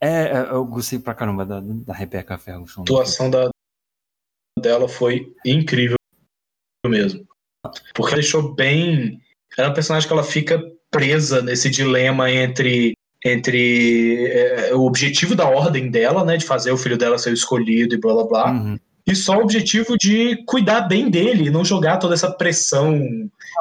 É, 0.00 0.32
eu 0.50 0.64
gostei 0.64 0.98
pra 0.98 1.14
caramba 1.14 1.46
da, 1.46 1.60
da 1.60 1.94
Rebecca 1.94 2.36
Ferguson. 2.36 2.80
A 2.80 2.82
atuação 2.82 3.30
da, 3.30 3.48
dela 4.64 4.88
foi 4.88 5.32
incrível 5.44 5.96
mesmo. 6.86 7.24
Porque 7.94 8.12
ela 8.14 8.20
deixou 8.22 8.54
bem. 8.54 9.20
Ela 9.56 9.66
é 9.66 9.68
uma 9.68 9.74
personagem 9.74 10.06
que 10.08 10.12
ela 10.12 10.24
fica 10.24 10.60
presa 10.90 11.40
nesse 11.42 11.70
dilema 11.70 12.30
entre, 12.30 12.94
entre 13.24 14.26
é, 14.26 14.74
o 14.74 14.82
objetivo 14.82 15.34
da 15.34 15.48
ordem 15.48 15.90
dela, 15.90 16.24
né? 16.24 16.36
De 16.36 16.44
fazer 16.44 16.72
o 16.72 16.76
filho 16.76 16.98
dela 16.98 17.18
ser 17.18 17.30
o 17.30 17.34
escolhido 17.34 17.94
e 17.94 17.98
blá 18.00 18.14
blá 18.14 18.24
blá. 18.26 18.50
Uhum. 18.52 18.78
E 19.06 19.14
só 19.14 19.36
o 19.36 19.42
objetivo 19.42 19.98
de 19.98 20.42
cuidar 20.46 20.82
bem 20.82 21.10
dele, 21.10 21.48
e 21.48 21.50
não 21.50 21.62
jogar 21.62 21.98
toda 21.98 22.14
essa 22.14 22.30
pressão 22.30 22.98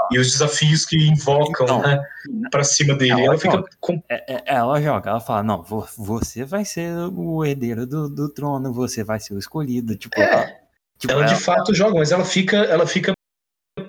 e 0.10 0.18
os 0.18 0.32
desafios 0.32 0.86
que 0.86 0.96
invocam 0.96 1.66
Então, 1.66 1.82
né, 1.82 2.02
pra 2.50 2.64
cima 2.64 2.96
dele. 2.96 3.12
ela 3.12 3.22
Ela 3.26 3.38
fica 3.38 3.62
com 3.82 4.02
É, 4.10 4.36
é, 4.36 4.44
ela 4.56 4.82
joga, 4.82 5.10
ela 5.10 5.20
fala, 5.20 5.44
não, 5.44 5.62
vo- 5.62 5.86
você 5.98 6.46
vai 6.46 6.64
ser 6.64 6.96
o 7.14 7.44
herdeiro 7.44 7.86
do, 7.86 8.08
do 8.10 8.30
trono, 8.30 8.72
você 8.72 9.04
vai 9.04 9.20
ser 9.20 9.34
o 9.34 9.38
escolhido. 9.40 9.98
Tipo, 9.98 10.18
É. 10.18 10.63
ela, 11.08 11.22
tipo, 11.26 11.32
ela 11.32 11.34
de 11.38 11.44
fato 11.44 11.74
joga, 11.74 12.00
mas 12.00 12.12
ela 12.12 12.26
fica, 12.26 12.58
ela 12.58 12.86
fica 12.88 13.14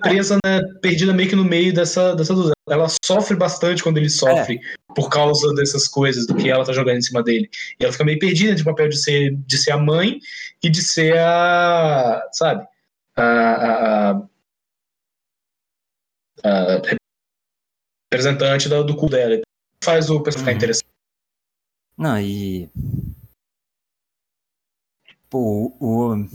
presa, 0.01 0.37
né, 0.45 0.61
perdida 0.81 1.13
meio 1.13 1.29
que 1.29 1.35
no 1.35 1.43
meio 1.45 1.73
dessa, 1.73 2.15
dessa. 2.15 2.33
Ela 2.69 2.87
sofre 3.05 3.35
bastante 3.37 3.83
quando 3.83 3.97
ele 3.97 4.09
sofre 4.09 4.59
por 4.95 5.09
causa 5.09 5.53
dessas 5.53 5.87
coisas, 5.87 6.25
do 6.25 6.35
que 6.35 6.49
ela 6.49 6.65
tá 6.65 6.73
jogando 6.73 6.97
em 6.97 7.01
cima 7.01 7.21
dele. 7.21 7.49
E 7.79 7.83
ela 7.83 7.91
fica 7.91 8.03
meio 8.05 8.17
perdida 8.19 8.55
de 8.55 8.63
papel 8.63 8.89
de 8.89 8.97
ser, 8.97 9.35
de 9.35 9.57
ser 9.57 9.71
a 9.71 9.77
mãe 9.77 10.19
e 10.63 10.69
de 10.69 10.81
ser 10.81 11.17
a, 11.19 12.21
sabe, 12.31 12.65
a, 13.15 13.23
a, 13.23 14.11
a- 14.11 14.21
a 16.43 16.81
representante 18.11 18.69
do, 18.69 18.83
do 18.83 18.95
cu 18.95 19.09
dela. 19.09 19.41
Faz 19.83 20.09
o 20.09 20.21
personagem 20.21 20.39
ficar 20.39 20.51
Uhum. 20.51 20.57
interessante. 20.57 20.89
Não, 21.97 22.19
e. 22.19 22.69
Pô, 25.29 25.75
o. 25.79 26.25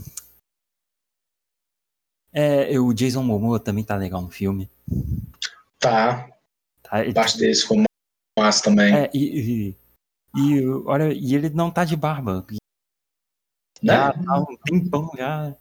É, 2.33 2.79
o 2.79 2.93
Jason 2.93 3.23
Momoa 3.23 3.59
também 3.59 3.83
tá 3.83 3.95
legal 3.95 4.21
no 4.21 4.29
filme. 4.29 4.69
Tá, 5.79 6.29
Tá? 6.83 7.03
Ele- 7.03 7.13
parte 7.13 7.37
desse 7.37 7.65
foi 7.65 7.83
massa 8.37 8.63
também. 8.63 8.93
É, 8.93 9.09
e, 9.13 9.75
e, 9.75 9.77
e, 10.35 10.67
olha, 10.85 11.13
e 11.13 11.35
ele 11.35 11.49
não 11.49 11.71
tá 11.71 11.83
de 11.85 11.95
barba. 11.95 12.45
Já 13.81 14.13
tá 14.13 14.39
um 14.39 14.57
tempão 14.63 15.09
já 15.17 15.55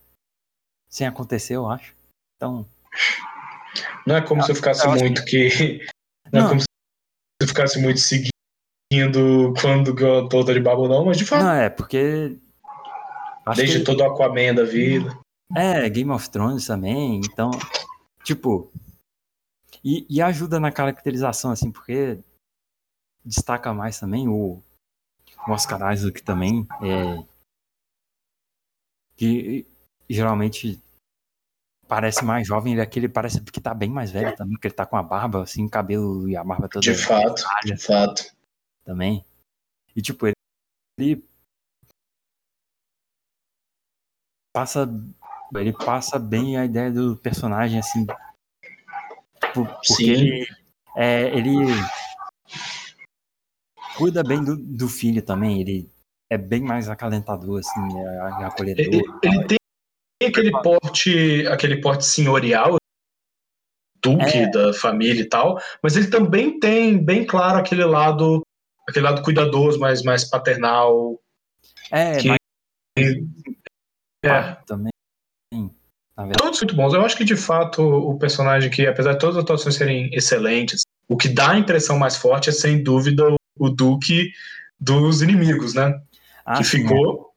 sem 0.88 1.06
acontecer, 1.06 1.54
eu 1.56 1.68
acho. 1.70 1.94
Então. 2.36 2.66
Não 4.06 4.16
é 4.16 4.20
como 4.20 4.42
se 4.42 4.50
eu 4.50 4.56
ficasse 4.56 4.84
eu 4.84 4.92
muito 4.92 5.24
que. 5.24 5.80
Não, 6.32 6.40
é 6.40 6.42
Não. 6.42 6.48
como 6.50 6.60
se 6.60 6.66
eu 7.40 7.48
ficasse 7.48 7.80
muito 7.80 8.00
seguindo 8.00 9.54
quando 9.60 9.94
que 9.94 10.02
eu 10.02 10.28
tô 10.28 10.42
de 10.42 10.60
babo, 10.60 10.88
não, 10.88 11.04
mas 11.04 11.16
de 11.16 11.24
fato, 11.24 11.44
Não, 11.44 11.52
é, 11.52 11.70
porque. 11.70 12.36
Desde 13.56 13.78
que, 13.78 13.84
todo 13.84 14.00
o 14.00 14.04
Aquaman 14.04 14.54
da 14.54 14.64
vida. 14.64 15.18
É, 15.56 15.88
Game 15.88 16.10
of 16.10 16.28
Thrones 16.30 16.66
também, 16.66 17.20
então. 17.24 17.50
Tipo. 18.24 18.70
E, 19.82 20.06
e 20.10 20.20
ajuda 20.20 20.60
na 20.60 20.70
caracterização, 20.70 21.50
assim, 21.50 21.70
porque 21.72 22.18
destaca 23.24 23.72
mais 23.72 23.98
também 23.98 24.28
o, 24.28 24.62
o 25.46 25.50
Oscar 25.50 25.92
Isaac 25.92 26.22
também. 26.22 26.66
É, 26.82 27.26
que 29.16 29.66
geralmente 30.08 30.80
parece 31.86 32.24
mais 32.24 32.46
jovem, 32.46 32.72
ele 32.72 32.80
é 32.80 32.84
aquele 32.84 33.08
parece 33.08 33.40
que 33.42 33.60
tá 33.60 33.74
bem 33.74 33.90
mais 33.90 34.10
velho 34.10 34.34
também, 34.36 34.54
porque 34.54 34.68
ele 34.68 34.74
tá 34.74 34.86
com 34.86 34.96
a 34.96 35.02
barba, 35.02 35.42
assim, 35.42 35.68
cabelo 35.68 36.28
e 36.28 36.36
a 36.36 36.42
barba 36.42 36.68
toda 36.68 36.80
De 36.80 36.94
fato, 36.94 37.42
de 37.64 37.76
fato. 37.76 38.34
também. 38.84 39.24
E 39.94 40.00
tipo, 40.00 40.26
ele, 40.26 40.34
ele 40.98 41.28
passa 44.54 44.86
ele 45.54 45.72
passa 45.72 46.18
bem 46.18 46.56
a 46.56 46.64
ideia 46.64 46.90
do 46.90 47.16
personagem 47.16 47.78
assim, 47.78 48.06
tipo, 49.44 49.64
porque 49.64 49.94
Sim. 49.94 50.10
ele 50.10 50.46
é, 50.96 51.22
ele 51.36 51.54
cuida 53.96 54.22
bem 54.22 54.42
do, 54.44 54.56
do 54.56 54.88
filho 54.88 55.22
também, 55.22 55.60
ele 55.60 55.90
é 56.30 56.38
bem 56.38 56.60
mais 56.62 56.88
acalentador 56.88 57.58
assim, 57.60 57.98
é, 57.98 58.42
é 58.42 58.44
acolhedor. 58.44 58.84
Ele, 58.84 59.02
ele 59.22 59.46
tem 59.46 60.28
aquele 60.28 60.50
porte, 60.62 61.46
aquele 61.48 61.80
porte 61.80 62.04
senhorial, 62.04 62.76
duque 64.02 64.38
É. 64.38 64.50
da 64.50 64.72
família 64.72 65.22
e 65.22 65.28
tal, 65.28 65.58
mas 65.82 65.96
ele 65.96 66.08
também 66.08 66.58
tem 66.58 67.02
bem 67.02 67.26
claro 67.26 67.58
aquele 67.58 67.84
lado, 67.84 68.42
aquele 68.88 69.04
lado 69.04 69.22
cuidadoso, 69.22 69.78
mais, 69.78 70.02
mais 70.02 70.24
paternal. 70.24 71.20
É, 71.90 72.16
que- 72.18 72.28
mas 72.28 72.38
É. 74.24 74.54
também. 74.66 74.90
Todos 76.36 76.60
muito 76.60 76.74
bons. 76.76 76.92
Eu 76.94 77.04
acho 77.04 77.16
que, 77.16 77.24
de 77.24 77.36
fato, 77.36 77.82
o 77.82 78.18
personagem 78.18 78.70
que, 78.70 78.86
apesar 78.86 79.12
de 79.14 79.18
todas 79.18 79.36
as 79.36 79.42
atuações 79.42 79.74
serem 79.74 80.10
excelentes, 80.12 80.82
o 81.08 81.16
que 81.16 81.28
dá 81.28 81.50
a 81.52 81.58
impressão 81.58 81.98
mais 81.98 82.16
forte 82.16 82.50
é, 82.50 82.52
sem 82.52 82.82
dúvida, 82.82 83.24
o, 83.58 83.68
Duque 83.70 84.32
dos 84.78 85.22
inimigos, 85.22 85.74
né? 85.74 86.00
Ah, 86.44 86.58
que 86.58 86.64
sim, 86.64 86.82
ficou 86.82 87.32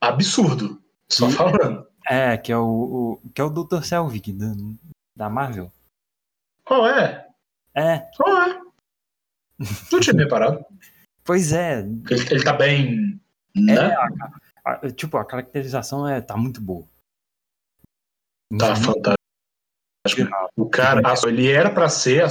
absurdo. 0.00 0.80
Só 1.08 1.26
Que- 1.26 1.32
falando. 1.34 1.86
É, 2.08 2.36
que 2.36 2.50
é 2.50 2.56
o, 2.56 3.20
o 3.24 3.30
que 3.34 3.40
é 3.40 3.44
o 3.44 3.50
Dr. 3.50 3.82
Selvig 3.82 4.32
do- 4.32 4.74
da 5.16 5.28
Marvel. 5.28 5.70
Qual 6.64 6.86
é? 6.88 7.26
É, 7.74 7.98
Qual 8.16 8.42
é? 8.42 8.60
Não 9.92 10.00
tinha 10.00 10.16
reparado. 10.16 10.64
pois 11.24 11.52
é, 11.52 11.80
Ele, 11.80 12.04
ele 12.30 12.42
tá 12.44 12.52
bem. 12.52 13.20
É, 13.56 13.60
Né? 13.60 13.94
a- 14.64 14.72
a- 14.86 14.90
tipo, 14.90 15.16
a 15.18 15.24
caracterização 15.24 16.06
é, 16.08 16.20
tá 16.20 16.36
muito 16.36 16.60
boa. 16.60 16.84
Tá 18.58 18.74
fantástico. 18.76 20.30
O 20.56 20.68
cara, 20.68 21.02
ele 21.26 21.50
era 21.50 21.70
pra 21.72 21.88
ser 21.88 22.24
a 22.24 22.28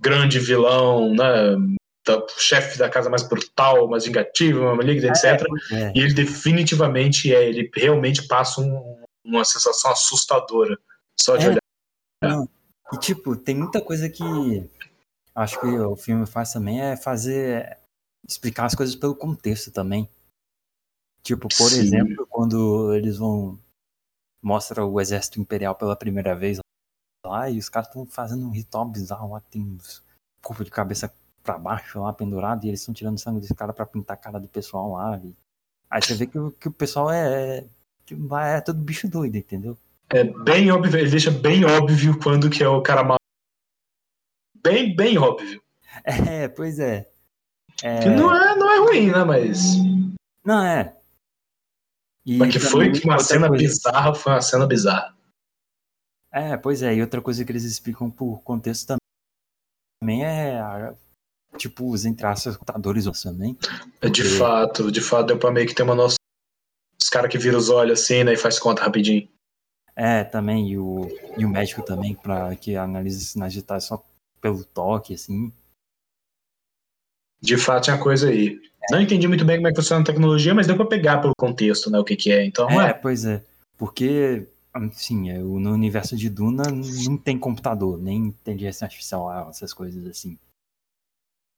grande 0.00 0.38
vilão, 0.38 1.14
né? 1.14 1.76
da- 2.06 2.18
O 2.24 2.28
chefe 2.40 2.78
da 2.78 2.88
casa 2.88 3.10
mais 3.10 3.22
brutal, 3.22 3.86
mais 3.86 4.06
vingativo, 4.06 4.60
maligno, 4.74 5.08
etc. 5.08 5.44
Pois 5.46 5.70
é. 5.72 5.92
E 5.94 6.00
ele 6.00 6.14
definitivamente 6.14 7.34
é, 7.34 7.46
ele 7.46 7.70
realmente 7.74 8.26
passa 8.26 8.62
um- 8.62 9.04
uma 9.22 9.44
sensação 9.44 9.90
assustadora. 9.90 10.78
Só 11.20 11.36
de 11.36 11.44
É. 11.46 11.48
olhar. 11.50 12.48
E, 12.92 12.98
tipo, 12.98 13.36
tem 13.36 13.54
muita 13.54 13.82
coisa 13.82 14.08
que 14.08 14.22
acho 15.34 15.60
que 15.60 15.66
o 15.66 15.94
filme 15.96 16.26
faz 16.26 16.52
também 16.52 16.80
é 16.80 16.96
fazer. 16.96 17.76
explicar 18.26 18.66
as 18.66 18.74
coisas 18.74 18.94
pelo 18.94 19.14
contexto 19.14 19.70
também. 19.70 20.06
Tipo, 21.22 21.42
por 21.48 21.70
Sim. 21.70 21.80
exemplo, 21.80 22.26
quando 22.26 22.92
eles 22.94 23.16
vão. 23.18 23.58
Mostra 24.42 24.84
o 24.84 25.00
exército 25.00 25.40
imperial 25.40 25.74
pela 25.74 25.96
primeira 25.96 26.34
vez 26.34 26.58
lá 27.26 27.50
e 27.50 27.58
os 27.58 27.68
caras 27.68 27.88
estão 27.88 28.06
fazendo 28.06 28.46
um 28.46 28.50
ritual 28.50 28.84
bizarro 28.86 29.32
lá, 29.32 29.40
tem 29.40 29.62
uns 29.62 30.02
corpo 30.42 30.64
de 30.64 30.70
cabeça 30.70 31.12
pra 31.42 31.58
baixo 31.58 32.00
lá 32.00 32.12
pendurado 32.12 32.64
e 32.64 32.68
eles 32.68 32.80
estão 32.80 32.94
tirando 32.94 33.18
sangue 33.18 33.40
desse 33.40 33.54
cara 33.54 33.72
pra 33.72 33.84
pintar 33.86 34.14
a 34.16 34.20
cara 34.20 34.38
do 34.38 34.48
pessoal 34.48 34.92
lá. 34.92 35.18
E, 35.18 35.34
Aí 35.90 36.02
você 36.02 36.14
vê 36.14 36.26
que, 36.26 36.38
o- 36.38 36.50
que 36.52 36.68
o 36.68 36.72
pessoal 36.72 37.10
é, 37.10 37.64
que 38.04 38.14
vai- 38.14 38.56
é 38.56 38.60
todo 38.60 38.78
bicho 38.78 39.08
doido, 39.08 39.36
entendeu? 39.36 39.76
É 40.10 40.22
bem 40.24 40.70
óbvio, 40.70 40.98
ele 40.98 41.10
deixa 41.10 41.30
bem 41.30 41.64
óbvio 41.64 42.18
quando 42.22 42.48
que 42.50 42.62
é 42.62 42.68
o 42.68 42.82
cara 42.82 43.02
mal. 43.02 43.16
Bem, 44.62 44.94
bem 44.94 45.18
óbvio. 45.18 45.62
É, 46.04 46.46
pois 46.48 46.78
é. 46.78 47.08
É, 47.82 48.00
Que 48.02 48.08
não 48.10 48.32
é, 48.34 48.54
não 48.56 48.70
é 48.70 48.78
ruim, 48.78 49.10
né? 49.10 49.24
Mas. 49.24 49.76
Não, 50.44 50.62
é. 50.62 50.94
E 52.28 52.36
Mas 52.36 52.52
que 52.52 52.58
foi 52.60 52.92
uma 53.04 53.18
cena 53.18 53.48
coisa- 53.48 53.64
bizarra 53.64 54.14
foi 54.14 54.32
uma 54.34 54.42
cena 54.42 54.66
bizarra. 54.66 55.16
É, 56.30 56.58
pois 56.58 56.82
é, 56.82 56.94
e 56.94 57.00
outra 57.00 57.22
coisa 57.22 57.42
que 57.42 57.50
eles 57.50 57.64
explicam 57.64 58.10
por 58.10 58.42
contexto 58.42 58.96
também 60.02 60.26
é, 60.26 60.60
a- 60.60 60.94
tipo, 61.56 61.90
os 61.90 62.04
entre 62.04 62.26
aspas 62.26 62.54
computadores 62.58 63.06
também. 63.22 63.56
É, 64.02 64.10
De 64.10 64.20
Porque- 64.22 64.36
fato, 64.36 64.92
de 64.92 65.00
fato, 65.00 65.28
deu 65.28 65.38
pra 65.38 65.50
meio 65.50 65.66
que 65.66 65.74
ter 65.74 65.82
uma 65.84 65.94
noção. 65.94 66.18
Os 67.00 67.08
caras 67.08 67.30
que 67.30 67.38
viram 67.38 67.58
os 67.58 67.70
olhos 67.70 68.02
assim, 68.02 68.22
né? 68.24 68.34
E 68.34 68.36
faz 68.36 68.58
conta 68.58 68.82
rapidinho. 68.82 69.26
É, 69.96 70.22
também, 70.22 70.70
e 70.72 70.78
o, 70.78 71.06
e 71.38 71.44
o 71.46 71.48
médico 71.48 71.82
também, 71.82 72.14
pra, 72.14 72.54
que 72.56 72.76
analisa 72.76 73.18
sinais 73.20 73.54
digitais 73.54 73.84
só 73.84 74.04
pelo 74.40 74.64
toque, 74.66 75.14
assim. 75.14 75.50
De 77.40 77.56
fato, 77.56 77.84
tinha 77.84 77.98
coisa 77.98 78.28
aí. 78.28 78.60
Não 78.90 79.00
entendi 79.00 79.28
muito 79.28 79.44
bem 79.44 79.56
como 79.56 79.68
é 79.68 79.70
que 79.70 79.76
funciona 79.76 80.02
a 80.02 80.06
tecnologia, 80.06 80.54
mas 80.54 80.66
deu 80.66 80.76
pra 80.76 80.86
pegar 80.86 81.18
pelo 81.20 81.34
contexto, 81.38 81.90
né? 81.90 81.98
O 81.98 82.04
que 82.04 82.16
que 82.16 82.32
é. 82.32 82.44
Então, 82.44 82.68
É, 82.70 82.90
é. 82.90 82.92
pois 82.94 83.24
é. 83.24 83.44
Porque, 83.76 84.48
assim, 84.72 85.30
é, 85.30 85.38
no 85.38 85.72
universo 85.72 86.16
de 86.16 86.28
Duna 86.30 86.64
não 87.06 87.16
tem 87.16 87.38
computador, 87.38 87.98
nem 87.98 88.26
inteligência 88.26 88.84
artificial, 88.84 89.28
ah, 89.28 89.46
essas 89.50 89.74
coisas 89.74 90.06
assim. 90.06 90.38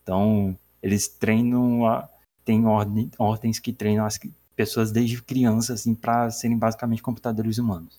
Então, 0.02 0.58
eles 0.82 1.06
treinam, 1.08 1.86
a, 1.86 2.08
tem 2.44 2.66
ordem, 2.66 3.10
ordens 3.18 3.58
que 3.58 3.72
treinam 3.72 4.04
as 4.04 4.18
pessoas 4.56 4.90
desde 4.90 5.22
criança, 5.22 5.74
assim, 5.74 5.94
pra 5.94 6.30
serem 6.30 6.58
basicamente 6.58 7.02
computadores 7.02 7.58
humanos. 7.58 7.96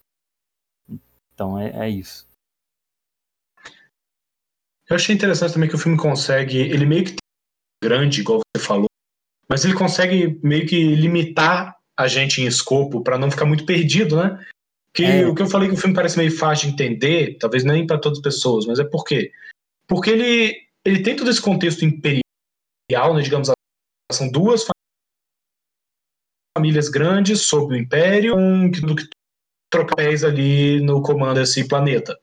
Então, 1.34 1.58
é, 1.58 1.88
é 1.88 1.90
isso. 1.90 2.28
Eu 4.90 4.96
achei 4.96 5.16
interessante 5.16 5.54
também 5.54 5.70
que 5.70 5.76
o 5.76 5.80
filme 5.80 5.98
consegue. 5.98 6.58
Ele 6.58 6.86
meio 6.86 7.06
que 7.06 7.12
tem 7.12 7.20
grande, 7.90 8.20
igual 8.20 8.42
você 8.56 8.64
falou, 8.64 8.91
mas 9.52 9.66
ele 9.66 9.74
consegue 9.74 10.40
meio 10.42 10.66
que 10.66 10.96
limitar 10.96 11.76
a 12.00 12.08
gente 12.08 12.42
em 12.42 12.46
escopo 12.46 13.04
pra 13.04 13.18
não 13.18 13.30
ficar 13.30 13.44
muito 13.46 13.66
perdido, 13.66 14.16
né? 14.16 14.42
Que 14.96 15.04
É. 15.04 15.28
o 15.28 15.36
que 15.36 15.42
eu 15.42 15.48
falei 15.48 15.68
que 15.68 15.74
o 15.76 15.78
filme 15.78 15.94
parece 15.94 16.18
meio 16.18 16.32
fácil 16.36 16.68
de 16.70 16.74
entender, 16.74 17.38
talvez 17.38 17.66
nem 17.66 17.86
pra 17.86 17.98
todas 17.98 18.20
as 18.20 18.24
pessoas, 18.24 18.66
mas 18.66 18.80
é 18.80 18.86
por 18.86 19.04
quê? 19.04 19.30
Porque 19.88 20.10
ele, 20.10 20.56
ele 20.86 21.04
tem 21.04 21.18
todo 21.18 21.30
esse 21.30 21.42
contexto 21.42 21.84
imperial, 21.84 23.14
né? 23.14 23.22
Digamos, 23.22 23.50
são 24.14 24.32
duas 24.32 24.64
fa- 24.64 24.72
famílias 26.58 26.88
grandes 26.88 27.42
sob 27.42 27.74
o 27.74 27.78
império, 27.78 28.38
um 28.38 28.72
que 28.72 28.80
troca 29.70 29.96
pés 29.98 30.24
ali 30.24 30.80
no 30.82 31.02
comando 31.02 31.40
desse 31.42 31.68
planeta. 31.68 32.18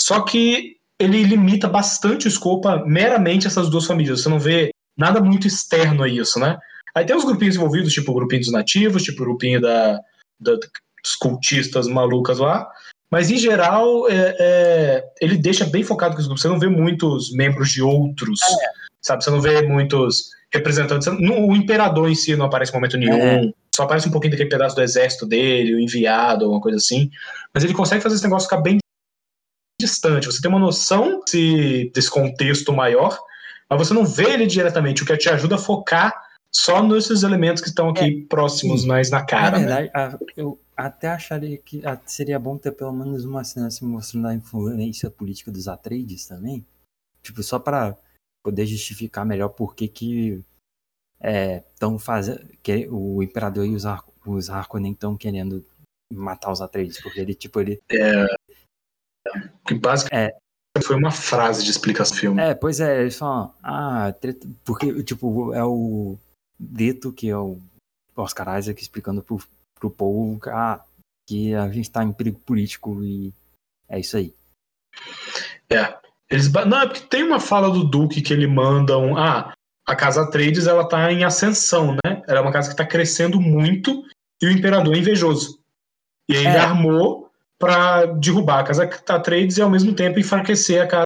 Só 0.00 0.22
que 0.22 0.78
ele 0.98 1.24
limita 1.24 1.68
bastante 1.68 2.26
o 2.26 2.28
escopo 2.28 2.68
a 2.68 2.84
meramente 2.86 3.48
essas 3.48 3.68
duas 3.68 3.84
famílias. 3.84 4.22
Você 4.22 4.28
não 4.28 4.38
vê 4.38 4.70
nada 4.96 5.20
muito 5.20 5.46
externo 5.46 6.02
a 6.02 6.08
isso, 6.08 6.38
né? 6.38 6.58
Aí 6.94 7.04
tem 7.04 7.16
os 7.16 7.24
grupinhos 7.24 7.56
envolvidos, 7.56 7.92
tipo 7.92 8.10
o 8.12 8.14
grupinho 8.14 8.40
dos 8.42 8.52
nativos, 8.52 9.02
tipo 9.02 9.22
o 9.22 9.24
grupinho 9.26 9.60
da, 9.60 9.98
da- 10.38 10.54
dos 10.56 11.16
cultistas 11.18 11.86
malucas 11.86 12.38
lá. 12.38 12.68
Mas 13.10 13.30
em 13.30 13.36
geral, 13.36 14.08
é- 14.08 14.36
é, 14.38 15.04
ele 15.20 15.36
deixa 15.36 15.64
bem 15.64 15.82
focado 15.82 16.14
com 16.14 16.20
os 16.20 16.26
grupos. 16.26 16.42
Você 16.42 16.48
não 16.48 16.58
vê 16.58 16.68
muitos 16.68 17.32
membros 17.32 17.70
de 17.70 17.82
outros, 17.82 18.40
sabe? 19.00 19.22
Você 19.24 19.30
não 19.30 19.40
vê 19.40 19.62
muitos 19.62 20.30
representantes. 20.52 21.06
Não- 21.20 21.46
o 21.48 21.56
imperador 21.56 22.10
em 22.10 22.14
si 22.14 22.36
não 22.36 22.46
aparece 22.46 22.70
em 22.72 22.74
momento 22.74 22.96
nenhum. 22.96 23.18
Só 23.74 23.84
aparece 23.84 24.06
um 24.08 24.12
pouquinho 24.12 24.32
daquele 24.32 24.50
pedaço 24.50 24.76
do 24.76 24.82
exército 24.82 25.26
dele, 25.26 25.74
o 25.74 25.80
enviado, 25.80 26.44
alguma 26.44 26.60
coisa 26.60 26.76
assim. 26.76 27.10
Mas 27.54 27.64
ele 27.64 27.72
consegue 27.74 28.02
fazer 28.02 28.16
esse 28.16 28.24
negócio 28.24 28.48
ficar 28.48 28.60
bem 28.60 28.78
distante. 29.80 30.26
Você 30.26 30.40
tem 30.40 30.50
uma 30.50 30.60
noção 30.60 31.20
desse, 31.24 31.90
desse 31.94 32.10
contexto 32.10 32.72
maior, 32.72 33.18
mas 33.78 33.88
você 33.88 33.94
não 33.94 34.04
vê 34.04 34.32
ele 34.32 34.46
diretamente, 34.46 35.02
o 35.02 35.06
que 35.06 35.16
te 35.16 35.28
ajuda 35.28 35.54
a 35.56 35.58
focar 35.58 36.12
só 36.54 36.82
nesses 36.82 37.22
elementos 37.22 37.62
que 37.62 37.68
estão 37.68 37.88
aqui 37.88 38.26
próximos, 38.26 38.84
mais 38.84 39.10
na 39.10 39.24
cara. 39.24 39.58
Na 39.58 39.58
né? 39.58 39.66
verdade, 39.66 39.90
a- 39.94 40.18
eu 40.36 40.60
até 40.76 41.08
acharia 41.08 41.56
que 41.58 41.84
a- 41.86 42.00
seria 42.04 42.38
bom 42.38 42.58
ter 42.58 42.72
pelo 42.72 42.92
menos 42.92 43.24
uma 43.24 43.42
cena 43.44 43.68
assim, 43.68 43.86
mostrando 43.86 44.28
a 44.28 44.34
influência 44.34 45.10
política 45.10 45.50
dos 45.50 45.68
Atreides 45.68 46.26
também. 46.26 46.64
Tipo, 47.22 47.42
só 47.42 47.58
pra 47.58 47.96
poder 48.44 48.66
justificar 48.66 49.24
melhor 49.24 49.48
por 49.48 49.74
que 49.74 49.86
que 49.88 50.44
estão 51.22 51.98
fazendo... 51.98 52.44
Que 52.62 52.88
o 52.90 53.22
Imperador 53.22 53.64
e 53.64 53.74
os, 53.74 53.86
Har 53.86 54.04
os 54.26 54.50
Harkonnen 54.50 54.92
estão 54.92 55.16
querendo 55.16 55.64
matar 56.12 56.50
os 56.50 56.60
Atreides. 56.60 57.00
Porque 57.00 57.20
ele, 57.20 57.34
tipo, 57.34 57.60
ele... 57.60 57.80
Que 59.66 59.74
basicamente 59.74 60.34
foi 60.80 60.96
uma 60.96 61.10
frase 61.10 61.64
de 61.64 61.70
explicação 61.70 62.16
do 62.16 62.20
filme. 62.20 62.40
É, 62.40 62.54
pois 62.54 62.80
é, 62.80 63.02
eles 63.02 63.16
falam... 63.16 63.52
Ah, 63.62 64.12
treta... 64.18 64.48
Porque, 64.64 65.02
tipo, 65.02 65.52
é 65.52 65.62
o 65.64 66.16
Leto, 66.58 67.12
que 67.12 67.28
é 67.28 67.36
o 67.36 67.58
Oscar 68.16 68.58
Isaac, 68.58 68.80
explicando 68.80 69.22
pro, 69.22 69.38
pro 69.78 69.90
povo 69.90 70.40
ah, 70.46 70.80
que 71.28 71.54
a 71.54 71.68
gente 71.70 71.90
tá 71.90 72.02
em 72.02 72.12
perigo 72.12 72.40
político 72.40 73.02
e 73.02 73.32
é 73.88 74.00
isso 74.00 74.16
aí. 74.16 74.34
É. 75.70 75.98
Eles, 76.30 76.50
não, 76.50 76.80
é 76.80 76.86
porque 76.86 77.02
tem 77.02 77.22
uma 77.22 77.38
fala 77.38 77.70
do 77.70 77.84
Duque 77.84 78.22
que 78.22 78.32
ele 78.32 78.46
manda 78.46 78.96
um. 78.96 79.16
Ah, 79.16 79.52
a 79.86 79.94
casa 79.94 80.22
Atreides 80.22 80.66
ela 80.66 80.88
tá 80.88 81.12
em 81.12 81.24
ascensão, 81.24 81.92
né? 81.92 82.22
Ela 82.26 82.38
é 82.38 82.42
uma 82.42 82.52
casa 82.52 82.70
que 82.70 82.76
tá 82.76 82.86
crescendo 82.86 83.38
muito 83.40 84.02
e 84.40 84.46
o 84.46 84.50
imperador 84.50 84.94
é 84.94 84.98
invejoso. 84.98 85.60
E 86.30 86.36
aí 86.36 86.46
ele 86.46 86.56
É. 86.56 86.60
armou 86.60 87.21
pra 87.62 88.06
derrubar 88.06 88.58
a 88.58 88.64
casa 88.64 88.82
Atreides 89.08 89.56
e 89.56 89.62
ao 89.62 89.70
mesmo 89.70 89.94
tempo 89.94 90.18
enfraquecer 90.18 90.82
a 90.82 90.86
casa. 90.88 91.04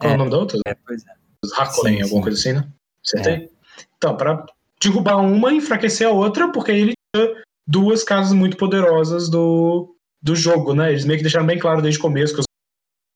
Qual 0.00 0.10
é, 0.10 0.12
É. 0.12 0.16
o 0.16 0.18
nome 0.18 0.32
da 0.32 0.38
outra? 0.38 0.58
É, 0.66 0.74
pois 0.84 1.04
é. 1.06 1.14
Harkonnen, 1.56 2.02
alguma 2.02 2.22
coisa 2.22 2.36
assim, 2.36 2.54
né? 2.54 2.68
Acertei? 3.04 3.50
Então, 3.96 4.16
pra 4.16 4.44
derrubar 4.82 5.18
uma 5.18 5.52
e 5.52 5.58
enfraquecer 5.58 6.08
a 6.08 6.10
outra, 6.10 6.50
porque 6.50 6.72
aí 6.72 6.80
ele 6.80 6.92
tinha 7.14 7.42
duas 7.64 8.02
casas 8.02 8.32
muito 8.32 8.56
poderosas 8.56 9.28
do, 9.28 9.94
do 10.20 10.34
jogo, 10.34 10.74
né? 10.74 10.90
Eles 10.90 11.04
meio 11.04 11.18
que 11.18 11.22
deixaram 11.22 11.46
bem 11.46 11.58
claro 11.58 11.80
desde 11.80 12.00
o 12.00 12.02
começo 12.02 12.34
que 12.34 12.40
os, 12.40 12.46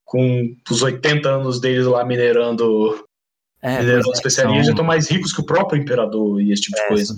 com 0.06 0.54
os 0.70 0.80
80 0.82 1.28
anos 1.28 1.60
deles 1.60 1.86
lá 1.86 2.04
minerando, 2.04 3.04
É, 3.60 3.80
minerando 3.80 4.10
é, 4.10 4.12
especiarias, 4.12 4.58
já 4.58 4.64
são- 4.66 4.72
estão 4.74 4.84
mais 4.84 5.10
ricos 5.10 5.32
que 5.32 5.40
o 5.40 5.44
próprio 5.46 5.82
imperador 5.82 6.40
e 6.40 6.52
esse 6.52 6.62
tipo 6.62 6.76
de 6.76 6.82
é, 6.82 6.88
coisa. 6.88 7.14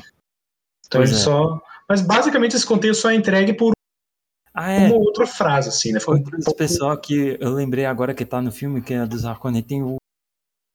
Então 0.87 1.01
pois 1.01 1.11
eles 1.11 1.21
é. 1.21 1.25
só. 1.25 1.61
Mas 1.87 2.01
basicamente 2.01 2.57
esse 2.57 2.65
contexto 2.65 3.03
só 3.03 3.11
é 3.11 3.15
entregue 3.15 3.53
por 3.53 3.73
Ah, 4.53 4.71
é. 4.73 4.87
uma 4.87 4.97
ou 4.97 5.03
outra 5.03 5.27
frase, 5.27 5.69
assim, 5.69 5.93
né? 5.93 6.01
Foi 6.01 6.17
um 6.19 6.23
pouco- 6.25 6.57
pessoal 6.57 6.99
que 7.01 7.37
eu 7.41 7.53
lembrei 7.55 7.85
agora 7.87 8.15
que 8.15 8.25
tá 8.25 8.43
no 8.43 8.51
filme, 8.51 8.83
que 8.83 8.93
é 8.95 9.07
dos 9.07 9.25
Harkonnen, 9.25 9.63
tem 9.63 9.83
o, 9.83 9.97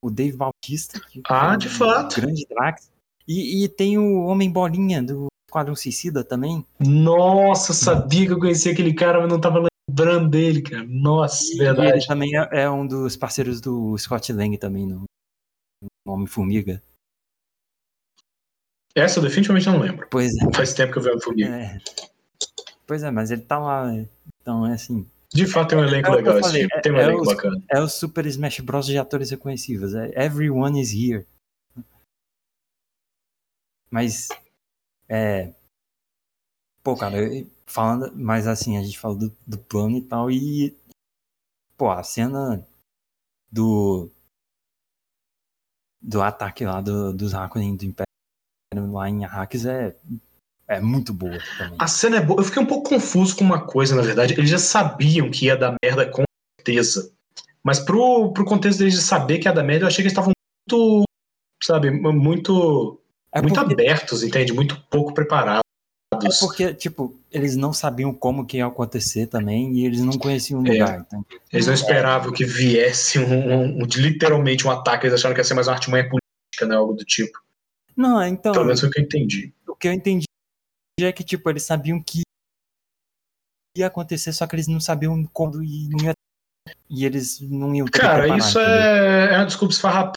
o 0.03 0.09
Dave 0.09 0.38
Bautista. 0.38 0.99
Que 0.99 1.21
Ah, 1.30 1.53
é 1.53 1.57
de 1.57 1.67
um 1.67 1.71
fato. 1.71 2.21
Grande 2.21 2.45
Drax. 2.49 2.89
E, 3.28 3.63
e 3.63 3.67
tem 3.69 3.97
o 3.97 4.21
Homem 4.26 4.49
Bolinha 4.51 5.01
do 5.03 5.28
Esquadrão 5.49 5.76
Suicida 5.76 6.23
também. 6.23 6.65
Nossa, 6.80 7.73
sabia 7.73 8.26
que 8.28 8.34
eu 8.34 8.39
conhecia 8.39 8.71
aquele 8.71 8.93
cara, 8.93 9.19
mas 9.19 9.30
não 9.30 9.41
tava 9.41 9.65
lembrando 9.89 10.30
dele, 10.30 10.61
cara. 10.61 10.86
Nossa, 10.88 11.43
E 11.43 11.55
ele 11.55 11.63
verdade. 11.73 12.07
também 12.07 12.30
é, 12.38 12.61
é 12.63 12.69
um 12.69 12.86
dos 12.88 13.17
parceiros 13.17 13.59
do 13.59 13.97
Scott 13.97 14.32
Lang 14.32 14.57
também 14.57 14.86
no, 14.88 15.03
no 16.05 16.13
Homem-Formiga. 16.13 16.82
Essa 18.95 19.19
eu 19.19 19.23
definitivamente 19.23 19.67
não 19.67 19.80
lembro. 19.80 20.07
Pois 20.09 20.32
é, 20.38 20.53
Faz 20.55 20.73
tempo 20.73 20.93
que 20.93 20.99
eu 20.99 21.03
vi 21.03 21.09
o 21.09 21.19
Formiga. 21.19 21.49
é. 21.49 21.78
Pois 22.88 23.04
é, 23.04 23.12
mas 23.12 23.32
ele 23.32 23.42
tá 23.42 23.58
lá. 23.60 23.86
Então 24.42 24.66
é 24.66 24.74
assim. 24.74 25.10
De 25.34 25.46
fato, 25.48 25.70
tem 25.70 25.78
um 25.78 25.84
elenco 25.84 26.08
É 26.08 26.12
o 26.12 26.14
que 26.14 26.22
legal 26.24 26.40
falei, 26.42 26.68
filme. 26.68 26.82
Tem 26.82 26.92
um 26.92 26.98
é- 26.98 27.02
é 27.02 27.04
elenco 27.06 27.22
os- 27.22 27.28
bacana. 27.28 27.64
É 27.70 27.80
o 27.80 27.90
Super 27.90 28.26
Smash 28.28 28.60
Bros. 28.62 28.86
de 28.86 28.98
atores 28.98 29.32
reconhecíveis. 29.32 29.94
É 29.96 30.26
Everyone 30.26 30.80
is 30.80 30.92
here. 30.94 31.26
Mas. 33.90 34.30
É. 35.08 35.54
Pô, 36.84 36.96
cara, 36.96 37.18
eu- 37.18 37.50
falando. 37.66 38.16
Mas 38.16 38.48
assim, 38.48 38.78
a 38.78 38.84
gente 38.84 39.00
falou 39.00 39.18
do, 39.18 39.38
do 39.46 39.58
plano 39.58 39.98
e 39.98 40.02
tal. 40.02 40.30
E. 40.32 40.78
Pô, 41.78 41.90
a 41.90 42.04
cena 42.04 42.66
do. 43.52 44.10
Do 46.02 46.22
ataque 46.22 46.64
lá 46.66 46.82
do, 46.82 47.12
dos 47.14 47.34
Harkonnen 47.34 47.76
do 47.76 47.84
Império 47.86 48.06
lá 48.92 49.10
em 49.10 49.26
Arrakis 49.26 49.66
é. 49.66 49.98
É 50.68 50.80
muito 50.80 51.13
boa 51.13 51.38
também. 51.57 51.76
A 51.80 51.88
cena 51.88 52.18
é 52.18 52.22
boa. 52.22 52.39
Eu 52.39 52.43
fiquei 52.43 52.61
um 52.61 52.66
pouco 52.66 52.89
confuso 52.89 53.36
com 53.36 53.43
uma 53.43 53.61
coisa, 53.66 53.95
na 53.95 54.01
verdade. 54.01 54.34
Eles 54.34 54.49
já 54.49 54.57
sabiam 54.57 55.30
que 55.30 55.45
ia 55.45 55.55
dar 55.55 55.76
merda 55.84 56.09
com 56.09 56.24
certeza. 56.59 57.11
Mas 57.63 57.80
pro, 57.80 58.32
pro 58.34 58.45
contexto 58.45 58.80
deles 58.80 58.93
de 58.95 59.01
saber 59.01 59.39
que 59.39 59.47
ia 59.47 59.53
dar 59.53 59.63
merda, 59.63 59.84
eu 59.86 59.88
achei 59.88 59.97
que 59.97 60.07
eles 60.07 60.11
estavam 60.13 60.32
muito. 60.72 61.03
Sabe, 61.63 61.91
muito. 61.91 62.99
É 63.32 63.41
muito 63.41 63.55
porque, 63.55 63.74
abertos, 63.74 64.24
entende? 64.24 64.53
Muito 64.53 64.80
pouco 64.89 65.13
preparados. 65.13 65.61
é 66.13 66.28
porque, 66.39 66.74
tipo, 66.74 67.20
eles 67.32 67.55
não 67.55 67.74
sabiam 67.74 68.13
como 68.13 68.45
que 68.45 68.57
ia 68.57 68.66
acontecer 68.66 69.28
também 69.28 69.74
e 69.74 69.86
eles 69.86 69.99
não 70.01 70.18
conheciam 70.18 70.61
o 70.61 70.68
É. 70.68 70.72
lugar. 70.72 70.99
Então, 71.05 71.26
Eles 71.51 71.68
não 71.68 71.74
esperavam 71.74 72.32
que 72.32 72.45
viesse 72.45 73.20
um, 73.20 73.26
um- 73.34 73.84
um- 73.84 73.86
literalmente 73.97 74.66
um 74.66 74.72
ataque. 74.72 75.05
Eles 75.07 75.20
acharam 75.20 75.34
que 75.36 75.41
ia 75.41 75.43
ser 75.45 75.53
mais 75.53 75.68
uma 75.68 75.74
artimanha 75.74 76.03
política, 76.03 76.66
né? 76.68 76.76
Algo 76.76 76.93
do 76.93 77.03
tipo. 77.03 77.38
Não, 77.95 78.22
então. 78.26 78.51
Pelo 78.53 78.66
menos 78.66 78.80
foi 78.80 78.89
o 78.89 78.91
que 78.91 78.99
eu 78.99 79.03
entendi. 79.03 79.53
O 79.68 79.76
que 79.76 79.88
eu 79.88 79.91
entendi 79.93 80.26
é 81.04 81.12
que, 81.12 81.24
tipo, 81.24 81.50
eles 81.50 81.64
sabiam 81.64 82.02
que 82.02 82.22
ia 83.76 83.88
acontecer, 83.88 84.32
só 84.32 84.48
que 84.48 84.56
eles 84.56 84.68
não 84.68 84.80
sabiam 84.80 85.26
quando 85.34 85.62
e 85.62 85.89
não 85.89 86.06
ia. 86.06 86.14
E 86.89 87.06
eles 87.06 87.41
não 87.41 87.76
iam 87.76 87.86
Cara, 87.88 88.22
preparar, 88.22 88.38
isso 88.38 88.60
é, 88.60 89.34
é 89.34 89.38
uma 89.38 89.46
desculpa 89.46 89.74
esfarrapada. 89.74 90.14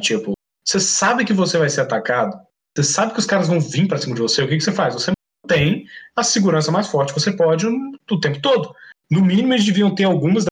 Tipo, 0.00 0.32
você 0.64 0.78
sabe 0.78 1.24
que 1.24 1.32
você 1.32 1.58
vai 1.58 1.68
ser 1.68 1.80
atacado, 1.80 2.40
você 2.76 2.84
sabe 2.84 3.12
que 3.12 3.18
os 3.18 3.26
caras 3.26 3.48
vão 3.48 3.60
vir 3.60 3.88
pra 3.88 3.98
cima 3.98 4.14
de 4.14 4.20
você, 4.20 4.42
o 4.42 4.48
que, 4.48 4.56
que 4.56 4.62
você 4.62 4.72
faz? 4.72 4.94
Você 4.94 5.12
mantém 5.44 5.86
a 6.16 6.22
segurança 6.22 6.70
mais 6.70 6.86
forte 6.86 7.12
que 7.12 7.20
você 7.20 7.32
pode 7.32 7.66
o 7.66 8.20
tempo 8.20 8.40
todo. 8.40 8.74
No 9.10 9.20
mínimo, 9.22 9.52
eles 9.52 9.64
deviam 9.64 9.94
ter 9.94 10.04
algumas 10.04 10.44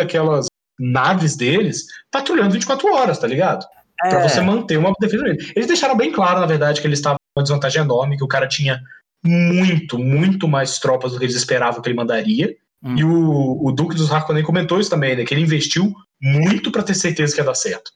daquelas 0.00 0.46
naves 0.78 1.36
deles 1.36 1.86
patrulhando 2.10 2.52
24 2.52 2.92
horas, 2.92 3.18
tá 3.18 3.26
ligado? 3.26 3.66
Pra 3.98 4.20
É, 4.20 4.28
você 4.28 4.40
manter 4.40 4.76
uma 4.76 4.92
defesa 5.00 5.24
dele. 5.24 5.52
Eles 5.54 5.66
deixaram 5.66 5.96
bem 5.96 6.12
claro, 6.12 6.40
na 6.40 6.46
verdade, 6.46 6.80
que 6.80 6.86
eles 6.86 6.98
estavam 6.98 7.18
uma 7.36 7.42
desvantagem 7.42 7.82
enorme, 7.82 8.16
que 8.16 8.24
o 8.24 8.28
cara 8.28 8.46
tinha 8.46 8.82
muito, 9.24 9.98
muito 9.98 10.46
mais 10.46 10.78
tropas 10.78 11.12
do 11.12 11.18
que 11.18 11.24
eles 11.24 11.34
esperavam 11.36 11.82
que 11.82 11.88
ele 11.88 11.96
mandaria. 11.96 12.56
Hum. 12.82 12.96
E 12.96 13.04
o, 13.04 13.66
o 13.66 13.72
Duque 13.72 13.94
dos 13.96 14.12
Harkonnen 14.12 14.44
comentou 14.44 14.78
isso 14.78 14.90
também, 14.90 15.16
né? 15.16 15.24
Que 15.24 15.34
ele 15.34 15.42
investiu 15.42 15.92
muito 16.20 16.70
pra 16.70 16.82
ter 16.82 16.94
certeza 16.94 17.34
que 17.34 17.40
ia 17.40 17.44
dar 17.44 17.54
certo. 17.54 17.90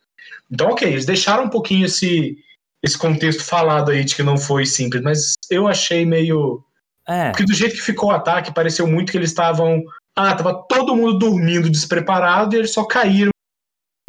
Então, 0.50 0.70
ok, 0.70 0.88
eles 0.88 1.04
deixaram 1.04 1.44
um 1.44 1.50
pouquinho 1.50 1.84
esse, 1.84 2.38
esse 2.82 2.96
contexto 2.96 3.44
falado 3.44 3.90
aí 3.90 4.02
de 4.02 4.16
que 4.16 4.22
não 4.22 4.38
foi 4.38 4.64
simples, 4.64 5.02
mas 5.02 5.34
eu 5.50 5.68
achei 5.68 6.06
meio. 6.06 6.64
é, 7.06 7.30
Porque 7.30 7.44
do 7.44 7.54
jeito 7.54 7.74
que 7.74 7.82
ficou 7.82 8.08
o 8.08 8.12
ataque, 8.14 8.54
pareceu 8.54 8.86
muito 8.86 9.12
que 9.12 9.18
eles 9.18 9.30
estavam. 9.30 9.82
Ah, 10.16 10.34
tava 10.34 10.64
todo 10.68 10.96
mundo 10.96 11.18
dormindo 11.18 11.70
despreparado 11.70 12.56
e 12.56 12.58
eles 12.58 12.72
só 12.72 12.84
caíram 12.84 13.30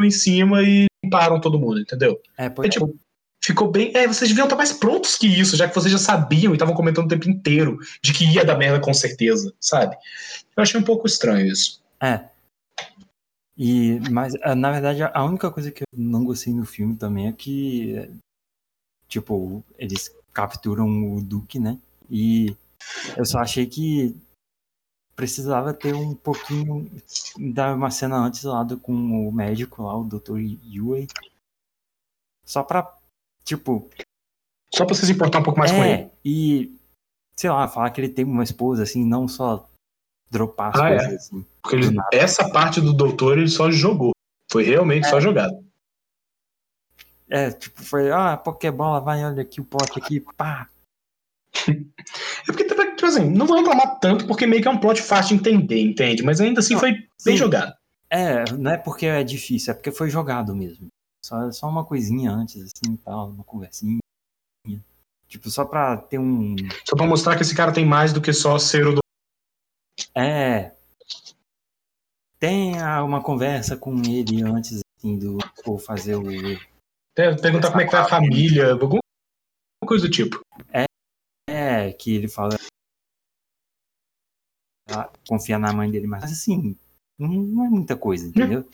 em 0.02 0.10
cima 0.10 0.64
e 0.64 0.88
limparam 1.04 1.42
todo 1.42 1.60
mundo, 1.60 1.80
entendeu? 1.80 2.20
é, 2.38 2.50
pois 2.50 2.68
É, 2.68 2.72
tipo, 2.72 2.96
ficou 3.50 3.72
bem. 3.72 3.92
É, 3.96 4.08
vocês 4.08 4.30
deviam 4.30 4.46
estar 4.46 4.56
mais 4.56 4.72
prontos 4.72 5.18
que 5.18 5.28
isso, 5.28 5.58
já 5.58 5.68
que 5.68 5.74
vocês 5.74 5.92
já 5.92 5.98
sabiam 5.98 6.54
e 6.54 6.56
estavam 6.56 6.76
comentando 6.76 7.06
o 7.06 7.10
tempo 7.10 7.30
inteiro 7.30 7.80
de 8.02 8.14
que 8.14 8.26
ia 8.26 8.46
dar 8.46 8.58
merda 8.58 8.80
com 8.80 8.94
certeza, 8.94 9.54
sabe? 9.60 9.96
Eu 10.56 10.64
achei 10.64 10.80
um 10.80 10.84
pouco 10.84 11.08
estranho 11.08 11.48
isso. 11.48 11.82
É. 12.00 12.30
E, 13.58 14.00
mas, 14.12 14.34
ah, 14.44 14.56
na 14.56 14.72
verdade, 14.72 15.02
a 15.04 15.26
única 15.26 15.52
coisa 15.52 15.72
que 15.72 15.84
eu 15.84 15.88
não 15.98 16.24
gostei 16.24 16.54
no 16.54 16.66
filme 16.66 16.96
também 16.96 17.28
é 17.28 17.34
que, 17.34 18.10
tipo, 19.08 19.64
eles 19.78 20.16
capturam 20.32 21.16
o 21.16 21.22
Duke, 21.22 21.60
né? 21.60 21.78
E 22.10 22.56
eu 23.18 23.26
só 23.26 23.40
achei 23.40 23.66
que 23.66 24.16
precisava 25.16 25.74
ter 25.74 25.94
um 25.94 26.16
pouquinho 26.16 26.90
dar 27.54 27.76
uma 27.76 27.92
cena 27.92 28.16
antes 28.18 28.44
lá 28.44 28.64
do, 28.64 28.80
com 28.80 28.94
o 28.94 29.32
médico 29.32 29.84
lá, 29.84 29.98
o 29.98 30.06
Dr. 30.06 30.38
Yue. 30.64 31.08
Só 32.46 32.64
pra, 32.64 32.99
tipo, 33.44 33.90
Só 34.74 34.86
pra 34.86 34.94
você 34.96 35.06
se 35.06 35.12
importar 35.12 35.40
um 35.40 35.44
pouco 35.44 35.60
mais 35.60 35.72
com 35.72 35.84
ele. 35.84 35.94
é, 36.04 36.12
e, 36.24 36.76
sei 37.36 37.50
lá, 37.50 37.68
falar 37.68 37.90
que 37.92 38.00
ele 38.02 38.10
tem 38.10 38.24
uma 38.26 38.44
esposa, 38.44 38.84
assim, 38.84 39.04
não 39.04 39.28
só 39.28 39.68
dropar 40.30 40.70
as 40.76 40.80
Ah, 40.80 40.90
é? 40.92 40.98
coisas, 40.98 41.14
assim. 41.26 41.46
Porque 41.62 41.76
ele- 41.76 41.98
essa 42.14 42.50
parte 42.52 42.80
do 42.80 42.94
doutor 42.94 43.38
ele 43.38 43.48
só 43.50 43.72
jogou. 43.72 44.12
Foi 44.52 44.64
realmente 44.64 45.08
só 45.08 45.20
jogado. 45.20 45.64
É, 47.30 47.52
tipo, 47.52 47.84
foi, 47.84 48.12
ah, 48.12 48.36
Pokébola, 48.38 49.00
vai, 49.00 49.24
olha 49.24 49.42
aqui 49.44 49.62
o 49.62 49.64
pote 49.66 50.00
aqui, 50.00 50.20
pá. 50.38 50.68
É 52.48 52.52
porque, 52.52 52.64
tipo 52.66 53.06
assim, 53.06 53.30
não 53.30 53.46
vou 53.46 53.58
reclamar 53.58 54.00
tanto 54.00 54.26
porque 54.28 54.46
meio 54.48 54.62
que 54.62 54.68
é 54.68 54.72
um 54.72 54.80
plot 54.80 55.02
fácil 55.02 55.36
de 55.38 55.42
entender, 55.42 55.80
entende? 55.82 56.24
Mas 56.24 56.42
ainda 56.42 56.60
assim 56.60 56.74
Não, 56.74 56.80
foi 56.80 56.94
sim. 56.94 57.08
bem 57.26 57.38
jogado. 57.38 57.74
É, 58.10 58.52
não 58.54 58.72
é 58.72 58.78
porque 58.78 59.06
é 59.06 59.24
difícil, 59.24 59.72
é 59.72 59.76
porque 59.76 59.92
foi 59.92 60.10
jogado 60.10 60.56
mesmo. 60.56 60.88
Só, 61.24 61.52
só 61.52 61.68
uma 61.68 61.86
coisinha 61.86 62.32
antes, 62.32 62.62
assim, 62.62 62.96
tal, 62.98 63.30
uma 63.30 63.44
conversinha. 63.44 64.00
Tipo, 65.28 65.50
só 65.50 65.64
pra 65.64 65.96
ter 65.96 66.18
um. 66.20 66.56
Só 66.88 66.96
pra 66.96 67.06
mostrar 67.06 67.36
que 67.36 67.44
esse 67.44 67.56
cara 67.56 67.72
tem 67.74 67.86
mais 67.86 68.12
do 68.12 68.22
que 68.22 68.34
só 68.34 68.58
ser 68.58 68.88
o. 68.88 68.98
É. 70.16 70.76
Tenha 72.40 73.04
uma 73.04 73.22
conversa 73.22 73.78
com 73.78 73.96
ele 73.98 74.42
antes, 74.44 74.80
assim, 74.98 75.20
do. 75.20 75.38
Ou 75.66 75.78
fazer 75.78 76.16
o. 76.16 76.24
Perguntar 77.14 77.70
como 77.70 77.82
é 77.82 77.86
que 77.86 77.92
tá 77.92 78.02
a 78.02 78.10
família, 78.10 78.72
alguma 78.72 79.02
coisa 79.86 80.08
do 80.08 80.12
tipo. 80.12 80.40
É, 81.48 81.92
que 81.94 82.16
ele 82.16 82.28
fala. 82.28 82.56
ah, 84.90 85.12
Confia 85.28 85.60
na 85.60 85.74
mãe 85.74 85.92
dele, 85.92 86.08
mas 86.08 86.24
assim, 86.24 86.76
não 87.20 87.28
não 87.28 87.66
é 87.66 87.70
muita 87.70 87.96
coisa, 87.96 88.28
entendeu? 88.28 88.68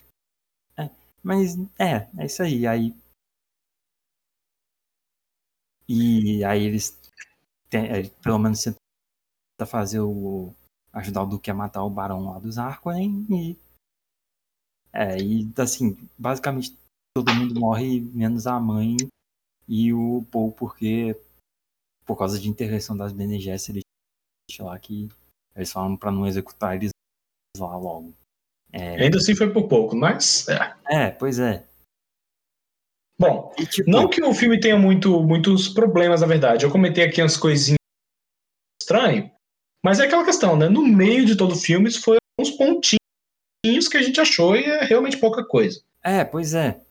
Mas 1.25 1.57
é, 1.79 2.07
é 2.21 2.25
isso 2.27 2.43
aí. 2.43 2.67
Aí. 2.67 2.95
E 5.89 6.43
aí 6.45 6.63
eles. 6.63 6.95
é, 7.73 8.07
pelo 8.21 8.37
menos 8.37 8.63
tenta 8.63 9.65
fazer 9.65 10.01
o. 10.01 10.53
ajudar 10.93 11.23
o 11.23 11.25
Duque 11.25 11.49
a 11.49 11.53
matar 11.55 11.83
o 11.83 11.89
barão 11.89 12.29
lá 12.29 12.37
dos 12.37 12.59
Harkonnen 12.59 13.25
e. 13.31 13.57
É, 14.93 15.17
e 15.17 15.51
assim, 15.57 15.97
basicamente 16.15 16.77
todo 17.17 17.33
mundo 17.33 17.59
morre, 17.59 18.01
menos 18.01 18.45
a 18.45 18.59
mãe 18.59 18.95
e 19.67 19.91
o 19.91 20.23
Paul, 20.31 20.51
porque 20.51 21.19
por 22.05 22.15
causa 22.15 22.39
de 22.39 22.47
intervenção 22.47 22.95
das 22.95 23.11
Bene 23.11 23.39
Gesserit 23.39 23.83
lá 24.59 24.77
que 24.77 25.09
eles 25.55 25.71
falam 25.71 25.97
pra 25.97 26.11
não 26.11 26.27
executar 26.27 26.75
eles 26.75 26.91
lá 27.57 27.75
logo. 27.75 28.13
É, 28.71 29.03
Ainda 29.03 29.17
assim 29.17 29.35
foi 29.35 29.51
por 29.51 29.67
pouco, 29.67 29.95
mas. 29.95 30.47
É. 30.47 30.74
é 30.89 31.11
pois 31.11 31.39
é. 31.39 31.65
Bom, 33.17 33.53
E, 33.57 33.65
tipo, 33.65 33.89
não 33.89 34.09
que 34.09 34.21
o 34.21 34.33
filme 34.33 34.59
tenha 34.59 34.77
muito, 34.77 35.23
muitos 35.23 35.69
problemas, 35.69 36.21
na 36.21 36.27
verdade. 36.27 36.65
Eu 36.65 36.71
comentei 36.71 37.05
aqui 37.05 37.21
umas 37.21 37.37
coisinhas 37.37 37.79
estranhas, 38.81 39.31
mas 39.83 39.99
é 39.99 40.05
aquela 40.05 40.25
questão, 40.25 40.57
né? 40.57 40.67
No 40.67 40.85
meio 40.85 41.25
de 41.25 41.37
todo 41.37 41.53
o 41.53 41.57
filme, 41.57 41.87
isso 41.87 42.01
foi 42.01 42.17
uns 42.39 42.51
pontinhos 42.51 43.87
que 43.89 43.97
a 43.97 44.01
gente 44.01 44.19
achou 44.19 44.55
e 44.55 44.63
é 44.63 44.83
realmente 44.83 45.17
pouca 45.17 45.45
coisa. 45.45 45.81
É, 46.03 46.25
pois 46.25 46.53
é. 46.53 46.81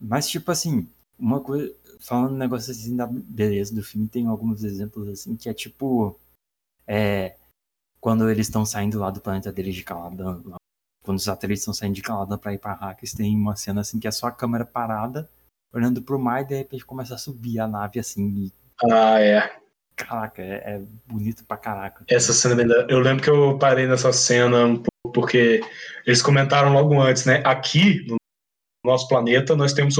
Mas, 0.00 0.28
tipo 0.28 0.50
assim, 0.50 0.88
uma 1.18 1.40
coisa. 1.40 1.74
Falando 2.00 2.34
um 2.34 2.38
negócio 2.38 2.72
assim 2.72 2.96
da 2.96 3.06
beleza 3.06 3.72
do 3.72 3.82
filme, 3.82 4.08
tem 4.08 4.26
alguns 4.26 4.64
exemplos 4.64 5.08
assim 5.08 5.36
que 5.36 5.48
é 5.48 5.54
tipo. 5.54 6.18
É. 6.86 7.36
Quando 8.00 8.28
eles 8.28 8.48
estão 8.48 8.66
saindo 8.66 8.98
lá 8.98 9.10
do 9.10 9.20
planeta 9.20 9.52
deles 9.52 9.76
de 9.76 9.84
Caladan, 9.84 10.42
lá, 10.44 10.56
quando 11.02 11.18
os 11.18 11.24
satélites 11.24 11.62
estão 11.62 11.74
saindo 11.74 11.94
de 11.94 12.02
Caladan 12.02 12.38
pra 12.38 12.52
ir 12.54 12.58
pra 12.58 12.72
Arrakis, 12.72 13.12
tem 13.12 13.34
uma 13.36 13.56
cena 13.56 13.80
assim 13.80 13.98
que 13.98 14.06
é 14.06 14.10
só 14.10 14.26
a 14.28 14.32
câmera 14.32 14.64
parada, 14.64 15.28
olhando 15.72 16.00
pro 16.02 16.18
mar 16.18 16.42
e 16.42 16.46
de 16.46 16.54
repente 16.56 16.84
começa 16.84 17.14
a 17.14 17.18
subir 17.18 17.58
a 17.58 17.66
nave 17.66 17.98
assim. 17.98 18.28
E, 18.46 18.52
Ah, 18.90 19.20
é. 19.20 19.56
caraca, 19.96 20.42
é, 20.42 20.74
é 20.76 20.80
bonito 21.06 21.44
pra 21.44 21.56
caraca. 21.56 22.04
Essa 22.08 22.32
cena, 22.32 22.64
da- 22.64 22.86
eu 22.88 23.00
lembro 23.00 23.22
que 23.22 23.30
eu 23.30 23.58
parei 23.58 23.86
nessa 23.86 24.12
cena 24.12 24.64
um 24.64 24.76
pouco 24.76 24.90
porque 25.12 25.60
eles 26.06 26.22
comentaram 26.22 26.72
logo 26.72 26.98
antes, 27.00 27.26
né? 27.26 27.42
Aqui, 27.44 28.06
no 28.06 28.16
nosso 28.84 29.08
planeta, 29.08 29.54
nós 29.56 29.72
temos 29.72 29.94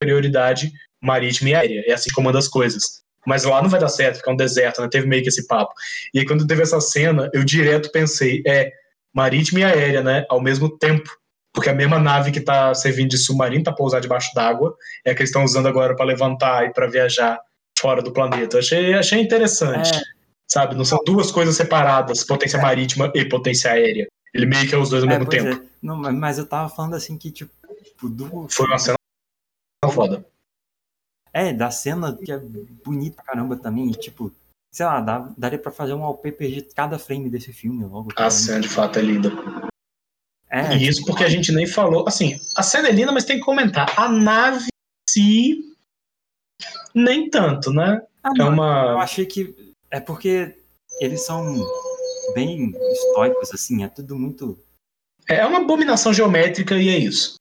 superioridade 0.00 0.70
marítima 1.02 1.50
e 1.50 1.54
aérea. 1.54 1.84
É 1.86 1.92
assim 1.92 2.08
que 2.08 2.14
comanda 2.14 2.38
as 2.38 2.48
coisas. 2.48 3.02
Mas 3.26 3.44
lá 3.44 3.60
não 3.62 3.68
vai 3.68 3.80
dar 3.80 3.88
certo, 3.88 4.16
fica 4.18 4.30
um 4.30 4.36
deserto, 4.36 4.80
né? 4.80 4.88
Teve 4.88 5.06
meio 5.06 5.22
que 5.22 5.28
esse 5.28 5.46
papo. 5.46 5.72
E 6.14 6.20
aí, 6.20 6.26
quando 6.26 6.46
teve 6.46 6.62
essa 6.62 6.80
cena, 6.80 7.28
eu 7.34 7.44
direto 7.44 7.90
pensei, 7.90 8.42
é, 8.46 8.72
marítima 9.14 9.60
e 9.60 9.64
aérea, 9.64 10.02
né? 10.02 10.24
Ao 10.28 10.40
mesmo 10.40 10.76
tempo. 10.78 11.10
Porque 11.52 11.70
a 11.70 11.74
mesma 11.74 11.98
nave 11.98 12.30
que 12.30 12.40
tá 12.40 12.72
servindo 12.74 13.10
de 13.10 13.18
submarino 13.18 13.64
pra 13.64 13.72
pousar 13.72 14.00
debaixo 14.00 14.32
d'água 14.34 14.76
é 15.04 15.10
a 15.10 15.14
que 15.14 15.20
eles 15.22 15.30
estão 15.30 15.44
usando 15.44 15.66
agora 15.66 15.96
para 15.96 16.04
levantar 16.04 16.66
e 16.66 16.72
para 16.72 16.86
viajar 16.86 17.40
fora 17.78 18.02
do 18.02 18.12
planeta. 18.12 18.58
Achei, 18.58 18.94
achei 18.94 19.20
interessante 19.20 19.96
É, 19.96 20.00
sabe? 20.46 20.74
Não 20.74 20.84
são 20.84 20.98
duas 21.04 21.32
coisas 21.32 21.56
separadas, 21.56 22.22
potência 22.24 22.60
marítima 22.60 23.10
e 23.14 23.24
potência 23.24 23.72
aérea. 23.72 24.06
Ele 24.34 24.46
meio 24.46 24.68
que 24.68 24.74
é 24.74 24.78
os 24.78 24.90
dois 24.90 25.02
ao 25.02 25.08
é, 25.08 25.12
mesmo 25.12 25.26
pois 25.26 25.42
tempo. 25.42 25.64
é. 25.64 25.68
Não, 25.82 25.96
mas- 25.96 26.14
mas 26.14 26.38
eu 26.38 26.46
tava 26.46 26.68
falando 26.68 26.94
assim 26.94 27.16
que, 27.16 27.30
tipo, 27.30 27.50
do, 28.02 28.46
Foi 28.48 28.66
uma 28.66 28.78
cena 28.78 28.96
foda. 29.90 30.24
É, 31.32 31.52
da 31.52 31.70
cena 31.70 32.16
que 32.16 32.30
é 32.30 32.38
bonita 32.84 33.16
pra 33.16 33.24
caramba 33.24 33.56
também, 33.56 33.90
e, 33.90 33.94
tipo, 33.94 34.30
sei 34.72 34.86
lá, 34.86 35.00
dá, 35.00 35.32
daria 35.36 35.58
pra 35.58 35.72
fazer 35.72 35.94
um 35.94 36.00
wallpaper 36.02 36.50
de 36.50 36.62
cada 36.62 36.98
frame 36.98 37.30
desse 37.30 37.52
filme 37.52 37.84
logo. 37.84 38.10
A 38.16 38.30
cena 38.30 38.60
de 38.60 38.68
fato 38.68 38.98
é 38.98 39.02
linda. 39.02 39.30
É, 40.50 40.74
E 40.76 40.88
isso 40.88 41.04
porque 41.04 41.24
a 41.24 41.28
gente 41.28 41.52
nem 41.52 41.66
falou. 41.66 42.06
Assim, 42.08 42.38
a 42.56 42.62
cena 42.62 42.88
é 42.88 42.92
linda, 42.92 43.12
mas 43.12 43.24
tem 43.24 43.38
que 43.38 43.44
comentar. 43.44 43.92
A 43.98 44.08
nave 44.08 44.64
em 44.66 45.10
si. 45.10 45.74
Nem 46.94 47.28
tanto, 47.28 47.70
né? 47.72 48.02
ah, 48.22 48.30
É 48.34 48.38
não, 48.38 48.46
Eu 48.46 48.52
uma. 48.52 49.02
achei 49.02 49.26
que. 49.26 49.74
É 49.90 50.00
porque 50.00 50.56
eles 51.00 51.24
são 51.24 51.54
bem 52.34 52.70
estoicos, 52.92 53.52
assim, 53.52 53.82
é 53.84 53.88
tudo 53.88 54.16
muito. 54.16 54.58
É 55.28 55.44
uma 55.46 55.58
abominação 55.60 56.12
geométrica 56.12 56.76
e 56.76 56.88
é 56.88 56.98
isso. 56.98 57.36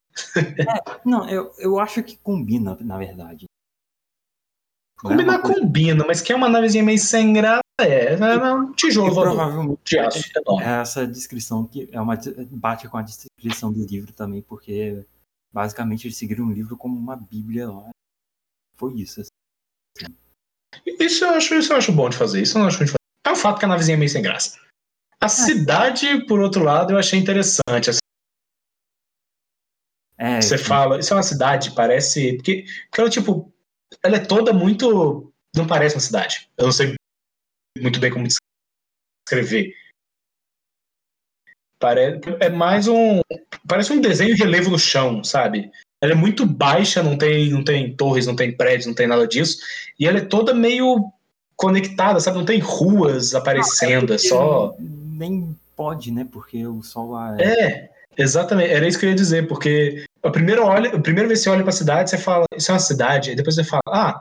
Não, 1.06 1.30
eu, 1.30 1.52
eu 1.60 1.80
acho 1.80 2.02
que 2.04 2.18
combina, 2.18 2.78
na 2.82 2.98
verdade. 2.98 3.46
Não 5.04 5.12
é 5.12 5.16
Combinar 5.16 5.42
combina, 5.42 6.06
mas 6.08 6.22
que 6.22 6.34
é 6.34 6.36
uma 6.36 6.50
navezinha 6.50 6.84
meio 6.84 6.98
sem 6.98 7.34
graça. 7.34 7.62
É, 7.80 8.14
é 8.14 8.54
um 8.54 8.72
tijolo 8.74 9.14
provavelmente 9.14 9.80
de 9.86 10.00
aço 10.00 10.24
enorme. 10.36 10.66
é 10.66 10.82
essa 10.82 11.06
descrição 11.06 11.66
que 11.66 11.88
é 11.92 12.02
uma 12.02 12.18
bate 12.50 12.88
com 12.90 12.98
a 12.98 13.04
descrição 13.04 13.72
do 13.72 13.86
livro 13.86 14.12
também, 14.14 14.42
porque 14.42 15.06
basicamente 15.54 16.08
eles 16.08 16.18
seguiram 16.18 16.48
o 16.48 16.52
livro 16.52 16.76
como 16.76 16.98
uma 16.98 17.16
bíblia 17.16 17.70
lá. 17.70 17.90
foi 18.76 18.96
isso. 18.96 19.22
Assim. 19.22 19.30
Isso 21.00 21.24
eu, 21.24 21.30
acho, 21.32 21.54
isso 21.54 21.72
eu 21.72 21.78
acho 21.78 21.92
bom 21.92 22.10
de 22.10 22.18
fazer. 22.18 22.42
Isso 22.42 22.58
eu 22.58 22.62
não 22.62 22.68
acho 22.68 22.84
de 22.84 22.92
fazer. 22.92 22.98
É 23.26 23.32
o 23.32 23.36
fato 23.36 23.60
que 23.60 23.66
a 23.66 23.68
navezinha 23.68 23.96
é 23.96 24.00
meio 24.00 24.10
sem 24.10 24.24
graça. 24.24 24.60
A 25.22 25.26
é. 25.26 25.30
cidade, 25.30 26.26
por 26.26 26.40
outro 26.40 26.64
lado, 26.64 26.94
eu 26.94 26.98
achei 26.98 27.20
interessante. 27.20 27.90
Assim. 27.90 28.00
É, 30.18 30.42
Você 30.42 30.58
fala, 30.58 31.00
isso 31.00 31.14
é 31.14 31.18
uma 31.18 31.24
cidade, 31.24 31.72
parece. 31.72 32.34
Porque, 32.38 32.66
porque 32.90 33.02
ela, 33.02 33.10
tipo, 33.10 33.54
ela 34.04 34.18
é 34.18 34.20
toda 34.20 34.54
muito. 34.54 35.32
Não 35.56 35.66
parece 35.66 35.96
uma 35.96 36.02
cidade. 36.02 36.50
Eu 36.58 36.66
não 36.66 36.72
sei 36.72 36.96
muito 37.80 38.00
bem 38.00 38.12
como 38.12 38.28
descrever. 38.28 39.74
Parece, 41.80 42.20
é 42.40 42.50
mais 42.50 42.88
um. 42.88 43.22
Parece 43.68 43.94
um 43.94 44.02
desenho 44.02 44.36
de 44.36 44.44
relevo 44.44 44.72
no 44.72 44.80
chão, 44.80 45.24
sabe? 45.24 45.72
Ela 46.02 46.14
é 46.14 46.16
muito 46.16 46.46
baixa, 46.46 47.02
não 47.02 47.18
tem, 47.18 47.50
não 47.50 47.64
tem 47.64 47.96
torres, 47.96 48.28
não 48.28 48.36
tem 48.36 48.56
prédios, 48.56 48.86
não 48.86 48.94
tem 48.94 49.08
nada 49.08 49.28
disso. 49.28 49.58
E 50.00 50.08
ela 50.08 50.20
é 50.20 50.26
toda 50.26 50.54
meio 50.54 51.12
conectada, 51.56 52.20
sabe? 52.20 52.38
Não 52.38 52.46
tem 52.46 52.60
ruas 52.60 53.34
aparecendo, 53.34 54.14
é, 54.14 54.16
é 54.16 54.20
só. 54.20 54.76
Nem 54.80 55.56
pode, 55.76 56.12
né? 56.12 56.28
Porque 56.32 56.66
o 56.66 56.82
sol. 56.82 57.16
É... 57.38 57.44
é, 57.44 57.90
exatamente. 58.18 58.72
Era 58.72 58.88
isso 58.88 59.00
que 59.00 59.06
eu 59.06 59.10
ia 59.10 59.16
dizer, 59.16 59.48
porque 59.48 60.06
a 60.28 60.32
primeira, 60.32 60.64
olha, 60.64 60.96
a 60.96 61.00
primeira 61.00 61.28
vez 61.28 61.40
que 61.40 61.44
você 61.46 61.50
olha 61.50 61.64
pra 61.64 61.72
cidade, 61.72 62.10
você 62.10 62.18
fala, 62.18 62.46
isso 62.56 62.72
é 62.72 62.74
uma 62.74 62.80
cidade. 62.80 63.30
Aí 63.30 63.36
depois 63.36 63.56
você 63.56 63.64
fala, 63.64 63.82
ah, 63.88 64.20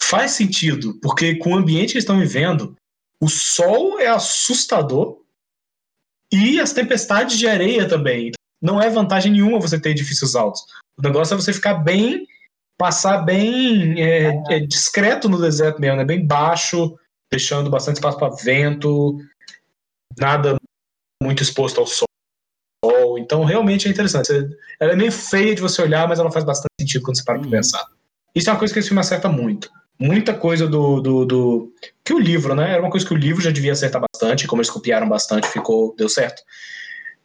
faz 0.00 0.32
sentido, 0.32 0.98
porque 1.00 1.36
com 1.36 1.52
o 1.52 1.56
ambiente 1.56 1.92
que 1.92 1.94
eles 1.94 2.04
estão 2.04 2.18
vivendo, 2.18 2.76
o 3.20 3.28
sol 3.28 4.00
é 4.00 4.08
assustador 4.08 5.20
e 6.32 6.58
as 6.60 6.72
tempestades 6.72 7.38
de 7.38 7.46
areia 7.46 7.88
também. 7.88 8.32
Não 8.60 8.80
é 8.80 8.88
vantagem 8.88 9.32
nenhuma 9.32 9.60
você 9.60 9.78
ter 9.78 9.90
edifícios 9.90 10.34
altos. 10.34 10.62
O 10.96 11.02
negócio 11.02 11.34
é 11.34 11.36
você 11.36 11.52
ficar 11.52 11.74
bem, 11.74 12.26
passar 12.78 13.18
bem 13.18 14.02
é, 14.02 14.42
é 14.50 14.60
discreto 14.60 15.28
no 15.28 15.40
deserto 15.40 15.80
mesmo, 15.80 15.98
né? 15.98 16.04
bem 16.04 16.26
baixo, 16.26 16.96
deixando 17.30 17.70
bastante 17.70 17.96
espaço 17.96 18.18
para 18.18 18.34
vento, 18.34 19.18
nada 20.18 20.56
muito 21.22 21.42
exposto 21.42 21.80
ao 21.80 21.86
sol. 21.86 22.08
Então, 23.18 23.44
realmente 23.44 23.86
é 23.86 23.90
interessante. 23.90 24.30
Ela 24.80 24.92
é 24.92 24.96
meio 24.96 25.12
feia 25.12 25.54
de 25.54 25.60
você 25.60 25.80
olhar, 25.80 26.08
mas 26.08 26.18
ela 26.18 26.30
faz 26.30 26.44
bastante 26.44 26.72
sentido 26.80 27.02
quando 27.02 27.16
você 27.16 27.24
para 27.24 27.38
para 27.38 27.50
pensar. 27.50 27.86
Isso 28.34 28.48
é 28.48 28.52
uma 28.52 28.58
coisa 28.58 28.72
que 28.74 28.80
esse 28.80 28.88
filme 28.88 29.00
acerta 29.00 29.28
muito. 29.28 29.70
Muita 29.98 30.34
coisa 30.34 30.66
do, 30.66 31.00
do, 31.00 31.24
do, 31.24 31.72
Que 32.04 32.12
o 32.12 32.18
livro, 32.18 32.54
né? 32.54 32.72
Era 32.72 32.82
uma 32.82 32.90
coisa 32.90 33.06
que 33.06 33.14
o 33.14 33.16
livro 33.16 33.40
já 33.40 33.50
devia 33.50 33.72
acertar 33.72 34.02
bastante, 34.02 34.46
como 34.46 34.60
eles 34.60 34.70
copiaram 34.70 35.08
bastante, 35.08 35.46
ficou. 35.46 35.94
deu 35.96 36.08
certo. 36.08 36.42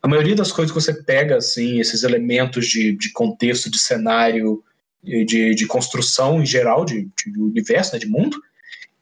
A 0.01 0.07
maioria 0.07 0.35
das 0.35 0.51
coisas 0.51 0.71
que 0.71 0.79
você 0.79 0.93
pega, 0.93 1.37
assim, 1.37 1.79
esses 1.79 2.03
elementos 2.03 2.67
de, 2.67 2.95
de 2.95 3.11
contexto, 3.11 3.71
de 3.71 3.79
cenário, 3.79 4.63
de, 5.03 5.55
de 5.55 5.65
construção 5.65 6.41
em 6.41 6.45
geral, 6.45 6.85
de, 6.85 7.09
de 7.25 7.39
universo, 7.39 7.93
né, 7.93 7.99
de 7.99 8.07
mundo, 8.07 8.39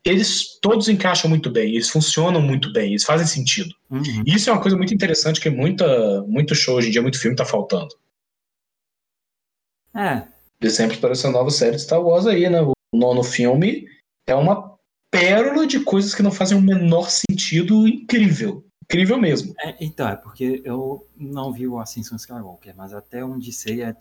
eles 0.06 0.60
todos 0.62 0.88
encaixam 0.88 1.30
muito 1.30 1.50
bem, 1.50 1.72
eles 1.72 1.90
funcionam 1.90 2.40
muito 2.42 2.72
bem, 2.72 2.90
eles 2.90 3.04
fazem 3.04 3.26
sentido. 3.26 3.74
Uhum. 3.90 4.24
Isso 4.26 4.50
é 4.50 4.54
uma 4.54 4.62
coisa 4.62 4.78
muito 4.78 4.94
interessante 4.94 5.42
que 5.42 5.50
muita, 5.50 6.22
muito 6.24 6.54
show 6.54 6.76
hoje 6.76 6.90
em 6.90 6.92
dia, 6.92 7.02
muito 7.02 7.20
filme 7.20 7.34
está 7.34 7.46
faltando. 7.46 7.90
É. 9.96 10.28
Exemplo 10.62 10.98
para 10.98 11.12
essa 11.12 11.32
nova 11.32 11.50
série 11.50 11.76
de 11.76 11.82
Star 11.82 12.02
Wars 12.02 12.28
aí, 12.28 12.50
né? 12.50 12.62
O 12.62 12.74
nono 12.94 13.24
filme 13.24 13.88
é 14.28 14.36
uma 14.36 14.78
pérola 15.12 15.66
de 15.66 15.80
coisas 15.80 16.14
que 16.14 16.22
não 16.22 16.32
fazem 16.32 16.58
o 16.58 16.62
menor 16.62 17.10
sentido 17.10 17.88
incrível. 17.88 18.64
Incrível 18.84 19.18
mesmo. 19.18 19.54
É, 19.60 19.76
então, 19.80 20.08
é 20.08 20.16
porque 20.16 20.62
eu 20.64 21.08
não 21.18 21.52
vi 21.52 21.68
o 21.68 21.80
Ascensão 21.80 22.18
Skywalker, 22.18 22.76
mas 22.76 22.94
até 22.94 23.26
onde 23.26 23.52
sei 23.52 23.82
é 23.82 23.96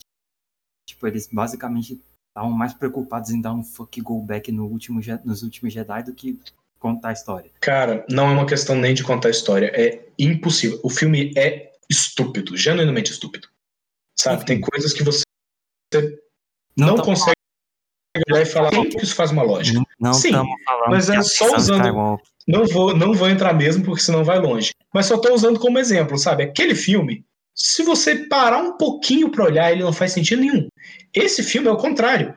tipo, 0.86 1.06
eles 1.06 1.28
basicamente 1.32 2.00
estavam 2.34 2.50
mais 2.50 2.74
preocupados 2.74 3.30
em 3.30 3.40
dar 3.40 3.52
um 3.52 3.62
fuck 3.62 4.00
go 4.00 4.20
back 4.20 4.50
no 4.50 4.66
último, 4.66 5.00
nos 5.24 5.44
últimos 5.44 5.72
Jedi 5.72 6.02
do 6.02 6.12
que 6.12 6.36
contar 6.80 7.10
a 7.10 7.12
história. 7.12 7.50
Cara, 7.60 8.04
não 8.10 8.28
é 8.28 8.32
uma 8.32 8.46
questão 8.46 8.74
nem 8.74 8.92
de 8.92 9.04
contar 9.04 9.28
a 9.28 9.30
história. 9.30 9.70
É 9.72 10.04
impossível. 10.18 10.80
O 10.82 10.90
filme 10.90 11.32
é 11.36 11.72
estúpido, 11.88 12.56
genuinamente 12.56 13.12
estúpido. 13.12 13.48
Sabe? 14.18 14.38
Enfim. 14.38 14.46
Tem 14.46 14.60
coisas 14.60 14.92
que 14.92 15.04
você 15.04 15.22
não, 16.76 16.96
não 16.96 17.04
consegue 17.04 17.36
olhar 18.28 18.42
e 18.42 18.46
falar 18.46 18.70
que 18.70 19.02
isso 19.02 19.14
faz 19.14 19.30
uma 19.30 19.44
lógica. 19.44 19.80
Não 20.00 20.12
Sim, 20.12 20.32
mas 20.88 21.08
é 21.08 21.22
só 21.22 21.56
usando. 21.56 22.18
Não 22.46 22.66
vou, 22.66 22.96
não 22.96 23.14
vou 23.14 23.30
entrar 23.30 23.54
mesmo, 23.54 23.84
porque 23.84 24.02
senão 24.02 24.24
vai 24.24 24.38
longe. 24.40 24.72
Mas 24.92 25.06
só 25.06 25.14
estou 25.14 25.32
usando 25.32 25.58
como 25.58 25.78
exemplo, 25.78 26.18
sabe? 26.18 26.42
Aquele 26.42 26.74
filme 26.74 27.24
se 27.54 27.82
você 27.84 28.26
parar 28.26 28.58
um 28.58 28.76
pouquinho 28.76 29.30
para 29.30 29.44
olhar, 29.44 29.70
ele 29.70 29.82
não 29.82 29.92
faz 29.92 30.12
sentido 30.12 30.40
nenhum. 30.40 30.66
Esse 31.12 31.42
filme 31.42 31.68
é 31.68 31.70
o 31.70 31.76
contrário. 31.76 32.34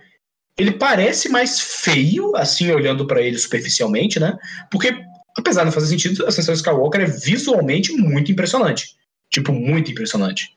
Ele 0.57 0.72
parece 0.72 1.30
mais 1.30 1.59
feio, 1.59 2.36
assim, 2.36 2.72
olhando 2.72 3.07
para 3.07 3.22
ele 3.22 3.38
superficialmente, 3.38 4.20
né? 4.20 4.38
Porque, 4.70 4.95
apesar 5.38 5.61
de 5.61 5.65
não 5.65 5.72
fazer 5.72 5.88
sentido, 5.88 6.24
a 6.26 6.30
Ascensão 6.30 6.53
Skywalker 6.53 7.01
é 7.01 7.05
visualmente 7.05 7.91
muito 7.93 8.32
impressionante. 8.32 8.95
Tipo, 9.30 9.51
muito 9.51 9.91
impressionante. 9.91 10.55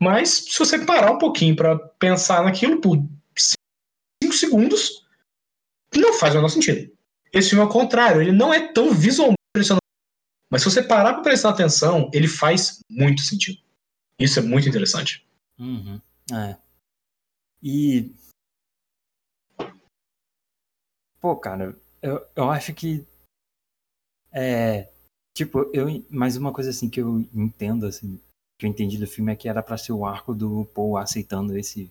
Mas, 0.00 0.30
se 0.30 0.58
você 0.58 0.78
parar 0.84 1.12
um 1.12 1.18
pouquinho 1.18 1.56
para 1.56 1.78
pensar 1.98 2.44
naquilo 2.44 2.80
por 2.80 2.98
5 4.22 4.34
segundos, 4.34 5.06
não 5.94 6.12
faz 6.14 6.34
o 6.34 6.38
menor 6.38 6.48
sentido. 6.48 6.92
Esse 7.32 7.50
filme 7.50 7.64
é 7.64 7.66
o 7.66 7.70
contrário, 7.70 8.20
ele 8.20 8.32
não 8.32 8.52
é 8.52 8.72
tão 8.72 8.92
visualmente 8.92 9.36
impressionante. 9.54 9.80
Mas 10.50 10.62
se 10.62 10.70
você 10.70 10.82
parar 10.82 11.14
para 11.14 11.22
prestar 11.22 11.50
atenção, 11.50 12.10
ele 12.12 12.28
faz 12.28 12.80
muito 12.90 13.22
sentido. 13.22 13.58
Isso 14.18 14.38
é 14.38 14.42
muito 14.42 14.68
interessante. 14.68 15.26
Uhum. 15.58 16.00
É. 16.32 16.58
E. 17.62 18.10
Pô, 21.20 21.36
cara, 21.36 21.78
eu, 22.00 22.26
eu 22.34 22.50
acho 22.50 22.74
que. 22.74 23.06
É. 24.32 24.90
Tipo, 25.34 25.70
eu. 25.74 25.86
Mais 26.10 26.36
uma 26.36 26.52
coisa 26.52 26.70
assim 26.70 26.88
que 26.88 27.00
eu 27.00 27.20
entendo, 27.34 27.86
assim, 27.86 28.20
que 28.58 28.66
eu 28.66 28.70
entendi 28.70 28.98
do 28.98 29.06
filme 29.06 29.32
é 29.32 29.36
que 29.36 29.48
era 29.48 29.62
para 29.62 29.76
ser 29.76 29.92
o 29.92 30.06
arco 30.06 30.34
do 30.34 30.64
Paul 30.66 30.96
aceitando 30.96 31.56
esse. 31.56 31.88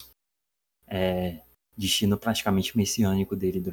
É, 0.88 1.44
destino 1.78 2.18
praticamente 2.18 2.78
messiânico 2.78 3.36
dele 3.36 3.72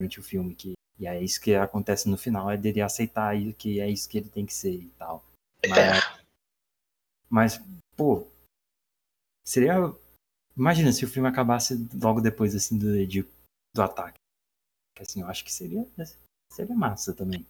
durante 0.00 0.20
o 0.20 0.22
filme. 0.22 0.54
Que, 0.54 0.74
e 0.98 1.06
é 1.06 1.22
isso 1.22 1.40
que 1.40 1.54
acontece 1.54 2.08
no 2.08 2.16
final, 2.16 2.50
é 2.50 2.56
dele 2.56 2.80
aceitar 2.80 3.34
que 3.54 3.80
é 3.80 3.88
isso 3.88 4.08
que 4.08 4.18
ele 4.18 4.28
tem 4.28 4.44
que 4.44 4.54
ser 4.54 4.74
e 4.74 4.88
tal. 4.98 5.24
Mas, 5.68 5.78
é. 5.78 6.24
mas 7.28 7.60
pô, 7.96 8.26
seria. 9.46 9.76
Imagina 10.56 10.92
se 10.92 11.04
o 11.04 11.08
filme 11.08 11.28
acabasse 11.28 11.86
logo 12.02 12.20
depois, 12.20 12.54
assim, 12.54 12.78
do, 12.78 13.06
de, 13.06 13.26
do 13.74 13.82
ataque. 13.82 14.18
Assim, 14.98 15.20
eu 15.20 15.28
acho 15.28 15.44
que 15.44 15.52
seria, 15.52 15.86
seria 16.50 16.74
massa 16.74 17.12
também. 17.12 17.46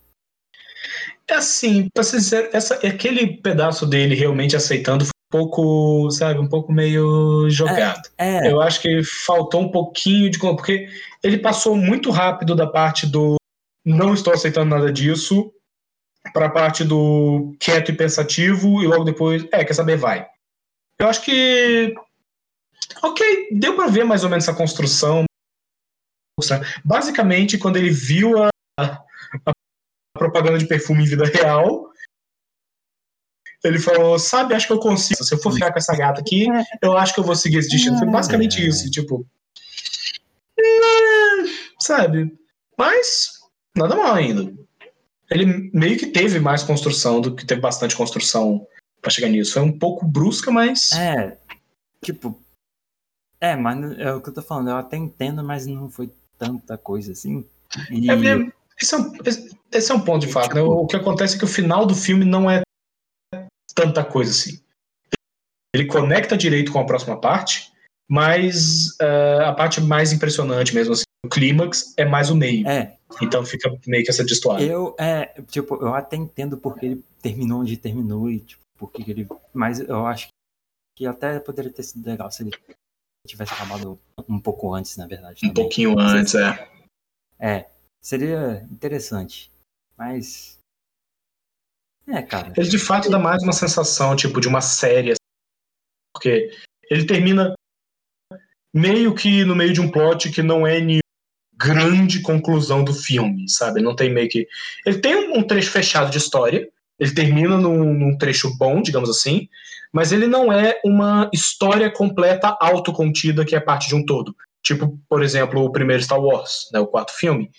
É 1.28 1.34
assim, 1.34 1.88
pra 1.94 2.02
ser 2.02 2.20
sincero, 2.20 2.50
essa, 2.52 2.74
aquele 2.74 3.36
pedaço 3.36 3.86
dele 3.86 4.14
realmente 4.14 4.56
aceitando 4.56 5.04
foi 5.04 5.10
um 5.10 5.30
pouco, 5.30 6.10
sabe, 6.10 6.40
um 6.40 6.48
pouco 6.48 6.72
meio 6.72 7.48
jogado. 7.48 8.08
É, 8.18 8.46
é. 8.46 8.50
Eu 8.50 8.60
acho 8.60 8.80
que 8.80 9.02
faltou 9.04 9.62
um 9.62 9.70
pouquinho 9.70 10.28
de. 10.30 10.38
Porque 10.38 10.88
ele 11.22 11.38
passou 11.38 11.76
muito 11.76 12.10
rápido 12.10 12.54
da 12.54 12.66
parte 12.66 13.06
do 13.06 13.36
não 13.84 14.12
estou 14.12 14.32
aceitando 14.32 14.70
nada 14.70 14.92
disso 14.92 15.52
para 16.32 16.46
a 16.46 16.50
parte 16.50 16.82
do 16.82 17.54
quieto 17.60 17.92
e 17.92 17.96
pensativo 17.96 18.82
e 18.82 18.86
logo 18.86 19.04
depois, 19.04 19.46
é, 19.52 19.64
quer 19.64 19.74
saber, 19.74 19.96
vai. 19.96 20.28
Eu 20.98 21.08
acho 21.08 21.22
que. 21.22 21.94
Ok, 23.02 23.48
deu 23.52 23.76
para 23.76 23.88
ver 23.88 24.04
mais 24.04 24.24
ou 24.24 24.30
menos 24.30 24.44
essa 24.44 24.56
construção. 24.56 25.24
Basicamente, 26.84 27.58
quando 27.58 27.76
ele 27.76 27.90
viu 27.90 28.42
a, 28.42 28.50
a 28.78 29.52
propaganda 30.14 30.58
de 30.58 30.66
perfume 30.66 31.02
em 31.02 31.06
vida 31.06 31.24
real, 31.24 31.90
ele 33.64 33.78
falou: 33.78 34.18
Sabe, 34.18 34.54
acho 34.54 34.66
que 34.66 34.72
eu 34.72 34.78
consigo. 34.78 35.22
Se 35.22 35.34
eu 35.34 35.38
for 35.38 35.52
ficar 35.52 35.72
com 35.72 35.78
essa 35.78 35.96
gata 35.96 36.20
aqui, 36.20 36.46
eu 36.82 36.96
acho 36.96 37.14
que 37.14 37.20
eu 37.20 37.24
vou 37.24 37.36
seguir 37.36 37.58
esse 37.58 37.70
destino. 37.70 37.98
Foi 37.98 38.08
basicamente 38.08 38.60
é. 38.62 38.66
isso. 38.66 38.90
Tipo. 38.90 39.26
É, 40.58 40.62
sabe? 41.78 42.34
Mas, 42.78 43.40
nada 43.74 43.94
mal 43.96 44.14
ainda. 44.14 44.52
Ele 45.30 45.70
meio 45.74 45.98
que 45.98 46.06
teve 46.06 46.38
mais 46.38 46.62
construção 46.62 47.20
do 47.20 47.34
que 47.34 47.44
teve 47.44 47.60
bastante 47.60 47.96
construção 47.96 48.66
pra 49.06 49.12
chegar 49.12 49.28
nisso. 49.28 49.52
Foi 49.52 49.62
um 49.62 49.78
pouco 49.78 50.04
brusca, 50.04 50.50
mas. 50.50 50.90
É, 50.92 51.38
tipo. 52.02 52.36
É, 53.40 53.54
mas 53.54 53.98
é 53.98 54.12
o 54.12 54.20
que 54.20 54.30
eu 54.30 54.34
tô 54.34 54.42
falando, 54.42 54.70
eu 54.70 54.76
até 54.76 54.96
entendo, 54.96 55.44
mas 55.44 55.66
não 55.66 55.88
foi 55.88 56.10
tanta 56.36 56.76
coisa 56.76 57.12
assim. 57.12 57.44
E... 57.90 58.10
É, 58.10 58.14
esse, 58.80 58.94
é 58.94 58.98
um, 58.98 59.12
esse 59.72 59.92
é 59.92 59.94
um 59.94 60.00
ponto 60.00 60.26
de 60.26 60.32
fato. 60.32 60.54
Né? 60.54 60.60
O 60.60 60.86
que 60.86 60.96
acontece 60.96 61.36
é 61.36 61.38
que 61.38 61.44
o 61.44 61.48
final 61.48 61.86
do 61.86 61.94
filme 61.94 62.24
não 62.24 62.50
é 62.50 62.62
tanta 63.74 64.04
coisa 64.04 64.30
assim. 64.30 64.60
Ele 65.74 65.86
conecta 65.86 66.36
direito 66.36 66.72
com 66.72 66.80
a 66.80 66.86
próxima 66.86 67.20
parte, 67.20 67.70
mas 68.10 68.96
uh, 69.02 69.42
a 69.44 69.52
parte 69.52 69.80
mais 69.80 70.12
impressionante 70.12 70.74
mesmo, 70.74 70.94
assim, 70.94 71.04
o 71.24 71.28
clímax 71.28 71.92
é 71.96 72.04
mais 72.04 72.30
o 72.30 72.34
meio. 72.34 72.66
É. 72.66 72.96
Então 73.22 73.44
fica 73.44 73.70
meio 73.86 74.02
que 74.02 74.10
essa 74.10 74.24
destoada. 74.24 74.62
Eu, 74.62 74.96
é, 74.98 75.40
tipo, 75.48 75.76
eu 75.76 75.94
até 75.94 76.16
entendo 76.16 76.56
porque 76.56 76.86
ele 76.86 77.04
terminou 77.20 77.60
onde 77.60 77.76
terminou 77.76 78.30
e, 78.30 78.40
tipo, 78.40 78.65
porque 78.76 79.10
ele. 79.10 79.28
Mas 79.52 79.80
eu 79.80 80.06
acho 80.06 80.28
que 80.96 81.06
até 81.06 81.38
poderia 81.40 81.72
ter 81.72 81.82
sido 81.82 82.06
legal 82.06 82.30
se 82.30 82.42
ele 82.42 82.52
tivesse 83.26 83.52
acabado 83.52 83.98
um 84.28 84.40
pouco 84.40 84.72
antes, 84.74 84.96
na 84.96 85.06
verdade. 85.06 85.44
Um 85.44 85.48
também. 85.48 85.64
pouquinho 85.64 85.98
antes, 85.98 86.34
é. 86.34 86.68
É, 87.38 87.70
seria 88.00 88.66
interessante. 88.70 89.52
Mas. 89.96 90.58
É, 92.06 92.22
cara. 92.22 92.52
Ele 92.56 92.68
de 92.68 92.78
fato 92.78 93.10
dá 93.10 93.18
mais 93.18 93.42
uma 93.42 93.52
sensação, 93.52 94.14
tipo, 94.14 94.40
de 94.40 94.48
uma 94.48 94.60
série. 94.60 95.10
assim, 95.10 95.18
Porque 96.14 96.50
ele 96.88 97.06
termina 97.06 97.54
meio 98.72 99.14
que 99.14 99.44
no 99.44 99.56
meio 99.56 99.72
de 99.72 99.80
um 99.80 99.90
plot 99.90 100.30
que 100.30 100.42
não 100.42 100.66
é 100.66 100.78
nenhuma 100.80 101.00
grande 101.54 102.20
conclusão 102.20 102.84
do 102.84 102.92
filme, 102.92 103.48
sabe? 103.48 103.80
Ele 103.80 103.86
não 103.86 103.96
tem 103.96 104.12
meio 104.12 104.28
que. 104.28 104.46
Ele 104.84 105.00
tem 105.00 105.36
um 105.36 105.42
trecho 105.42 105.70
fechado 105.70 106.10
de 106.10 106.18
história. 106.18 106.70
Ele 106.98 107.12
termina 107.14 107.56
num, 107.58 107.92
num 107.94 108.16
trecho 108.18 108.56
bom, 108.58 108.80
digamos 108.82 109.08
assim. 109.10 109.48
Mas 109.92 110.12
ele 110.12 110.26
não 110.26 110.52
é 110.52 110.78
uma 110.84 111.30
história 111.32 111.90
completa, 111.90 112.56
autocontida, 112.60 113.44
que 113.44 113.54
é 113.56 113.60
parte 113.60 113.88
de 113.88 113.94
um 113.94 114.04
todo. 114.04 114.34
Tipo, 114.62 114.98
por 115.08 115.22
exemplo, 115.22 115.62
o 115.64 115.70
primeiro 115.70 116.02
Star 116.02 116.20
Wars, 116.20 116.68
né, 116.72 116.80
o 116.80 116.86
quarto 116.86 117.12
filme. 117.12 117.50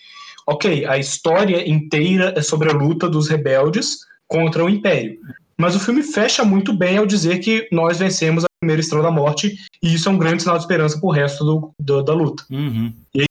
Ok, 0.46 0.86
a 0.86 0.98
história 0.98 1.68
inteira 1.70 2.34
é 2.36 2.42
sobre 2.42 2.70
a 2.70 2.74
luta 2.74 3.10
dos 3.10 3.28
rebeldes 3.28 3.98
contra 4.28 4.64
o 4.64 4.70
Império. 4.70 5.18
Mas 5.58 5.76
o 5.76 5.80
filme 5.80 6.04
fecha 6.04 6.44
muito 6.44 6.72
bem 6.74 6.98
ao 6.98 7.06
dizer 7.06 7.40
que 7.40 7.68
nós 7.72 7.98
vencemos 7.98 8.44
a 8.44 8.48
primeira 8.62 8.80
Estrela 8.82 9.04
da 9.04 9.12
Morte, 9.12 9.56
e 9.82 9.94
isso 9.94 10.08
é 10.08 10.12
um 10.12 10.18
grande 10.18 10.44
sinal 10.44 10.58
de 10.58 10.64
esperança 10.64 11.00
pro 11.00 11.10
resto 11.10 11.44
do, 11.44 11.72
do- 11.80 12.04
da 12.04 12.14
luta. 12.14 12.44
Uhum. 12.52 12.94
E, 13.16 13.26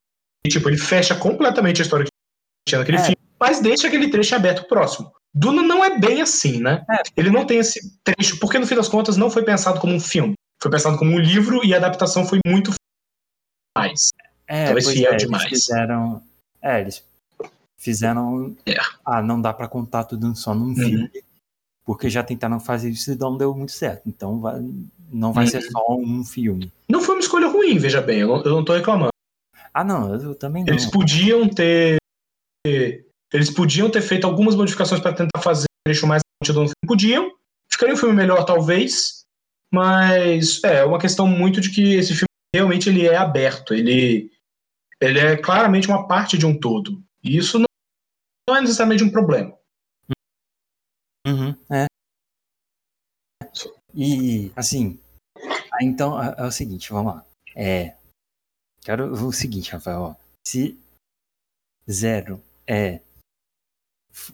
tipo, 0.49 0.69
ele 0.69 0.77
fecha 0.77 1.15
completamente 1.15 1.81
a 1.81 1.85
história 1.85 2.05
que 2.05 2.11
tinha 2.69 2.79
naquele 2.81 2.99
É. 2.99 3.01
filme, 3.03 3.17
mas 3.39 3.61
deixa 3.61 3.87
aquele 3.87 4.09
trecho 4.09 4.35
aberto 4.35 4.61
pro 4.61 4.69
próximo. 4.71 5.13
Duna 5.39 5.63
não 5.63 5.85
é 5.85 5.99
bem 5.99 6.23
assim, 6.23 6.61
né? 6.63 6.83
É. 6.91 7.03
Ele 7.15 7.31
não 7.31 7.45
tem 7.47 7.59
esse 7.59 7.99
trecho, 8.03 8.39
porque 8.41 8.59
no 8.59 8.67
fim 8.67 8.75
das 8.75 8.89
contas 8.89 9.17
não 9.19 9.31
foi 9.31 9.43
pensado 9.45 9.79
como 9.79 9.93
um 9.95 10.01
filme. 10.01 10.33
Foi 10.63 10.71
pensado 10.71 10.97
como 10.97 11.13
um 11.13 11.19
livro 11.19 11.63
e 11.63 11.75
a 11.75 11.77
adaptação 11.77 12.25
foi 12.27 12.39
muito 12.47 12.73
mais. 13.77 14.09
É, 14.47 14.65
Talvez 14.67 14.89
fiel 14.91 15.13
é, 15.13 15.17
demais. 15.17 15.45
Eles 15.45 15.65
fizeram. 15.65 16.23
É, 16.63 16.81
eles 16.81 17.05
fizeram. 17.79 18.57
É. 18.65 18.77
Ah, 19.05 19.21
não 19.21 19.39
dá 19.41 19.53
pra 19.53 19.69
contar 19.69 20.05
tudo 20.05 20.35
só 20.35 20.55
num 20.55 20.75
filme. 20.75 21.11
Porque 21.85 22.09
já 22.09 22.23
tentaram 22.23 22.59
fazer 22.59 22.89
isso 22.91 23.13
e 23.13 23.17
não 23.17 23.37
deu 23.37 23.55
muito 23.55 23.73
certo. 23.73 24.09
Então 24.09 24.41
vai- 24.41 24.61
não 25.13 25.33
vai 25.33 25.45
Uhum. 25.45 25.51
ser 25.51 25.61
só 25.71 25.85
um 25.97 26.25
filme. 26.25 26.73
Não 26.89 27.01
foi 27.03 27.15
uma 27.15 27.21
escolha 27.21 27.47
ruim, 27.49 27.77
veja 27.79 28.01
bem, 28.01 28.21
eu 28.21 28.29
não, 28.29 28.37
eu 28.43 28.51
não 28.53 28.65
tô 28.65 28.73
reclamando. 28.75 29.11
Ah, 29.73 29.85
não, 29.85 30.13
eu 30.15 30.35
também 30.35 30.65
não. 30.65 30.73
Eles 30.73 30.87
podiam 30.87 31.47
ter. 31.49 31.99
Eles 33.33 33.51
podiam 33.51 33.91
ter 33.91 34.03
feito 34.03 34.27
algumas 34.27 34.55
modificações 34.55 35.01
para 35.01 35.15
tentar 35.15 35.41
fazer 35.41 35.65
o 35.65 35.89
trecho 35.89 36.07
mais 36.07 36.23
contido 36.41 36.61
no 36.61 36.67
filme. 36.67 36.87
Podiam. 36.87 37.37
Ficaria 37.71 37.95
um 37.95 37.99
filme 37.99 38.15
melhor, 38.15 38.45
talvez. 38.45 39.25
Mas 39.73 40.63
é 40.65 40.85
uma 40.85 40.99
questão 40.99 41.27
muito 41.27 41.61
de 41.61 41.71
que 41.71 41.95
esse 41.95 42.13
filme 42.15 42.27
realmente 42.55 42.89
ele 42.89 43.07
é 43.07 43.17
aberto. 43.17 43.75
Ele, 43.75 44.31
ele 45.01 45.19
é 45.19 45.37
claramente 45.37 45.89
uma 45.89 46.07
parte 46.07 46.39
de 46.39 46.47
um 46.47 46.59
todo. 46.59 47.03
E 47.23 47.37
isso 47.37 47.59
não, 47.59 47.67
não 48.49 48.57
é 48.57 48.61
necessariamente 48.61 49.03
um 49.03 49.11
problema. 49.11 49.57
Uhum, 51.27 51.57
é. 51.71 51.87
E, 53.93 54.53
assim. 54.55 55.01
Então, 55.81 56.23
é, 56.23 56.35
é 56.39 56.45
o 56.45 56.53
seguinte, 56.53 56.93
vamos 56.93 57.15
lá. 57.15 57.27
É. 57.55 57.97
Quero 58.83 59.13
o 59.13 59.33
seguinte, 59.33 59.73
Rafael. 59.73 60.01
Ó. 60.01 60.15
Se 60.47 60.79
Zero 61.91 62.41
é 62.67 63.01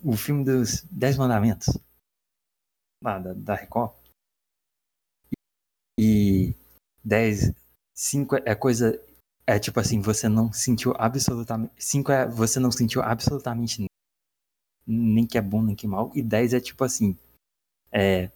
o 0.03 0.17
filme 0.17 0.45
dos 0.45 0.85
Dez 0.91 1.17
Mandamentos. 1.17 1.67
Lá 3.03 3.19
da, 3.19 3.33
da 3.33 3.55
Record. 3.55 3.93
E 5.99 6.55
10 7.05 7.53
5 7.95 8.37
é 8.45 8.55
coisa 8.55 9.01
é 9.47 9.59
tipo 9.59 9.79
assim 9.79 10.01
você 10.01 10.29
não 10.29 10.53
sentiu 10.53 10.95
absolutamente 10.97 11.73
5 11.77 12.13
é 12.13 12.29
você 12.29 12.59
não 12.59 12.71
sentiu 12.71 13.03
absolutamente 13.03 13.87
nem 14.87 15.27
que 15.27 15.37
é 15.37 15.43
bom 15.43 15.63
nem 15.63 15.77
que 15.77 15.87
é 15.87 15.89
mal 15.89 16.11
e 16.15 16.23
10 16.23 16.55
é 16.55 16.61
tipo 16.61 16.85
assim 16.85 17.17
é 17.91 18.31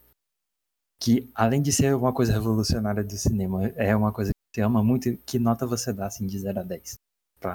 que 1.01 1.30
além 1.34 1.62
de 1.62 1.72
ser 1.72 1.94
uma 1.94 2.12
coisa 2.12 2.32
revolucionária 2.32 3.03
do 3.03 3.16
cinema 3.16 3.66
é 3.68 3.94
uma 3.97 4.12
coisa 4.12 4.30
que 4.30 4.61
você 4.61 4.62
ama 4.62 4.82
muito 4.82 5.16
que 5.18 5.38
nota 5.38 5.66
você 5.66 5.92
dá 5.92 6.07
assim 6.07 6.26
de 6.26 6.38
0 6.38 6.61
a 6.61 6.62
10 6.62 6.94
pra 7.40 7.55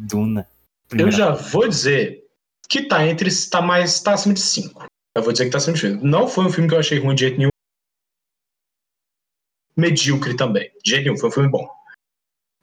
Duna 0.00 0.48
Eu 0.90 1.10
já 1.10 1.32
vou 1.32 1.68
dizer 1.68 2.28
que 2.68 2.82
tá 2.82 3.06
entre. 3.06 3.28
tá 3.50 3.60
mais. 3.60 4.00
tá 4.00 4.14
acima 4.14 4.34
de 4.34 4.40
5. 4.40 4.86
Eu 5.16 5.22
vou 5.22 5.32
dizer 5.32 5.44
que 5.46 5.50
tá 5.50 5.58
acima 5.58 5.74
de 5.74 5.80
5. 5.80 6.04
Não 6.06 6.26
foi 6.26 6.46
um 6.46 6.50
filme 6.50 6.68
que 6.68 6.74
eu 6.74 6.78
achei 6.78 6.98
ruim 6.98 7.14
de 7.14 7.20
jeito 7.22 7.38
nenhum. 7.38 7.50
Medíocre 9.76 10.36
também. 10.36 10.70
De 10.84 10.90
jeito 10.90 11.04
nenhum, 11.04 11.18
foi 11.18 11.28
um 11.28 11.32
filme 11.32 11.48
bom. 11.50 11.68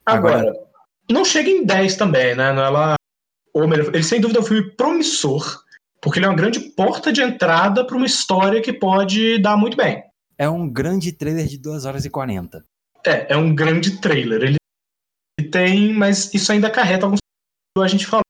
Agora, 0.06 0.40
Agora- 0.40 0.70
não 1.10 1.24
chega 1.24 1.50
em 1.50 1.64
10 1.64 1.96
também, 1.96 2.34
né? 2.34 2.52
Não, 2.52 2.62
Ela, 2.62 2.94
ou 3.52 3.66
melhor, 3.68 3.94
ele 3.94 4.02
sem 4.02 4.20
dúvida 4.20 4.38
é 4.40 4.42
um 4.42 4.46
filme 4.46 4.70
promissor, 4.76 5.62
porque 6.00 6.18
ele 6.18 6.26
é 6.26 6.28
uma 6.28 6.36
grande 6.36 6.60
porta 6.60 7.12
de 7.12 7.20
entrada 7.20 7.84
para 7.84 7.96
uma 7.96 8.06
história 8.06 8.62
que 8.62 8.72
pode 8.72 9.38
dar 9.38 9.56
muito 9.56 9.76
bem. 9.76 10.02
é 10.38 10.48
um 10.48 10.68
grande 10.68 11.12
trailer 11.12 11.46
de 11.46 11.58
2 11.58 11.84
horas 11.84 12.04
e 12.06 12.10
40 12.10 12.64
É, 13.06 13.34
é 13.34 13.36
um 13.36 13.54
grande 13.54 14.00
trailer. 14.00 14.42
Ele 14.42 14.56
tem, 15.50 15.92
mas 15.92 16.32
isso 16.32 16.50
ainda 16.52 16.68
acarreta 16.68 17.04
alguns 17.06 17.18
a 17.78 17.88
gente 17.88 18.06
falou. 18.06 18.22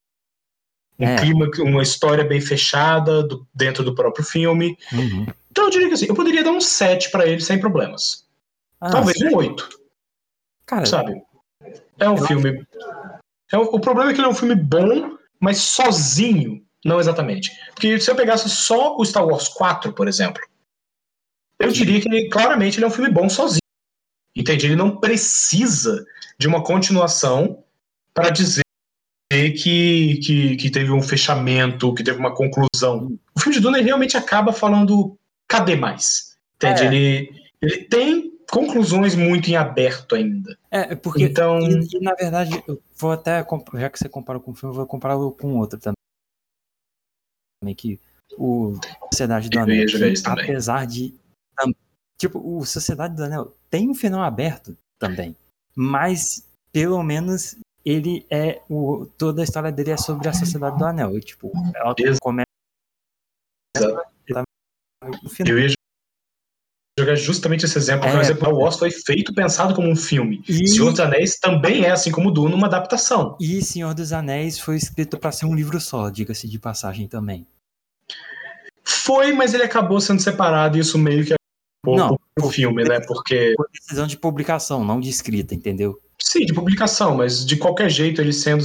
Um 1.00 1.06
É. 1.06 1.16
clima, 1.16 1.50
uma 1.60 1.82
história 1.82 2.22
bem 2.24 2.40
fechada 2.40 3.22
do- 3.22 3.46
dentro 3.54 3.82
do 3.82 3.94
próprio 3.94 4.24
filme. 4.24 4.76
Uhum. 4.92 5.26
Então 5.50 5.64
eu 5.64 5.70
diria 5.70 5.88
que 5.88 5.94
assim, 5.94 6.06
eu 6.06 6.14
poderia 6.14 6.44
dar 6.44 6.50
um 6.52 6.60
7 6.60 7.10
pra 7.10 7.26
ele 7.26 7.40
sem 7.40 7.58
problemas. 7.58 8.26
Ah, 8.80 8.90
Talvez 8.90 9.20
um 9.22 9.34
8, 9.34 9.68
cara 10.66 10.84
sabe? 10.86 11.20
É 11.98 12.08
um 12.08 12.16
filme. 12.18 12.64
É 13.52 13.56
um- 13.58 13.62
o 13.62 13.80
problema 13.80 14.10
é 14.10 14.14
que 14.14 14.20
ele 14.20 14.26
é 14.26 14.30
um 14.30 14.34
filme 14.34 14.54
bom, 14.54 15.16
mas 15.40 15.58
sozinho, 15.58 16.62
não 16.84 17.00
exatamente. 17.00 17.50
Porque 17.74 17.98
se 17.98 18.10
eu 18.10 18.14
pegasse 18.14 18.48
só 18.50 18.96
o 18.96 19.04
Star 19.04 19.26
Wars 19.26 19.48
4, 19.48 19.92
por 19.94 20.06
exemplo, 20.06 20.40
eu 21.58 21.70
diria 21.72 22.00
que 22.00 22.08
ele, 22.08 22.28
claramente 22.28 22.76
ele 22.78 22.84
é 22.84 22.88
um 22.88 22.92
filme 22.92 23.10
bom 23.10 23.28
sozinho. 23.28 23.60
Entende? 24.36 24.66
Ele 24.66 24.76
não 24.76 24.96
precisa 24.98 26.06
de 26.38 26.46
uma 26.46 26.62
continuação 26.62 27.64
para 28.14 28.30
dizer 28.30 28.62
que, 29.30 30.16
que, 30.16 30.56
que 30.56 30.70
teve 30.70 30.90
um 30.90 31.02
fechamento, 31.02 31.94
que 31.94 32.02
teve 32.02 32.18
uma 32.18 32.34
conclusão. 32.34 33.16
O 33.34 33.40
filme 33.40 33.56
de 33.56 33.60
Duna 33.60 33.78
ele 33.78 33.86
realmente 33.86 34.16
acaba 34.16 34.52
falando 34.52 35.16
cadê 35.46 35.76
mais? 35.76 36.36
Entende? 36.56 36.82
É. 36.82 36.86
Ele, 36.86 37.44
ele 37.62 37.84
tem 37.84 38.30
conclusões 38.50 39.14
muito 39.14 39.48
em 39.48 39.56
aberto 39.56 40.14
ainda. 40.14 40.58
É, 40.70 40.92
é 40.92 40.96
porque. 40.96 41.24
Então, 41.24 41.58
E, 41.60 41.96
e, 41.96 42.00
na 42.00 42.14
verdade, 42.14 42.62
eu 42.66 42.82
vou 42.96 43.12
até. 43.12 43.46
Já 43.74 43.90
que 43.90 43.98
você 43.98 44.08
compara 44.08 44.40
com 44.40 44.50
o 44.50 44.54
filme, 44.54 44.74
eu 44.74 44.78
vou 44.78 44.86
compará-lo 44.86 45.32
com 45.32 45.58
outro 45.58 45.78
também. 45.78 47.74
Que 47.74 48.00
o 48.36 48.74
Sociedade 49.12 49.48
do 49.48 49.58
Anel. 49.58 49.86
que, 49.86 50.22
apesar 50.26 50.86
de. 50.86 51.14
Tipo, 52.18 52.38
o 52.38 52.64
Sociedade 52.66 53.16
do 53.16 53.24
Anel 53.24 53.56
tem 53.70 53.88
um 53.88 53.94
final 53.94 54.22
aberto 54.22 54.76
também. 54.98 55.34
Mas, 55.74 56.46
pelo 56.70 57.02
menos, 57.02 57.56
ele 57.84 58.26
é. 58.30 58.60
O, 58.68 59.06
toda 59.18 59.42
a 59.42 59.44
história 59.44 59.72
dele 59.72 59.90
é 59.90 59.96
sobre 59.96 60.28
a 60.28 60.32
Sociedade 60.32 60.78
do 60.78 60.84
Anel. 60.84 61.16
E, 61.16 61.20
tipo, 61.20 61.50
ela 61.74 61.94
Exato. 61.98 62.18
começa. 62.20 62.46
O 65.24 65.48
eu 65.48 65.58
ia 65.58 65.72
jogar 66.98 67.14
justamente 67.14 67.64
esse 67.64 67.78
exemplo. 67.78 68.06
É, 68.06 68.12
por 68.12 68.20
exemplo, 68.20 68.48
é. 68.48 68.52
Wars 68.52 68.76
foi 68.78 68.90
feito 68.90 69.32
pensado 69.34 69.74
como 69.74 69.88
um 69.88 69.96
filme. 69.96 70.42
E- 70.48 70.68
Senhor 70.68 70.90
dos 70.90 71.00
Anéis 71.00 71.38
também 71.38 71.84
é, 71.84 71.90
assim 71.90 72.10
como 72.10 72.30
Duna, 72.30 72.54
uma 72.54 72.66
adaptação. 72.66 73.36
E 73.40 73.62
Senhor 73.62 73.94
dos 73.94 74.12
Anéis 74.12 74.58
foi 74.58 74.76
escrito 74.76 75.18
para 75.18 75.32
ser 75.32 75.46
um 75.46 75.54
livro 75.54 75.80
só, 75.80 76.10
diga-se 76.10 76.46
de 76.48 76.58
passagem 76.58 77.08
também. 77.08 77.46
Foi, 78.84 79.32
mas 79.32 79.54
ele 79.54 79.62
acabou 79.62 80.00
sendo 80.00 80.20
separado 80.20 80.76
e 80.76 80.80
isso 80.80 80.98
meio 80.98 81.24
que 81.24 81.32
é 81.32 81.36
um 81.86 81.96
Não, 81.96 82.18
pro 82.34 82.50
filme, 82.50 82.84
né? 82.84 83.00
Porque, 83.00 83.54
Por 83.56 83.68
decisão 83.72 84.06
de 84.06 84.18
publicação, 84.18 84.84
não 84.84 85.00
de 85.00 85.08
escrita, 85.08 85.54
entendeu? 85.54 85.98
Sim, 86.22 86.44
de 86.44 86.52
publicação, 86.54 87.16
mas 87.16 87.44
de 87.44 87.56
qualquer 87.56 87.90
jeito, 87.90 88.20
ele 88.20 88.32
sendo 88.32 88.64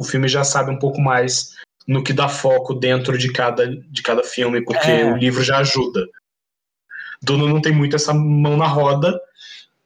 o 0.00 0.04
filme 0.04 0.28
já 0.28 0.42
sabe 0.44 0.70
um 0.70 0.78
pouco 0.78 1.00
mais 1.00 1.54
no 1.86 2.02
que 2.02 2.12
dá 2.12 2.28
foco 2.28 2.74
dentro 2.74 3.16
de 3.16 3.32
cada, 3.32 3.66
de 3.68 4.02
cada 4.02 4.22
filme, 4.22 4.64
porque 4.64 4.90
É. 4.90 5.12
o 5.12 5.16
livro 5.16 5.42
já 5.42 5.58
ajuda. 5.58 6.06
Duna 7.22 7.46
não 7.46 7.60
tem 7.60 7.72
muito 7.72 7.96
essa 7.96 8.12
mão 8.12 8.56
na 8.56 8.66
roda, 8.66 9.18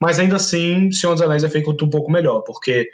mas 0.00 0.18
ainda 0.18 0.36
assim, 0.36 0.90
Senhor 0.90 1.14
dos 1.14 1.22
Anéis 1.22 1.44
é 1.44 1.48
feito 1.48 1.84
um 1.84 1.90
pouco 1.90 2.10
melhor, 2.10 2.40
porque 2.40 2.90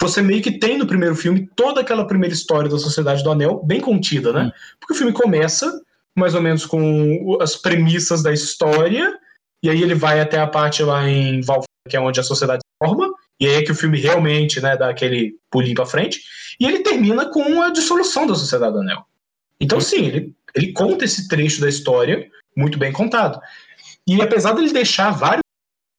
você 0.00 0.20
meio 0.20 0.42
que 0.42 0.58
tem 0.58 0.76
no 0.76 0.86
primeiro 0.86 1.14
filme 1.14 1.48
toda 1.54 1.80
aquela 1.80 2.06
primeira 2.06 2.34
história 2.34 2.68
da 2.68 2.78
Sociedade 2.78 3.22
do 3.22 3.30
Anel 3.30 3.62
bem 3.64 3.80
contida, 3.80 4.32
né? 4.32 4.44
Hum. 4.44 4.50
Porque 4.80 4.94
o 4.94 4.96
filme 4.96 5.12
começa 5.12 5.80
mais 6.16 6.34
ou 6.34 6.42
menos 6.42 6.64
com 6.64 7.38
as 7.40 7.56
premissas 7.56 8.22
da 8.22 8.32
história, 8.32 9.18
e 9.62 9.70
aí 9.70 9.82
ele 9.82 9.94
vai 9.94 10.20
até 10.20 10.38
a 10.38 10.46
parte 10.46 10.82
lá 10.82 11.08
em 11.08 11.40
Valfenda, 11.40 11.66
que 11.88 11.96
é 11.96 12.00
onde 12.00 12.20
a 12.20 12.22
sociedade 12.22 12.60
se 12.62 12.86
forma, 12.86 13.12
e 13.40 13.46
aí 13.46 13.56
é 13.56 13.62
que 13.62 13.72
o 13.72 13.74
filme 13.74 13.98
realmente 13.98 14.60
né, 14.60 14.76
dá 14.76 14.88
aquele 14.88 15.34
pulinho 15.50 15.74
pra 15.74 15.86
frente, 15.86 16.20
e 16.60 16.66
ele 16.66 16.80
termina 16.80 17.26
com 17.30 17.62
a 17.62 17.70
dissolução 17.70 18.26
da 18.26 18.34
Sociedade 18.34 18.72
do 18.72 18.80
Anel. 18.80 19.04
Então, 19.60 19.80
sim, 19.80 20.06
ele, 20.06 20.34
ele 20.54 20.72
conta 20.72 21.04
esse 21.04 21.28
trecho 21.28 21.60
da 21.60 21.68
história 21.68 22.28
muito 22.56 22.78
bem 22.78 22.92
contado. 22.92 23.40
E 24.06 24.20
apesar 24.20 24.52
dele 24.52 24.72
deixar 24.72 25.10
vários 25.10 25.44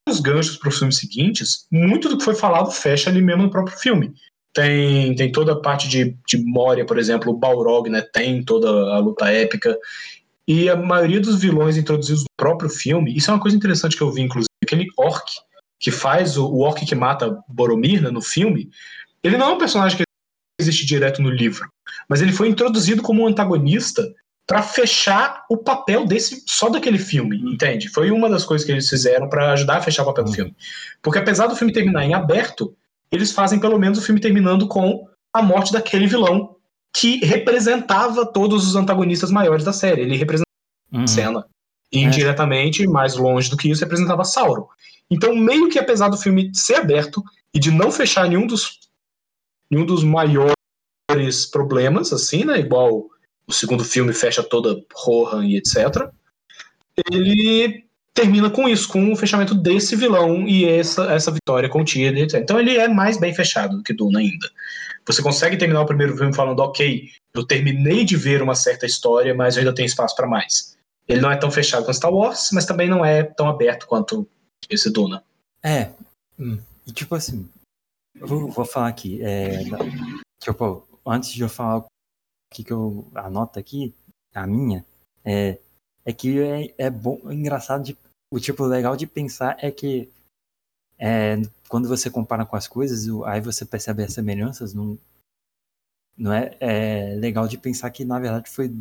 vários 0.08 0.22
ganchos 0.22 0.58
para 0.58 0.70
os 0.70 0.78
filmes 0.78 0.98
seguintes, 0.98 1.66
muito 1.72 2.08
do 2.08 2.18
que 2.18 2.24
foi 2.24 2.36
falado 2.36 2.72
fecha 2.72 3.10
ali 3.10 3.22
mesmo 3.22 3.44
no 3.44 3.50
próprio 3.50 3.78
filme. 3.78 4.14
Tem, 4.54 5.14
tem 5.16 5.32
toda 5.32 5.54
a 5.54 5.60
parte 5.60 5.90
de, 5.90 6.16
de 6.26 6.38
Moria, 6.38 6.86
por 6.86 6.98
exemplo, 6.98 7.32
o 7.32 7.38
Balrog, 7.38 7.90
né? 7.90 8.02
Tem 8.02 8.44
toda 8.44 8.70
a 8.70 9.00
luta 9.00 9.30
épica. 9.30 9.78
E 10.48 10.70
a 10.70 10.76
maioria 10.76 11.20
dos 11.20 11.42
vilões 11.42 11.76
introduzidos 11.76 12.22
no 12.22 12.30
próprio 12.38 12.70
filme, 12.70 13.16
isso 13.16 13.30
é 13.30 13.34
uma 13.34 13.40
coisa 13.40 13.58
interessante 13.58 13.98
que 13.98 14.04
eu 14.04 14.12
vi, 14.12 14.22
inclusive, 14.22 14.48
aquele 14.64 14.86
orc 14.96 15.26
que 15.80 15.92
faz 15.92 16.38
o, 16.38 16.46
o 16.46 16.60
orc 16.60 16.86
que 16.86 16.96
mata 16.96 17.38
Boromir 17.48 18.02
né, 18.02 18.10
no 18.10 18.22
filme, 18.22 18.70
ele 19.24 19.38
não 19.38 19.52
é 19.52 19.54
um 19.54 19.58
personagem 19.58 19.98
que 19.98 20.04
existe 20.60 20.86
direto 20.86 21.22
no 21.22 21.30
livro, 21.30 21.70
mas 22.08 22.22
ele 22.22 22.32
foi 22.32 22.48
introduzido 22.48 23.02
como 23.02 23.24
um 23.24 23.28
antagonista 23.28 24.04
para 24.48 24.62
fechar 24.62 25.44
o 25.50 25.58
papel 25.58 26.06
desse 26.06 26.44
só 26.46 26.70
daquele 26.70 27.00
filme, 27.00 27.38
entende? 27.38 27.90
Foi 27.90 28.12
uma 28.12 28.30
das 28.30 28.46
coisas 28.46 28.66
que 28.66 28.72
eles 28.72 28.88
fizeram 28.88 29.28
para 29.28 29.52
ajudar 29.54 29.78
a 29.78 29.82
fechar 29.82 30.04
o 30.04 30.06
papel 30.06 30.24
do 30.24 30.32
filme. 30.32 30.56
Porque 31.02 31.18
apesar 31.18 31.48
do 31.48 31.56
filme 31.56 31.74
terminar 31.74 32.06
em 32.06 32.14
aberto, 32.14 32.76
eles 33.12 33.32
fazem 33.32 33.60
pelo 33.60 33.80
menos 33.80 33.98
o 33.98 34.02
filme 34.02 34.22
terminando 34.22 34.68
com 34.68 35.08
a 35.34 35.42
morte 35.42 35.74
daquele 35.74 36.06
vilão 36.06 36.56
que 36.96 37.18
representava 37.26 38.26
todos 38.26 38.68
os 38.68 38.76
antagonistas 38.76 39.32
maiores 39.32 39.66
da 39.66 39.74
série. 39.74 40.02
Ele 40.02 40.16
representava 40.16 40.46
uhum. 40.94 41.04
a 41.04 41.08
cena. 41.08 41.46
E, 41.92 42.00
indiretamente, 42.00 42.88
mais 42.88 43.16
longe 43.16 43.50
do 43.50 43.58
que 43.58 43.70
isso, 43.70 43.84
representava 43.84 44.24
Sauron. 44.24 44.68
Então, 45.10 45.36
meio 45.36 45.70
que 45.70 45.80
apesar 45.80 46.10
do 46.10 46.18
filme 46.18 46.52
ser 46.54 46.76
aberto 46.76 47.24
e 47.54 47.60
de 47.60 47.72
não 47.72 47.92
fechar 47.92 48.28
nenhum 48.28 48.48
dos, 48.48 48.80
nenhum 49.70 49.86
dos 49.86 50.04
maiores 50.04 50.56
problemas, 51.52 52.12
assim, 52.12 52.44
né? 52.44 52.60
Igual 52.60 53.08
o 53.48 53.54
segundo 53.54 53.84
filme 53.84 54.14
fecha 54.14 54.44
toda 54.44 54.84
Rohan 54.94 55.46
e 55.46 55.58
etc. 55.58 56.10
Ele 57.12 57.86
termina 58.14 58.50
com 58.50 58.68
isso, 58.68 58.88
com 58.88 59.12
o 59.12 59.16
fechamento 59.16 59.54
desse 59.54 59.96
vilão 59.96 60.48
e 60.48 60.66
essa, 60.66 61.12
essa 61.12 61.32
vitória 61.32 61.70
contida, 61.70 62.20
etc. 62.20 62.40
Então 62.40 62.60
ele 62.60 62.78
é 62.78 62.88
mais 62.88 63.20
bem 63.20 63.34
fechado 63.34 63.78
do 63.78 63.84
que 63.84 63.94
Duna 63.94 64.20
ainda. 64.20 64.50
Você 65.06 65.22
consegue 65.22 65.58
terminar 65.58 65.82
o 65.82 65.86
primeiro 65.86 66.18
filme 66.18 66.34
falando, 66.34 66.62
ok, 66.62 67.10
eu 67.36 67.46
terminei 67.46 68.04
de 68.04 68.16
ver 68.16 68.42
uma 68.42 68.56
certa 68.56 68.86
história, 68.86 69.36
mas 69.36 69.56
eu 69.56 69.62
ainda 69.62 69.76
tenho 69.76 69.86
espaço 69.86 70.16
para 70.16 70.26
mais. 70.26 70.76
Ele 71.08 71.22
não 71.22 71.32
é 71.32 71.36
tão 71.36 71.52
fechado 71.52 71.86
quanto 71.86 71.98
Star 71.98 72.12
Wars, 72.12 72.50
mas 72.52 72.66
também 72.66 72.90
não 72.90 73.06
é 73.06 73.22
tão 73.22 73.48
aberto 73.48 73.86
quanto 73.86 74.28
Duna. 74.92 75.24
É, 75.64 75.94
hum, 76.40 76.60
e 76.88 76.92
tipo 76.92 77.16
assim, 77.16 77.50
eu 78.16 78.28
vou, 78.28 78.50
vou 78.50 78.66
falar 78.66 78.88
aqui, 78.88 79.22
é, 79.22 79.64
tipo, 80.42 80.88
antes 81.06 81.32
de 81.32 81.42
eu 81.42 81.50
falar 81.50 81.80
o 81.80 81.86
que, 82.54 82.64
que 82.64 82.74
eu 82.74 83.08
anoto 83.16 83.60
aqui, 83.60 83.94
a 84.34 84.46
minha, 84.46 84.86
é, 85.24 85.60
é 86.06 86.14
que 86.14 86.40
é, 86.40 86.74
é 86.78 86.90
bom, 86.90 87.20
é 87.26 87.34
engraçado, 87.34 87.84
de, 87.84 87.98
o 88.32 88.40
tipo 88.40 88.64
legal 88.66 88.96
de 88.96 89.08
pensar 89.08 89.58
é 89.60 89.72
que 89.72 90.10
é, 90.98 91.36
quando 91.68 91.88
você 91.88 92.10
compara 92.10 92.46
com 92.46 92.56
as 92.56 92.68
coisas, 92.68 93.06
aí 93.26 93.42
você 93.42 93.66
percebe 93.66 94.04
as 94.04 94.14
semelhanças, 94.14 94.74
não, 94.74 94.98
não 96.18 96.32
é, 96.32 96.56
é 96.60 97.16
legal 97.16 97.48
de 97.48 97.58
pensar 97.58 97.90
que 97.92 98.06
na 98.06 98.20
verdade 98.20 98.50
foi 98.50 98.72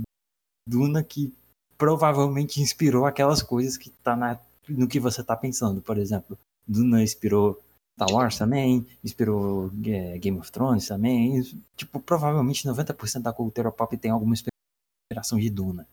Duna 0.69 1.03
que 1.03 1.33
provavelmente 1.77 2.61
inspirou 2.61 3.05
aquelas 3.05 3.43
coisas 3.43 3.77
que 3.77 3.91
tá 3.91 4.15
na, 4.17 4.41
no 4.69 4.89
que 4.89 5.01
você 5.01 5.23
tá 5.23 5.37
pensando, 5.37 5.81
por 5.81 5.99
exemplo. 5.99 6.39
Duna 6.67 7.03
inspirou 7.03 7.61
Star 7.95 8.11
Wars 8.11 8.39
também, 8.39 8.87
inspirou 9.03 9.71
é, 9.87 10.19
Game 10.19 10.39
of 10.39 10.51
Thrones 10.51 10.89
também. 10.89 11.43
Tipo, 11.77 12.01
provavelmente 12.01 12.67
90% 12.67 13.23
da 13.23 13.33
cultura 13.33 13.71
pop 13.71 13.97
tem 13.97 14.11
alguma 14.11 14.35
inspiração 14.35 15.39
de 15.39 15.51
Duna. 15.51 15.87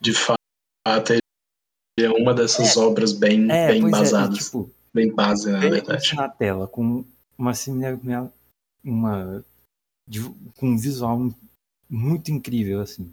De 0.00 0.12
fato, 0.12 0.38
é 1.98 2.10
uma 2.10 2.34
dessas 2.34 2.76
é, 2.76 2.80
obras 2.80 3.12
bem, 3.12 3.50
é, 3.50 3.68
bem 3.68 3.82
embasadas. 3.82 4.38
É, 4.38 4.42
tipo, 4.42 4.70
bem 4.92 5.12
base, 5.12 5.50
na 5.50 5.60
verdade. 5.60 6.14
na 6.14 6.28
tela, 6.28 6.68
com 6.68 7.04
uma 7.38 7.52
uma 8.84 9.44
com 10.56 10.68
um 10.68 10.76
visual 10.76 11.18
muito 11.88 12.30
incrível, 12.30 12.80
assim. 12.80 13.12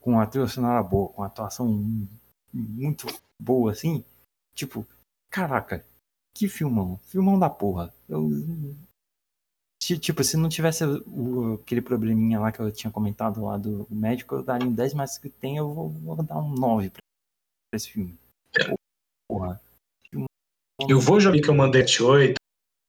Com 0.00 0.20
a 0.20 0.26
trilha 0.26 0.46
sonora 0.46 0.82
boa, 0.82 1.08
com 1.08 1.22
a 1.22 1.26
atuação 1.26 1.66
muito 2.52 3.06
boa, 3.38 3.72
assim. 3.72 4.04
Tipo, 4.54 4.86
caraca, 5.30 5.84
que 6.34 6.48
filmão. 6.48 6.98
Filmão 7.04 7.38
da 7.38 7.50
porra. 7.50 7.92
Eu. 8.08 8.30
Tipo, 9.80 10.22
se 10.22 10.36
não 10.36 10.48
tivesse 10.48 10.84
o, 10.84 11.54
aquele 11.54 11.80
probleminha 11.80 12.38
lá 12.38 12.52
que 12.52 12.60
eu 12.60 12.70
tinha 12.70 12.90
comentado 12.90 13.42
lá 13.44 13.56
do 13.56 13.86
médico, 13.90 14.36
eu 14.36 14.42
daria 14.42 14.68
um 14.68 14.72
10, 14.72 14.94
mas 14.94 15.18
que 15.18 15.28
tem, 15.28 15.56
eu 15.56 15.72
vou, 15.72 15.88
vou 15.90 16.22
dar 16.22 16.38
um 16.38 16.54
9 16.54 16.90
pra 16.90 17.00
esse 17.74 17.90
filme. 17.90 18.16
Porra. 19.28 19.60
Eu 20.88 21.00
vou 21.00 21.18
jogar 21.18 21.40
que 21.40 21.48
eu 21.48 21.54
mandei 21.54 21.82
8. 21.82 22.34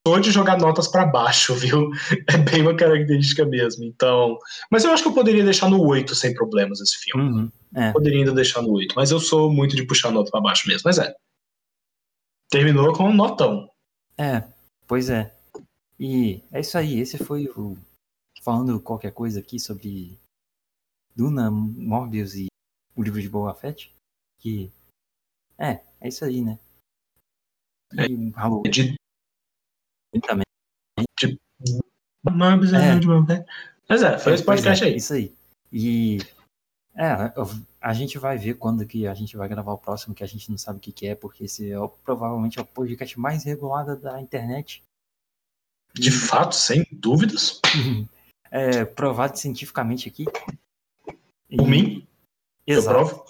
Sou 0.08 0.20
de 0.20 0.32
jogar 0.32 0.58
notas 0.58 0.88
para 0.88 1.06
baixo, 1.06 1.54
viu? 1.56 1.90
É 2.28 2.38
bem 2.38 2.62
uma 2.62 2.76
característica 2.76 3.46
mesmo. 3.46 3.84
Então. 3.84 4.38
Mas 4.70 4.84
eu 4.84 4.92
acho 4.92 5.04
que 5.04 5.10
eu 5.10 5.14
poderia 5.14 5.44
deixar 5.44 5.70
no 5.70 5.82
8 5.86 6.14
sem 6.16 6.34
problemas 6.34 6.82
esse 6.82 6.98
filme. 6.98 7.24
Uhum, 7.24 7.52
é. 7.76 7.92
Poderia 7.92 8.20
ainda 8.20 8.34
deixar 8.34 8.62
no 8.62 8.72
8. 8.74 8.96
Mas 8.96 9.12
eu 9.12 9.20
sou 9.20 9.52
muito 9.52 9.76
de 9.76 9.86
puxar 9.86 10.12
nota 10.12 10.32
para 10.32 10.42
baixo 10.42 10.68
mesmo. 10.68 10.84
Mas 10.86 10.98
é 10.98 11.14
terminou 12.52 12.94
com 12.94 13.06
um 13.06 13.16
notão. 13.16 13.72
É, 14.18 14.48
pois 14.86 15.10
é. 15.10 15.34
E 15.98 16.44
é 16.52 16.60
isso 16.60 16.78
aí, 16.78 17.00
esse 17.00 17.18
foi 17.18 17.48
o. 17.48 17.78
Falando 18.42 18.80
qualquer 18.80 19.14
coisa 19.14 19.40
aqui 19.40 19.60
sobre 19.60 20.20
Duna, 21.16 21.50
Morbius 21.50 22.36
e 22.36 22.48
o 22.96 23.02
livro 23.02 23.22
de 23.22 23.30
Boba 23.30 23.54
Fett. 23.54 23.94
Que. 24.40 24.72
É, 25.58 25.82
é 26.00 26.08
isso 26.08 26.26
aí, 26.26 26.42
né? 26.42 26.60
E 27.94 28.02
é, 28.02 28.30
Halloween. 28.36 28.70
De... 28.70 28.96
Também. 30.22 30.46
De... 31.20 31.40
Morbius 32.30 32.74
é, 32.74 32.96
é. 32.96 33.00
de 33.00 33.08
Boba 33.08 33.28
Fett. 33.28 33.46
Mas 33.88 34.04
é, 34.04 34.18
foi 34.18 34.32
é, 34.34 34.36
esse 34.36 34.44
podcast 34.46 34.84
é, 34.84 34.88
aí. 34.88 34.96
Isso 34.96 35.14
aí. 35.14 35.34
E. 35.72 36.18
É, 36.96 37.32
eu 37.38 37.48
a 37.82 37.94
gente 37.94 38.20
vai 38.20 38.38
ver 38.38 38.54
quando 38.54 38.86
que 38.86 39.08
a 39.08 39.14
gente 39.14 39.36
vai 39.36 39.50
gravar 39.50 39.74
o 39.74 39.78
próximo, 39.78 40.14
que 40.14 40.24
a 40.24 40.28
gente 40.28 40.52
não 40.52 40.58
sabe 40.58 40.78
o 40.78 40.82
que, 40.82 40.92
que 40.92 41.08
é, 41.08 41.16
porque 41.16 41.46
esse 41.46 41.72
é 41.72 41.80
o, 41.80 41.90
provavelmente 41.90 42.60
é 42.60 42.62
o 42.62 42.66
podcast 42.66 43.20
mais 43.20 43.44
regulado 43.44 43.96
da 43.96 44.22
internet. 44.22 44.84
De 45.94 46.12
fato, 46.12 46.54
sem 46.54 46.86
dúvidas. 46.92 47.60
é, 48.52 48.86
provado 48.86 49.38
cientificamente 49.38 50.08
aqui. 50.08 50.26
Por 51.50 51.68
mim? 51.68 52.08
Exato. 52.68 53.00
Eu 53.00 53.06
provo. 53.08 53.26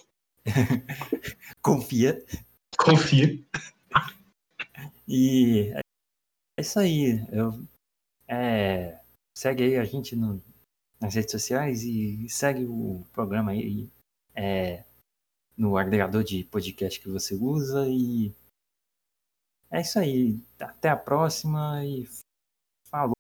Confia. 1.62 2.26
Confia. 2.78 3.40
E 5.08 5.72
é 5.76 6.62
isso 6.62 6.78
aí. 6.78 7.26
Eu, 7.32 7.64
é, 8.28 9.00
segue 9.34 9.64
aí 9.64 9.78
a 9.78 9.84
gente 9.86 10.16
no, 10.16 10.42
nas 11.02 11.16
redes 11.16 11.32
sociais 11.32 11.84
e 11.84 12.30
segue 12.30 12.66
o 12.66 13.04
programa 13.12 13.52
aí 13.52 13.90
é, 14.36 14.84
no 15.58 15.76
agregador 15.76 16.24
de 16.24 16.44
podcast 16.44 17.00
que 17.00 17.10
você 17.10 17.34
usa 17.34 17.88
e 17.88 18.34
é 19.72 19.82
isso 19.82 19.98
aí. 19.98 20.38
Até 20.60 20.90
a 20.90 20.98
próxima 20.98 21.84
e 21.86 22.08
falou. 22.90 23.16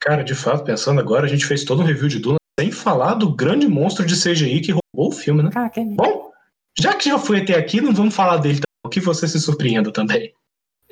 Cara, 0.00 0.22
de 0.22 0.34
fato, 0.34 0.64
pensando 0.64 1.00
agora, 1.00 1.26
a 1.26 1.28
gente 1.28 1.44
fez 1.44 1.64
todo 1.64 1.82
um 1.82 1.84
review 1.84 2.08
de 2.08 2.20
Duna 2.20 2.38
sem 2.58 2.70
falar 2.70 3.14
do 3.14 3.34
grande 3.34 3.66
monstro 3.66 4.06
de 4.06 4.14
CGI 4.14 4.60
que 4.60 4.72
roubou 4.72 5.12
o 5.12 5.16
filme, 5.16 5.42
né? 5.42 5.50
Ah, 5.54 5.68
que... 5.68 5.84
Bom, 5.84 6.32
já 6.78 6.96
que 6.96 7.08
já 7.08 7.18
foi 7.18 7.42
até 7.42 7.54
aqui, 7.54 7.80
não 7.80 7.92
vamos 7.92 8.14
falar 8.14 8.38
dele 8.38 8.60
o 8.84 8.88
que 8.88 9.00
você 9.00 9.26
se 9.26 9.40
surpreenda 9.40 9.92
também. 9.92 10.34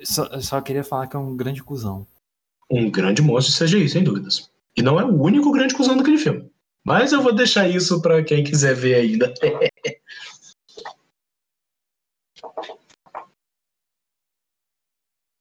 Só, 0.02 0.40
só 0.40 0.60
queria 0.60 0.84
falar 0.84 1.06
que 1.06 1.16
é 1.16 1.18
um 1.18 1.36
grande 1.36 1.62
cuzão. 1.62 2.06
Um 2.70 2.90
grande 2.90 3.22
monstro 3.22 3.66
de 3.66 3.72
CGI, 3.72 3.88
sem 3.88 4.04
dúvidas. 4.04 4.50
E 4.80 4.82
não 4.82 4.98
é 4.98 5.04
o 5.04 5.22
único 5.22 5.52
grande 5.52 5.74
cuzão 5.74 5.94
daquele 5.94 6.16
filme. 6.16 6.50
Mas 6.82 7.12
eu 7.12 7.20
vou 7.20 7.34
deixar 7.34 7.68
isso 7.68 8.00
para 8.00 8.24
quem 8.24 8.42
quiser 8.42 8.74
ver 8.74 8.94
ainda. 8.94 9.34